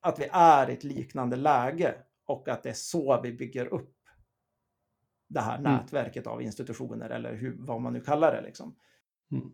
att 0.00 0.18
vi 0.18 0.28
är 0.32 0.70
i 0.70 0.72
ett 0.72 0.84
liknande 0.84 1.36
läge 1.36 1.94
och 2.26 2.48
att 2.48 2.62
det 2.62 2.68
är 2.68 2.74
så 2.74 3.20
vi 3.22 3.32
bygger 3.32 3.66
upp 3.66 3.94
det 5.28 5.40
här 5.40 5.58
mm. 5.58 5.72
nätverket 5.72 6.26
av 6.26 6.42
institutioner 6.42 7.10
eller 7.10 7.34
hur, 7.34 7.56
vad 7.58 7.80
man 7.80 7.92
nu 7.92 8.00
kallar 8.00 8.32
det. 8.32 8.42
Liksom. 8.42 8.76
Mm. 9.32 9.50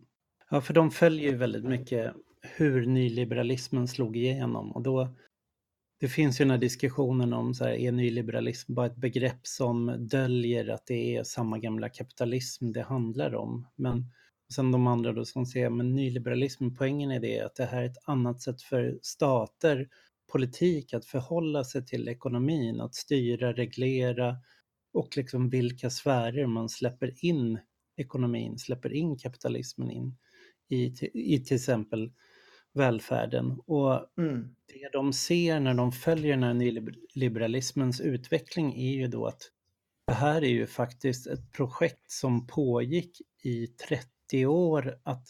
Ja, 0.49 0.61
för 0.61 0.73
de 0.73 0.91
följer 0.91 1.31
ju 1.31 1.37
väldigt 1.37 1.65
mycket 1.65 2.13
hur 2.41 2.85
nyliberalismen 2.85 3.87
slog 3.87 4.17
igenom 4.17 4.71
och 4.71 4.81
då 4.81 5.15
det 5.99 6.07
finns 6.07 6.41
ju 6.41 6.45
den 6.45 6.51
här 6.51 6.57
diskussionen 6.57 7.33
om 7.33 7.53
så 7.53 7.63
här, 7.63 7.71
är 7.71 7.91
nyliberalism 7.91 8.73
bara 8.73 8.85
ett 8.85 8.95
begrepp 8.95 9.47
som 9.47 10.07
döljer 10.07 10.67
att 10.69 10.85
det 10.85 11.15
är 11.15 11.23
samma 11.23 11.59
gamla 11.59 11.89
kapitalism 11.89 12.71
det 12.71 12.81
handlar 12.81 13.35
om. 13.35 13.67
Men 13.75 14.11
sen 14.53 14.71
de 14.71 14.87
andra 14.87 15.13
då 15.13 15.25
som 15.25 15.45
säger 15.45 15.69
men 15.69 15.95
nyliberalism, 15.95 16.69
poängen 16.69 17.11
är 17.11 17.19
det 17.19 17.39
att 17.39 17.55
det 17.55 17.65
här 17.65 17.81
är 17.81 17.85
ett 17.85 18.03
annat 18.03 18.41
sätt 18.41 18.61
för 18.61 18.99
stater, 19.01 19.89
politik 20.31 20.93
att 20.93 21.05
förhålla 21.05 21.63
sig 21.63 21.85
till 21.85 22.07
ekonomin, 22.07 22.81
att 22.81 22.95
styra, 22.95 23.53
reglera 23.53 24.37
och 24.93 25.17
liksom 25.17 25.49
vilka 25.49 25.89
sfärer 25.89 26.47
man 26.47 26.69
släpper 26.69 27.25
in 27.25 27.59
ekonomin, 27.97 28.59
släpper 28.59 28.93
in 28.93 29.17
kapitalismen 29.17 29.91
in 29.91 30.17
i, 30.69 30.93
i 31.13 31.39
till 31.39 31.55
exempel 31.55 32.11
välfärden. 32.73 33.59
Och 33.65 34.19
mm. 34.19 34.55
det 34.73 34.89
de 34.93 35.13
ser 35.13 35.59
när 35.59 35.73
de 35.73 35.91
följer 35.91 36.31
den 36.31 36.43
här 36.43 36.53
nyliberalismens 36.53 38.01
utveckling 38.01 38.73
är 38.75 38.93
ju 38.93 39.07
då 39.07 39.25
att 39.25 39.51
det 40.07 40.13
här 40.13 40.43
är 40.43 40.49
ju 40.49 40.67
faktiskt 40.67 41.27
ett 41.27 41.51
projekt 41.51 42.11
som 42.11 42.47
pågick 42.47 43.21
i 43.43 43.67
30 43.67 44.14
år 44.33 44.99
att 45.03 45.27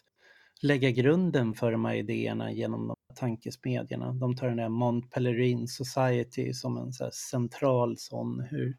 lägga 0.62 0.92
grunden 0.92 1.54
för 1.54 1.72
de 1.72 1.86
här 1.86 1.96
idéerna 1.96 2.52
genom 2.52 2.88
de 2.88 2.96
här 3.10 3.16
tankesmedjorna. 3.16 4.14
De 4.14 4.36
tar 4.36 4.48
den 4.48 4.60
här 4.60 4.70
Mont 4.70 5.12
Pelerin 5.12 5.68
Society 5.68 6.54
som 6.54 6.78
en 6.78 6.94
så 6.94 7.10
central 7.12 7.98
sån, 7.98 8.40
hur 8.40 8.78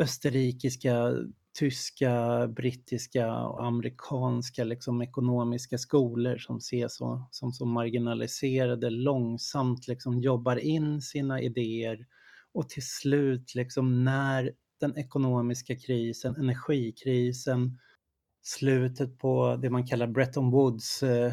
österrikiska 0.00 1.14
tyska, 1.58 2.46
brittiska 2.48 3.34
och 3.34 3.64
amerikanska 3.66 4.64
liksom, 4.64 5.02
ekonomiska 5.02 5.78
skolor 5.78 6.38
som 6.38 6.56
ses 6.56 6.96
så, 6.96 7.28
som 7.30 7.52
så 7.52 7.66
marginaliserade 7.66 8.90
långsamt 8.90 9.88
liksom, 9.88 10.20
jobbar 10.20 10.56
in 10.56 11.02
sina 11.02 11.40
idéer 11.40 12.06
och 12.52 12.68
till 12.68 12.86
slut 12.86 13.54
liksom, 13.54 14.04
när 14.04 14.52
den 14.80 14.98
ekonomiska 14.98 15.76
krisen, 15.76 16.36
energikrisen, 16.36 17.78
slutet 18.44 19.18
på 19.18 19.58
det 19.62 19.70
man 19.70 19.86
kallar 19.86 20.06
Bretton 20.06 20.50
Woods, 20.50 21.02
eh, 21.02 21.32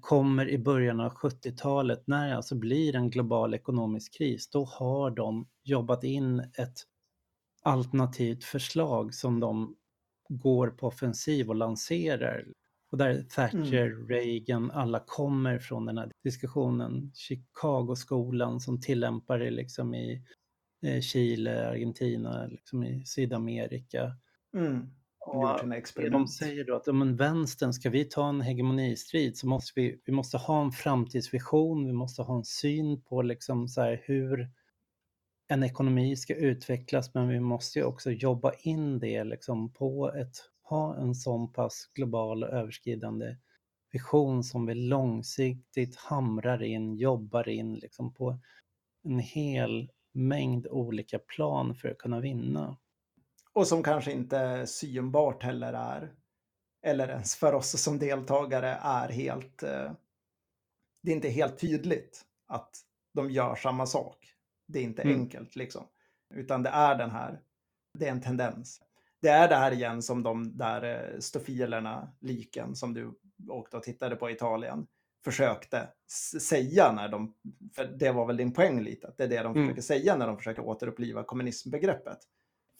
kommer 0.00 0.48
i 0.48 0.58
början 0.58 1.00
av 1.00 1.12
70-talet 1.12 2.02
när 2.06 2.28
det 2.28 2.36
alltså 2.36 2.54
blir 2.54 2.96
en 2.96 3.10
global 3.10 3.54
ekonomisk 3.54 4.18
kris. 4.18 4.50
Då 4.50 4.64
har 4.64 5.10
de 5.10 5.48
jobbat 5.64 6.04
in 6.04 6.40
ett 6.40 6.82
alternativt 7.62 8.44
förslag 8.44 9.14
som 9.14 9.40
de 9.40 9.76
går 10.28 10.68
på 10.68 10.86
offensiv 10.86 11.48
och 11.48 11.56
lanserar. 11.56 12.44
Och 12.90 12.98
där 12.98 13.22
Thatcher, 13.22 13.86
mm. 13.86 14.08
Reagan, 14.08 14.70
alla 14.70 15.00
kommer 15.06 15.58
från 15.58 15.86
den 15.86 15.98
här 15.98 16.12
diskussionen. 16.24 17.12
Chicago-skolan 17.14 18.60
som 18.60 18.80
tillämpar 18.80 19.38
det 19.38 19.50
liksom 19.50 19.94
i 19.94 20.22
Chile, 21.02 21.68
Argentina, 21.68 22.46
liksom 22.46 22.84
i 22.84 23.02
Sydamerika. 23.06 24.16
Mm. 24.54 24.90
Och 25.20 25.68
de 26.10 26.28
säger 26.28 26.64
då 26.64 26.76
att 26.76 26.88
om 26.88 27.16
vänstern, 27.16 27.72
ska 27.72 27.90
vi 27.90 28.04
ta 28.04 28.28
en 28.28 28.40
hegemonistrid 28.40 29.36
så 29.36 29.46
måste 29.46 29.72
vi, 29.80 30.02
vi 30.04 30.12
måste 30.12 30.36
ha 30.36 30.64
en 30.64 30.72
framtidsvision, 30.72 31.86
vi 31.86 31.92
måste 31.92 32.22
ha 32.22 32.36
en 32.36 32.44
syn 32.44 33.02
på 33.02 33.22
liksom 33.22 33.68
så 33.68 33.82
hur 33.82 34.50
en 35.48 35.62
ekonomi 35.62 36.16
ska 36.16 36.34
utvecklas 36.34 37.14
men 37.14 37.28
vi 37.28 37.40
måste 37.40 37.78
ju 37.78 37.84
också 37.84 38.10
jobba 38.10 38.52
in 38.58 38.98
det 38.98 39.24
liksom 39.24 39.72
på 39.72 40.12
ett, 40.12 40.36
ha 40.62 40.96
en 40.96 41.14
sån 41.14 41.52
pass 41.52 41.90
global 41.94 42.44
och 42.44 42.50
överskridande 42.50 43.36
vision 43.92 44.44
som 44.44 44.66
vi 44.66 44.74
långsiktigt 44.74 45.96
hamrar 45.96 46.62
in, 46.62 46.94
jobbar 46.94 47.48
in 47.48 47.74
liksom 47.74 48.14
på 48.14 48.38
en 49.04 49.18
hel 49.18 49.90
mängd 50.18 50.66
olika 50.66 51.18
plan 51.18 51.74
för 51.74 51.88
att 51.88 51.98
kunna 51.98 52.20
vinna. 52.20 52.76
Och 53.52 53.66
som 53.66 53.82
kanske 53.82 54.12
inte 54.12 54.66
synbart 54.66 55.42
heller 55.42 55.72
är, 55.72 56.12
eller 56.82 57.08
ens 57.08 57.36
för 57.36 57.52
oss 57.52 57.82
som 57.82 57.98
deltagare 57.98 58.78
är 58.82 59.08
helt, 59.08 59.62
eh, 59.62 59.92
det 61.02 61.10
är 61.10 61.14
inte 61.16 61.28
helt 61.28 61.58
tydligt 61.58 62.24
att 62.46 62.80
de 63.14 63.30
gör 63.30 63.54
samma 63.54 63.86
sak. 63.86 64.34
Det 64.66 64.78
är 64.78 64.82
inte 64.82 65.02
mm. 65.02 65.20
enkelt 65.20 65.56
liksom. 65.56 65.84
Utan 66.34 66.62
det 66.62 66.70
är 66.70 66.94
den 66.94 67.10
här, 67.10 67.40
det 67.98 68.06
är 68.06 68.12
en 68.12 68.22
tendens. 68.22 68.82
Det 69.20 69.28
är 69.28 69.48
det 69.48 69.56
här 69.56 69.72
igen 69.72 70.02
som 70.02 70.22
de 70.22 70.56
där 70.56 70.82
eh, 70.82 71.18
stofilerna, 71.18 72.12
liken 72.20 72.76
som 72.76 72.94
du 72.94 73.18
åkte 73.48 73.76
och 73.76 73.82
tittade 73.82 74.16
på 74.16 74.30
i 74.30 74.32
Italien, 74.32 74.86
försökte 75.30 75.88
säga 76.40 76.92
när 76.92 77.08
de, 77.08 77.34
för 77.74 77.84
det 77.84 78.12
var 78.12 78.26
väl 78.26 78.36
din 78.36 78.52
poäng 78.52 78.80
lite, 78.80 79.08
att 79.08 79.16
det 79.16 79.24
är 79.24 79.28
det 79.28 79.42
de 79.42 79.52
mm. 79.52 79.66
försöker 79.66 79.82
säga 79.82 80.16
när 80.16 80.26
de 80.26 80.36
försöker 80.36 80.62
återuppliva 80.62 81.22
kommunismbegreppet. 81.22 82.18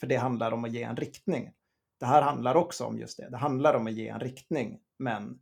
För 0.01 0.07
det 0.07 0.17
handlar 0.17 0.53
om 0.53 0.65
att 0.65 0.73
ge 0.73 0.83
en 0.83 0.97
riktning. 0.97 1.53
Det 2.01 2.07
här 2.07 2.23
handlar 2.23 2.55
också 2.55 2.85
om 2.85 2.99
just 2.99 3.17
det, 3.17 3.29
det 3.31 3.37
handlar 3.37 3.75
om 3.75 3.87
att 3.87 3.93
ge 3.93 4.09
en 4.09 4.21
riktning, 4.21 4.81
men 4.99 5.39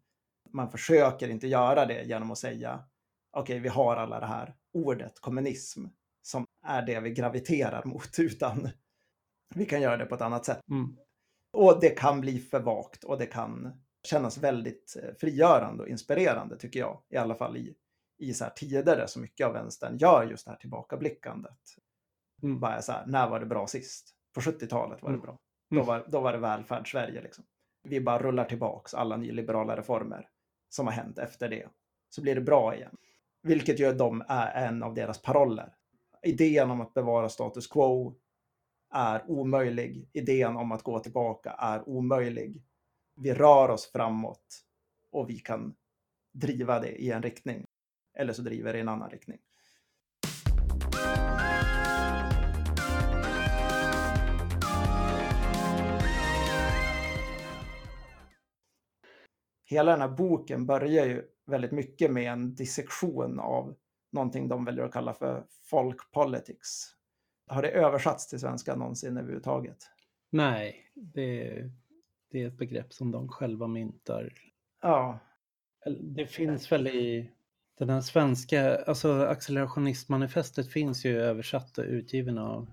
man 0.52 0.70
försöker 0.70 1.28
inte 1.28 1.46
göra 1.46 1.86
det 1.86 2.02
genom 2.02 2.30
att 2.30 2.38
säga 2.38 2.84
okej, 3.30 3.54
okay, 3.54 3.60
vi 3.60 3.68
har 3.68 3.96
alla 3.96 4.20
det 4.20 4.26
här 4.26 4.54
ordet 4.72 5.20
kommunism 5.20 5.86
som 6.22 6.46
är 6.66 6.82
det 6.82 7.00
vi 7.00 7.10
graviterar 7.10 7.84
mot, 7.84 8.10
utan 8.18 8.68
vi 9.54 9.66
kan 9.66 9.80
göra 9.80 9.96
det 9.96 10.06
på 10.06 10.14
ett 10.14 10.20
annat 10.20 10.44
sätt. 10.44 10.60
Mm. 10.70 10.96
Och 11.52 11.80
det 11.80 11.90
kan 11.90 12.20
bli 12.20 12.38
för 12.38 12.60
vagt 12.60 13.04
och 13.04 13.18
det 13.18 13.26
kan 13.26 13.80
kännas 14.06 14.38
väldigt 14.38 14.96
eh, 15.02 15.14
frigörande 15.14 15.82
och 15.82 15.88
inspirerande 15.88 16.56
tycker 16.56 16.80
jag, 16.80 17.02
i 17.08 17.16
alla 17.16 17.34
fall 17.34 17.56
i, 17.56 17.74
i 18.18 18.34
så 18.34 18.44
här 18.44 18.50
tider 18.50 18.96
där 18.96 19.06
så 19.06 19.20
mycket 19.20 19.46
av 19.46 19.52
vänstern 19.52 19.98
gör 19.98 20.24
just 20.24 20.44
det 20.44 20.50
här 20.50 20.58
tillbakablickandet. 20.58 21.58
Mm. 22.42 22.60
Bara 22.60 22.82
så 22.82 22.92
här, 22.92 23.06
när 23.06 23.28
var 23.28 23.40
det 23.40 23.46
bra 23.46 23.66
sist? 23.66 24.10
På 24.34 24.40
70-talet 24.40 25.02
var 25.02 25.10
det 25.10 25.16
mm. 25.16 25.20
bra. 25.20 25.38
Mm. 25.70 25.84
Då, 25.84 25.92
var, 25.92 26.06
då 26.08 26.20
var 26.20 26.32
det 26.32 26.38
välfärd-Sverige. 26.38 27.22
Liksom. 27.22 27.44
Vi 27.82 28.00
bara 28.00 28.18
rullar 28.18 28.44
tillbaks 28.44 28.94
alla 28.94 29.16
nyliberala 29.16 29.76
reformer 29.76 30.28
som 30.68 30.86
har 30.86 30.94
hänt 30.94 31.18
efter 31.18 31.48
det. 31.48 31.68
Så 32.08 32.22
blir 32.22 32.34
det 32.34 32.40
bra 32.40 32.74
igen. 32.74 32.96
Vilket 33.42 33.80
ju 33.80 33.92
de 33.92 34.24
är 34.28 34.66
en 34.66 34.82
av 34.82 34.94
deras 34.94 35.22
paroller 35.22 35.76
idén 36.26 36.70
om 36.70 36.80
att 36.80 36.94
bevara 36.94 37.28
status 37.28 37.66
quo 37.66 38.14
är 38.94 39.30
omöjlig. 39.30 40.10
Idén 40.12 40.56
om 40.56 40.72
att 40.72 40.82
gå 40.82 40.98
tillbaka 40.98 41.50
är 41.50 41.88
omöjlig. 41.88 42.62
Vi 43.18 43.34
rör 43.34 43.68
oss 43.68 43.92
framåt 43.92 44.64
och 45.12 45.30
vi 45.30 45.38
kan 45.38 45.74
driva 46.32 46.80
det 46.80 47.02
i 47.02 47.10
en 47.10 47.22
riktning. 47.22 47.64
Eller 48.18 48.32
så 48.32 48.42
driver 48.42 48.72
det 48.72 48.78
i 48.78 48.82
en 48.82 48.88
annan 48.88 49.10
riktning. 49.10 49.38
Hela 59.64 59.90
den 59.90 60.00
här 60.00 60.08
boken 60.08 60.66
börjar 60.66 61.06
ju 61.06 61.24
väldigt 61.46 61.72
mycket 61.72 62.10
med 62.10 62.32
en 62.32 62.54
dissektion 62.54 63.40
av 63.40 63.76
någonting 64.12 64.48
de 64.48 64.64
väljer 64.64 64.84
att 64.84 64.92
kalla 64.92 65.14
för 65.14 65.46
folkpolitics. 65.70 66.94
Har 67.46 67.62
det 67.62 67.70
översatts 67.70 68.28
till 68.28 68.40
svenska 68.40 68.76
någonsin 68.76 69.16
överhuvudtaget? 69.16 69.78
Nej, 70.30 70.90
det, 70.94 71.70
det 72.36 72.42
är 72.42 72.46
ett 72.46 72.58
begrepp 72.58 72.92
som 72.92 73.10
de 73.10 73.28
själva 73.28 73.66
myntar. 73.66 74.32
Ja. 74.82 75.18
Det 76.00 76.26
finns 76.26 76.72
väl 76.72 76.86
i 76.86 77.30
den 77.78 77.90
här 77.90 78.00
svenska, 78.00 78.76
alltså 78.76 79.12
accelerationistmanifestet 79.12 80.72
finns 80.72 81.04
ju 81.04 81.20
översatt 81.20 81.78
och 81.78 81.84
utgiven 81.84 82.38
av 82.38 82.70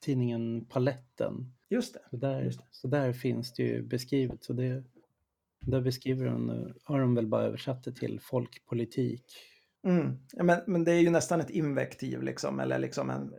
tidningen 0.00 0.64
Paletten. 0.64 1.54
Just 1.68 1.94
det. 1.94 2.00
Så 2.10 2.16
där, 2.16 2.42
Just 2.42 2.58
det. 2.58 2.66
Så 2.70 2.88
där 2.88 3.12
finns 3.12 3.54
det 3.54 3.62
ju 3.62 3.82
beskrivet. 3.82 4.44
Så 4.44 4.52
det, 4.52 4.84
där 5.60 5.80
beskriver 5.80 6.26
de, 6.26 6.72
har 6.84 7.00
de 7.00 7.14
väl 7.14 7.26
bara 7.26 7.42
översatt 7.42 7.84
det 7.84 7.92
till 7.92 8.20
folkpolitik. 8.20 9.24
Mm. 9.86 10.18
Ja, 10.32 10.42
men, 10.42 10.60
men 10.66 10.84
det 10.84 10.92
är 10.92 11.00
ju 11.00 11.10
nästan 11.10 11.40
ett 11.40 11.50
invektiv 11.50 12.22
liksom, 12.22 12.60
eller 12.60 12.78
liksom 12.78 13.10
en, 13.10 13.34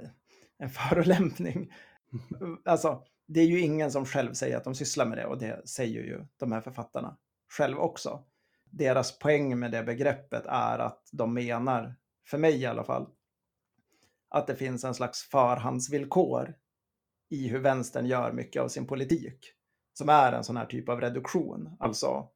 en 0.57 0.69
förolämpning. 0.69 1.73
Alltså, 2.65 3.03
det 3.27 3.39
är 3.39 3.45
ju 3.45 3.59
ingen 3.59 3.91
som 3.91 4.05
själv 4.05 4.33
säger 4.33 4.57
att 4.57 4.63
de 4.63 4.75
sysslar 4.75 5.05
med 5.05 5.17
det 5.17 5.25
och 5.25 5.37
det 5.37 5.69
säger 5.69 6.01
ju 6.01 6.25
de 6.39 6.51
här 6.51 6.61
författarna 6.61 7.17
själv 7.47 7.79
också. 7.79 8.23
Deras 8.71 9.19
poäng 9.19 9.59
med 9.59 9.71
det 9.71 9.83
begreppet 9.83 10.45
är 10.45 10.79
att 10.79 11.09
de 11.11 11.33
menar, 11.33 11.95
för 12.29 12.37
mig 12.37 12.61
i 12.61 12.65
alla 12.65 12.83
fall, 12.83 13.07
att 14.29 14.47
det 14.47 14.55
finns 14.55 14.83
en 14.83 14.93
slags 14.93 15.29
förhandsvillkor 15.29 16.55
i 17.29 17.47
hur 17.47 17.59
vänstern 17.59 18.05
gör 18.05 18.31
mycket 18.31 18.61
av 18.61 18.67
sin 18.67 18.87
politik. 18.87 19.39
Som 19.93 20.09
är 20.09 20.33
en 20.33 20.43
sån 20.43 20.57
här 20.57 20.65
typ 20.65 20.89
av 20.89 21.01
reduktion. 21.01 21.77
Alltså, 21.79 22.29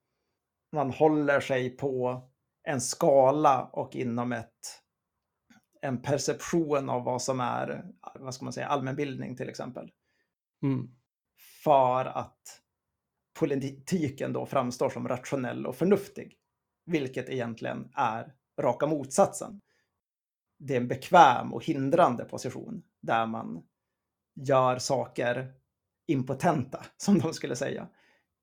man 0.72 0.92
håller 0.92 1.40
sig 1.40 1.78
på 1.78 2.30
en 2.64 2.82
skala 2.82 3.70
och 3.74 3.96
inom 3.96 4.32
ett, 4.32 4.82
en 5.82 6.02
perception 6.02 6.90
av 6.90 7.04
vad 7.04 7.22
som 7.22 7.40
är 7.40 7.86
vad 8.16 8.34
ska 8.36 8.46
man 8.46 8.54
säga, 8.54 8.68
allmänbildning 8.68 9.36
till 9.36 9.50
exempel. 9.50 9.92
Mm. 10.64 10.96
För 11.64 12.06
att 12.06 12.62
politiken 13.40 14.34
då 14.34 14.46
framstår 14.46 14.90
som 14.90 15.08
rationell 15.08 15.68
och 15.68 15.76
förnuftig. 15.76 16.38
Vilket 16.86 17.30
egentligen 17.30 17.92
är 17.96 18.34
raka 18.60 18.88
motsatsen. 18.88 19.62
Det 20.60 20.74
är 20.74 20.82
en 20.82 20.88
bekväm 20.88 21.54
och 21.54 21.66
hindrande 21.66 22.26
position 22.26 22.84
där 23.02 23.26
man 23.26 23.64
gör 24.36 24.78
saker 24.78 25.54
impotenta, 26.08 26.86
som 26.98 27.20
de 27.20 27.34
skulle 27.34 27.56
säga, 27.56 27.88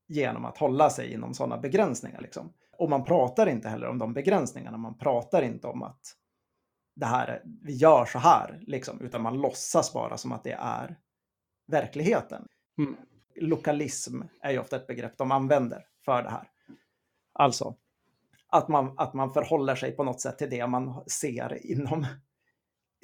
genom 0.09 0.45
att 0.45 0.59
hålla 0.59 0.91
sig 0.91 1.13
inom 1.13 1.35
sådana 1.35 1.59
begränsningar. 1.59 2.21
Liksom. 2.21 2.53
Och 2.79 2.91
man 2.91 3.05
pratar 3.05 3.47
inte 3.47 3.69
heller 3.69 3.89
om 3.89 3.99
de 3.99 4.15
begränsningarna. 4.15 4.79
Man 4.79 4.99
pratar 4.99 5.43
inte 5.43 5.67
om 5.67 5.83
att 5.83 6.17
det 6.97 7.07
här, 7.07 7.43
vi 7.45 7.73
gör 7.73 8.05
så 8.05 8.19
här, 8.19 8.61
liksom, 8.67 9.01
utan 9.01 9.23
man 9.23 9.41
låtsas 9.41 9.93
bara 9.93 10.17
som 10.17 10.33
att 10.33 10.45
det 10.45 10.57
är 10.61 10.99
verkligheten. 11.67 12.49
Mm. 12.79 12.97
Lokalism 13.37 14.23
är 14.41 14.53
ju 14.53 14.59
ofta 14.59 14.77
ett 14.77 14.87
begrepp 14.87 15.19
de 15.19 15.33
använder 15.33 15.87
för 16.05 16.23
det 16.23 16.31
här. 16.31 16.51
Alltså 17.33 17.77
att 18.49 18.69
man, 18.69 18.95
att 18.97 19.15
man 19.15 19.33
förhåller 19.33 19.75
sig 19.75 19.93
på 19.93 20.05
något 20.05 20.21
sätt 20.21 20.39
till 20.39 20.51
det 20.51 20.67
man 20.67 21.05
ser 21.07 21.67
inom 21.67 22.07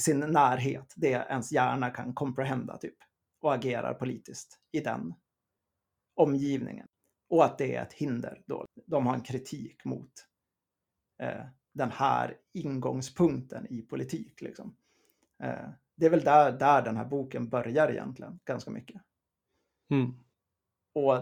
sin 0.03 0.21
närhet, 0.21 0.93
det 0.97 1.09
ens 1.09 1.53
hjärna 1.53 1.91
kan 1.91 2.15
comprehenda 2.15 2.79
typ 2.79 2.97
och 3.41 3.55
agerar 3.55 3.95
politiskt 3.95 4.61
i 4.73 4.81
den 4.81 5.15
omgivningen. 6.15 6.87
Och 7.29 7.45
att 7.45 7.59
det 7.59 7.77
är 7.77 7.83
ett 7.83 7.93
hinder. 7.93 8.43
Då. 8.47 8.67
De 8.87 9.07
har 9.07 9.15
en 9.15 9.23
kritik 9.23 9.85
mot 9.85 10.13
eh, 11.23 11.45
den 11.73 11.91
här 11.91 12.37
ingångspunkten 12.53 13.67
i 13.71 13.83
politik. 13.83 14.41
Liksom. 14.41 14.77
Eh, 15.43 15.69
det 15.97 16.07
är 16.07 16.11
väl 16.11 16.25
där, 16.25 16.53
där 16.53 16.83
den 16.83 16.97
här 16.97 17.05
boken 17.05 17.49
börjar 17.49 17.89
egentligen, 17.89 18.41
ganska 18.45 18.71
mycket. 18.71 19.03
Mm. 19.91 20.15
Och 20.95 21.19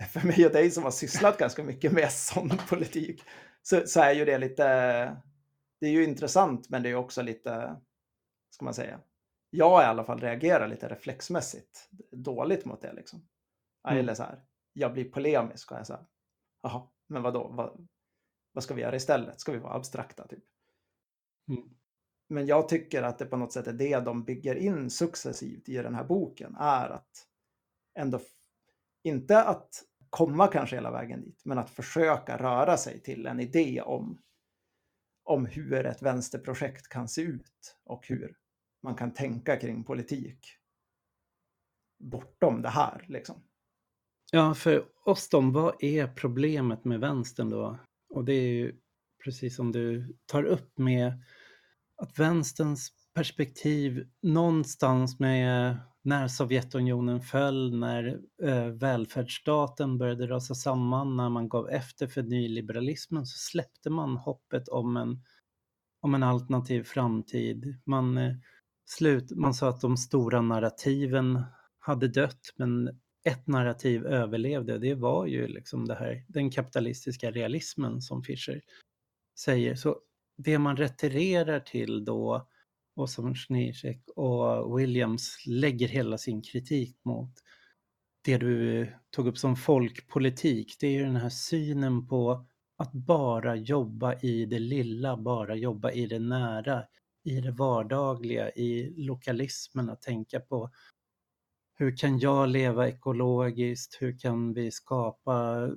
för 0.12 0.26
mig 0.26 0.46
och 0.46 0.52
dig 0.52 0.70
som 0.70 0.84
har 0.84 0.90
sysslat 0.90 1.38
ganska 1.38 1.64
mycket 1.64 1.92
med 1.92 2.12
sån 2.12 2.50
politik 2.68 3.22
så, 3.62 3.86
så, 3.86 4.00
är 4.00 4.12
ju 4.12 4.24
det 4.24 4.38
lite, 4.38 4.64
det 5.80 5.86
är 5.86 5.90
ju 5.90 6.04
intressant 6.04 6.68
men 6.68 6.82
det 6.82 6.88
är 6.88 6.94
också 6.94 7.22
lite, 7.22 7.80
ska 8.50 8.64
man 8.64 8.74
säga, 8.74 9.00
jag 9.50 9.82
i 9.82 9.84
alla 9.84 10.04
fall 10.04 10.20
reagerar 10.20 10.68
lite 10.68 10.88
reflexmässigt 10.88 11.88
dåligt 12.10 12.64
mot 12.64 12.80
det 12.80 12.92
liksom. 12.92 13.28
Mm. 13.88 13.98
Eller 13.98 14.14
så 14.14 14.22
här, 14.22 14.44
jag 14.72 14.92
blir 14.92 15.10
polemisk 15.10 15.72
och 15.72 15.78
jag 15.78 15.86
så 15.86 15.92
här, 15.92 16.06
jaha, 16.62 16.88
men 17.06 17.22
vad 17.22 17.34
då? 17.34 17.48
Vad, 17.48 17.88
vad 18.52 18.64
ska 18.64 18.74
vi 18.74 18.82
göra 18.82 18.96
istället? 18.96 19.40
Ska 19.40 19.52
vi 19.52 19.58
vara 19.58 19.74
abstrakta 19.74 20.26
typ? 20.26 20.44
Mm. 21.48 21.79
Men 22.30 22.46
jag 22.46 22.68
tycker 22.68 23.02
att 23.02 23.18
det 23.18 23.26
på 23.26 23.36
något 23.36 23.52
sätt 23.52 23.66
är 23.66 23.72
det 23.72 24.00
de 24.00 24.24
bygger 24.24 24.54
in 24.54 24.90
successivt 24.90 25.68
i 25.68 25.74
den 25.74 25.94
här 25.94 26.04
boken, 26.04 26.56
är 26.56 26.90
att 26.90 27.26
ändå, 27.94 28.20
inte 29.02 29.42
att 29.42 29.84
komma 30.10 30.46
kanske 30.46 30.76
hela 30.76 30.90
vägen 30.90 31.22
dit, 31.22 31.42
men 31.44 31.58
att 31.58 31.70
försöka 31.70 32.36
röra 32.36 32.76
sig 32.76 33.00
till 33.00 33.26
en 33.26 33.40
idé 33.40 33.82
om, 33.82 34.18
om 35.24 35.46
hur 35.46 35.86
ett 35.86 36.02
vänsterprojekt 36.02 36.88
kan 36.88 37.08
se 37.08 37.22
ut 37.22 37.76
och 37.84 38.06
hur 38.06 38.36
man 38.82 38.94
kan 38.94 39.14
tänka 39.14 39.56
kring 39.56 39.84
politik 39.84 40.56
bortom 41.98 42.62
det 42.62 42.68
här. 42.68 43.04
Liksom. 43.08 43.42
Ja, 44.32 44.54
för 44.54 44.84
Oston, 45.04 45.52
vad 45.52 45.84
är 45.84 46.06
problemet 46.06 46.84
med 46.84 47.00
vänstern 47.00 47.50
då? 47.50 47.78
Och 48.08 48.24
det 48.24 48.32
är 48.32 48.52
ju 48.52 48.80
precis 49.24 49.56
som 49.56 49.72
du 49.72 50.16
tar 50.26 50.44
upp 50.44 50.78
med 50.78 51.24
att 52.00 52.18
vänsterns 52.18 52.92
perspektiv 53.14 54.08
någonstans 54.22 55.18
med 55.18 55.76
när 56.02 56.28
Sovjetunionen 56.28 57.20
föll, 57.20 57.78
när 57.78 58.20
eh, 58.42 58.66
välfärdsstaten 58.66 59.98
började 59.98 60.26
rasa 60.26 60.54
samman, 60.54 61.16
när 61.16 61.28
man 61.28 61.48
gav 61.48 61.68
efter 61.68 62.06
för 62.06 62.22
nyliberalismen 62.22 63.26
så 63.26 63.38
släppte 63.38 63.90
man 63.90 64.16
hoppet 64.16 64.68
om 64.68 64.96
en, 64.96 65.24
om 66.00 66.14
en 66.14 66.22
alternativ 66.22 66.82
framtid. 66.82 67.80
Man, 67.84 68.18
eh, 68.18 68.34
slut, 68.84 69.30
man 69.30 69.54
sa 69.54 69.68
att 69.68 69.80
de 69.80 69.96
stora 69.96 70.40
narrativen 70.40 71.42
hade 71.78 72.08
dött 72.08 72.52
men 72.56 73.00
ett 73.24 73.46
narrativ 73.46 74.06
överlevde. 74.06 74.78
Det 74.78 74.94
var 74.94 75.26
ju 75.26 75.46
liksom 75.46 75.88
det 75.88 75.94
här, 75.94 76.24
den 76.28 76.50
kapitalistiska 76.50 77.30
realismen 77.30 78.00
som 78.00 78.22
Fischer 78.22 78.60
säger. 79.38 79.74
Så 79.74 79.98
det 80.44 80.58
man 80.58 80.76
retirerar 80.76 81.60
till 81.60 82.04
då 82.04 82.48
och 82.96 83.10
som 83.10 83.34
Zizek 83.34 84.02
och 84.16 84.78
Williams 84.78 85.36
lägger 85.46 85.88
hela 85.88 86.18
sin 86.18 86.42
kritik 86.42 86.96
mot 87.04 87.30
det 88.24 88.38
du 88.38 88.92
tog 89.10 89.26
upp 89.26 89.38
som 89.38 89.56
folkpolitik, 89.56 90.76
det 90.80 90.86
är 90.86 90.90
ju 90.90 91.04
den 91.04 91.16
här 91.16 91.28
synen 91.28 92.08
på 92.08 92.46
att 92.76 92.92
bara 92.92 93.56
jobba 93.56 94.14
i 94.14 94.46
det 94.46 94.58
lilla, 94.58 95.16
bara 95.16 95.54
jobba 95.54 95.90
i 95.90 96.06
det 96.06 96.18
nära, 96.18 96.84
i 97.24 97.40
det 97.40 97.50
vardagliga, 97.50 98.50
i 98.50 98.94
lokalismen, 98.96 99.90
att 99.90 100.02
tänka 100.02 100.40
på 100.40 100.70
hur 101.80 101.96
kan 101.96 102.18
jag 102.18 102.48
leva 102.48 102.88
ekologiskt? 102.88 103.96
Hur 104.00 104.18
kan 104.18 104.52
vi 104.52 104.70
skapa 104.70 105.68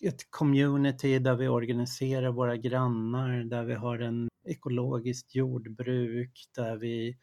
ett 0.00 0.30
community 0.30 1.18
där 1.18 1.34
vi 1.34 1.48
organiserar 1.48 2.30
våra 2.30 2.56
grannar, 2.56 3.44
där 3.44 3.64
vi 3.64 3.74
har 3.74 3.98
en 3.98 4.28
ekologiskt 4.44 5.34
jordbruk, 5.34 6.48
där 6.56 6.76
vi 6.76 7.18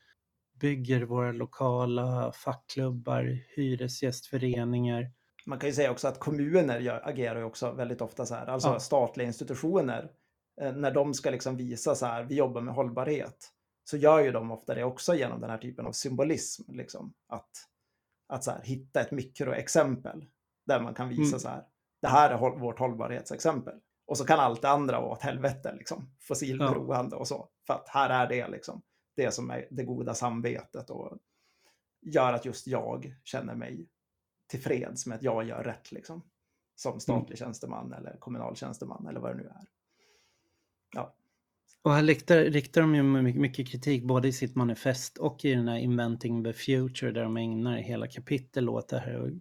bygger 0.60 1.02
våra 1.02 1.32
lokala 1.32 2.32
fackklubbar, 2.32 3.40
hyresgästföreningar. 3.56 5.12
Man 5.46 5.60
kan 5.60 5.70
ju 5.70 5.76
säga 5.76 5.92
också 5.92 6.08
att 6.08 6.20
kommuner 6.20 6.80
gör, 6.80 7.08
agerar 7.08 7.40
ju 7.40 7.44
också 7.44 7.72
väldigt 7.72 8.02
ofta 8.02 8.26
så 8.26 8.36
här, 8.36 8.48
alltså 8.48 8.70
ja. 8.70 8.80
statliga 8.80 9.28
institutioner, 9.28 10.12
eh, 10.62 10.74
när 10.74 10.92
de 10.92 11.14
ska 11.14 11.30
liksom 11.30 11.58
visa 11.58 11.96
så 11.96 12.06
här, 12.06 12.24
vi 12.24 12.36
jobbar 12.36 12.62
med 12.62 12.74
hållbarhet, 12.74 13.50
så 13.84 13.98
gör 13.98 14.20
ju 14.20 14.32
de 14.32 14.52
ofta 14.52 14.76
det 14.76 14.84
också 14.84 15.16
genom 15.16 15.42
den 15.42 15.50
här 15.50 15.58
typen 15.58 15.86
av 15.86 15.92
symbolism, 15.92 16.72
liksom. 16.72 17.14
att, 17.28 17.50
att 18.28 18.44
så 18.44 18.52
här, 18.52 18.62
hitta 18.64 19.02
ett 19.02 19.12
mikroexempel 19.12 20.26
där 20.66 20.82
man 20.82 20.94
kan 20.94 21.10
visa 21.10 21.22
mm. 21.22 21.40
så 21.40 21.48
här, 21.48 21.64
det 22.02 22.08
här 22.08 22.30
är 22.30 22.60
vårt 22.60 22.80
hållbarhetsexempel. 22.80 23.80
Och 24.06 24.18
så 24.18 24.26
kan 24.26 24.40
allt 24.40 24.62
det 24.62 24.70
andra 24.70 25.02
vara 25.02 25.12
åt 25.12 25.22
helvete, 25.22 25.76
liksom. 25.78 26.10
fossilberoende 26.20 27.16
och 27.16 27.28
så. 27.28 27.50
För 27.68 27.74
att 27.74 27.90
här 27.90 28.10
är 28.10 28.30
det 28.30 28.48
liksom 28.48 28.82
det 29.16 29.32
som 29.32 29.52
är 29.52 29.68
det 29.72 29.84
goda 29.84 30.14
samvetet 30.14 30.90
och 30.90 31.18
gör 32.02 32.34
att 32.34 32.46
just 32.46 32.68
jag 32.68 33.16
känner 33.24 33.56
mig 33.56 33.88
tillfreds 34.48 35.06
med 35.06 35.16
att 35.16 35.24
jag 35.24 35.44
gör 35.44 35.64
rätt 35.64 35.92
liksom. 35.92 36.24
Som 36.76 37.00
statlig 37.00 37.38
mm. 37.38 37.38
tjänsteman 37.38 37.94
eller 37.94 38.18
kommunal 38.20 38.56
tjänsteman 38.56 39.08
eller 39.08 39.20
vad 39.20 39.32
det 39.32 39.38
nu 39.38 39.48
är. 39.48 39.68
Ja. 40.94 41.16
Och 41.82 41.94
här 41.94 42.04
riktar, 42.04 42.38
riktar 42.38 42.82
de 42.82 42.96
ju 42.96 43.04
mycket 43.34 43.68
kritik 43.68 44.04
både 44.04 44.28
i 44.28 44.32
sitt 44.32 44.56
manifest 44.56 45.18
och 45.18 45.46
i 45.46 45.54
den 45.54 45.68
här 45.68 45.78
Inventing 45.78 46.44
the 46.44 46.54
Future 46.54 47.12
där 47.12 47.24
de 47.24 47.38
ägnar 47.38 47.78
hela 47.78 48.08
kapitel 48.08 48.70
åt 48.70 48.90
det 48.90 49.00
här 49.00 49.40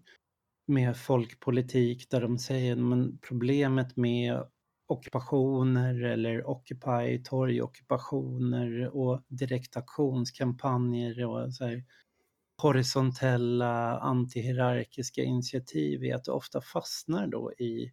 med 0.70 0.96
folkpolitik 0.96 2.10
där 2.10 2.20
de 2.20 2.38
säger 2.38 2.72
att 2.72 3.20
problemet 3.20 3.96
med 3.96 4.44
ockupationer 4.86 6.02
eller 6.04 6.50
Occupy, 6.50 7.22
torgockupationer 7.24 8.96
och 8.96 9.22
direktaktionskampanjer 9.28 11.24
och 11.26 11.54
så 11.54 11.64
här 11.66 11.84
horisontella 12.62 13.98
antihierarkiska 13.98 15.22
initiativ 15.22 16.04
är 16.04 16.14
att 16.14 16.24
det 16.24 16.32
ofta 16.32 16.60
fastnar 16.60 17.26
då 17.26 17.52
i, 17.52 17.92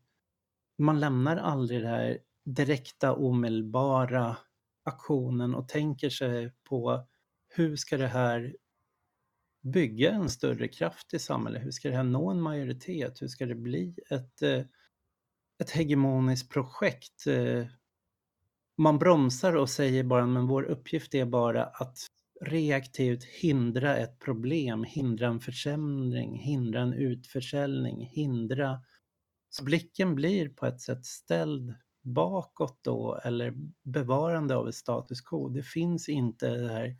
man 0.78 1.00
lämnar 1.00 1.38
aldrig 1.38 1.82
det 1.82 1.88
här 1.88 2.18
direkta 2.46 3.14
omedelbara 3.14 4.38
aktionen 4.84 5.56
och 5.56 5.68
tänker 5.68 6.10
sig 6.10 6.54
på 6.70 7.08
hur 7.56 7.76
ska 7.76 7.98
det 7.98 8.08
här 8.08 8.56
bygga 9.72 10.12
en 10.12 10.30
större 10.30 10.68
kraft 10.68 11.14
i 11.14 11.20
samhället? 11.20 11.64
Hur 11.64 11.72
ska 11.72 11.90
det 11.90 11.96
här 11.96 12.04
nå 12.04 12.30
en 12.30 12.42
majoritet? 12.42 13.22
Hur 13.22 13.28
ska 13.28 13.46
det 13.46 13.56
bli 13.56 13.96
ett, 14.10 14.42
eh, 14.42 14.62
ett 15.60 15.72
hegemoniskt 15.72 16.52
projekt? 16.52 17.28
Eh, 17.28 17.66
man 18.78 19.00
bromsar 19.00 19.56
och 19.56 19.70
säger 19.70 20.04
bara, 20.04 20.26
men 20.26 20.48
vår 20.48 20.64
uppgift 20.64 21.16
är 21.16 21.26
bara 21.26 21.66
att 21.66 21.98
reaktivt 22.42 23.24
hindra 23.24 23.98
ett 23.98 24.20
problem, 24.20 24.84
hindra 24.84 25.28
en 25.28 25.40
försämring, 25.40 26.40
hindra 26.40 26.82
en 26.82 26.94
utförsäljning, 26.94 28.06
hindra... 28.06 28.82
Så 29.50 29.64
blicken 29.64 30.16
blir 30.16 30.50
på 30.50 30.66
ett 30.66 30.82
sätt 30.82 31.06
ställd 31.06 31.74
bakåt 32.02 32.80
då, 32.82 33.20
eller 33.24 33.54
bevarande 33.84 34.56
av 34.56 34.68
ett 34.68 34.76
status 34.76 35.22
quo. 35.22 35.50
Det 35.50 35.64
finns 35.64 36.10
inte 36.10 36.50
det 36.50 36.70
här 36.70 36.98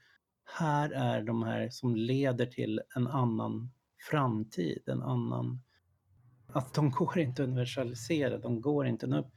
här 0.48 0.90
är 0.90 1.24
de 1.24 1.44
här 1.44 1.70
som 1.70 1.96
leder 1.96 2.46
till 2.46 2.82
en 2.96 3.08
annan 3.08 3.72
framtid, 4.10 4.84
en 4.86 5.02
annan... 5.02 5.62
Att 6.48 6.74
de 6.74 6.92
går 6.92 7.20
inte 7.20 7.44
att 7.44 7.48
universalisera, 7.48 8.38
de 8.38 8.62
går 8.62 8.88
inte 8.88 9.06
upp. 9.06 9.34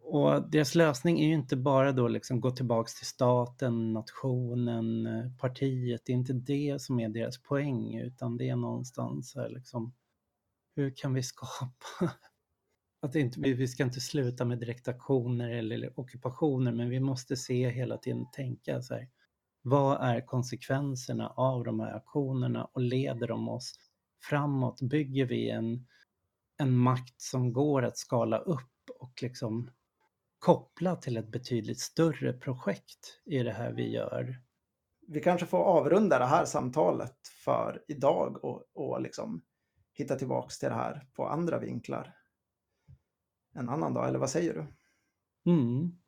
Och 0.00 0.50
deras 0.50 0.74
lösning 0.74 1.20
är 1.20 1.26
ju 1.26 1.34
inte 1.34 1.56
bara 1.56 1.92
då 1.92 2.08
liksom 2.08 2.40
gå 2.40 2.50
tillbaks 2.50 2.94
till 2.94 3.06
staten, 3.06 3.92
nationen, 3.92 5.06
partiet. 5.38 6.02
Det 6.04 6.12
är 6.12 6.16
inte 6.16 6.32
det 6.32 6.82
som 6.82 7.00
är 7.00 7.08
deras 7.08 7.42
poäng, 7.42 7.96
utan 7.96 8.36
det 8.36 8.48
är 8.48 8.56
någonstans 8.56 9.34
här 9.36 9.48
liksom, 9.48 9.94
hur 10.74 10.96
kan 10.96 11.14
vi 11.14 11.22
skapa 11.22 11.70
att 13.00 13.14
inte, 13.14 13.40
vi 13.40 13.68
ska 13.68 13.82
inte 13.82 14.00
sluta 14.00 14.44
med 14.44 14.58
direktaktioner 14.58 15.50
eller 15.50 16.00
ockupationer, 16.00 16.72
men 16.72 16.90
vi 16.90 17.00
måste 17.00 17.36
se 17.36 17.70
hela 17.70 17.98
tiden 17.98 18.30
tänka 18.30 18.82
så 18.82 18.94
här, 18.94 19.08
vad 19.66 20.00
är 20.00 20.26
konsekvenserna 20.26 21.28
av 21.28 21.64
de 21.64 21.80
här 21.80 21.96
aktionerna 21.96 22.64
och 22.64 22.80
leder 22.80 23.28
de 23.28 23.48
oss 23.48 23.74
framåt? 24.22 24.80
Bygger 24.80 25.26
vi 25.26 25.50
en, 25.50 25.86
en 26.58 26.76
makt 26.76 27.20
som 27.20 27.52
går 27.52 27.84
att 27.84 27.98
skala 27.98 28.38
upp 28.38 28.90
och 28.98 29.22
liksom 29.22 29.70
koppla 30.38 30.96
till 30.96 31.16
ett 31.16 31.28
betydligt 31.28 31.80
större 31.80 32.32
projekt 32.32 33.20
i 33.24 33.42
det 33.42 33.52
här 33.52 33.72
vi 33.72 33.90
gör? 33.90 34.42
Vi 35.08 35.20
kanske 35.20 35.46
får 35.46 35.58
avrunda 35.58 36.18
det 36.18 36.26
här 36.26 36.44
samtalet 36.44 37.16
för 37.44 37.84
idag 37.88 38.44
och, 38.44 38.64
och 38.74 39.00
liksom 39.00 39.42
hitta 39.92 40.16
tillbaks 40.16 40.58
till 40.58 40.68
det 40.68 40.74
här 40.74 41.08
på 41.12 41.28
andra 41.28 41.58
vinklar 41.58 42.14
en 43.54 43.68
annan 43.68 43.94
dag, 43.94 44.08
eller 44.08 44.18
vad 44.18 44.30
säger 44.30 44.54
du? 44.54 44.66
Mm, 45.50 45.98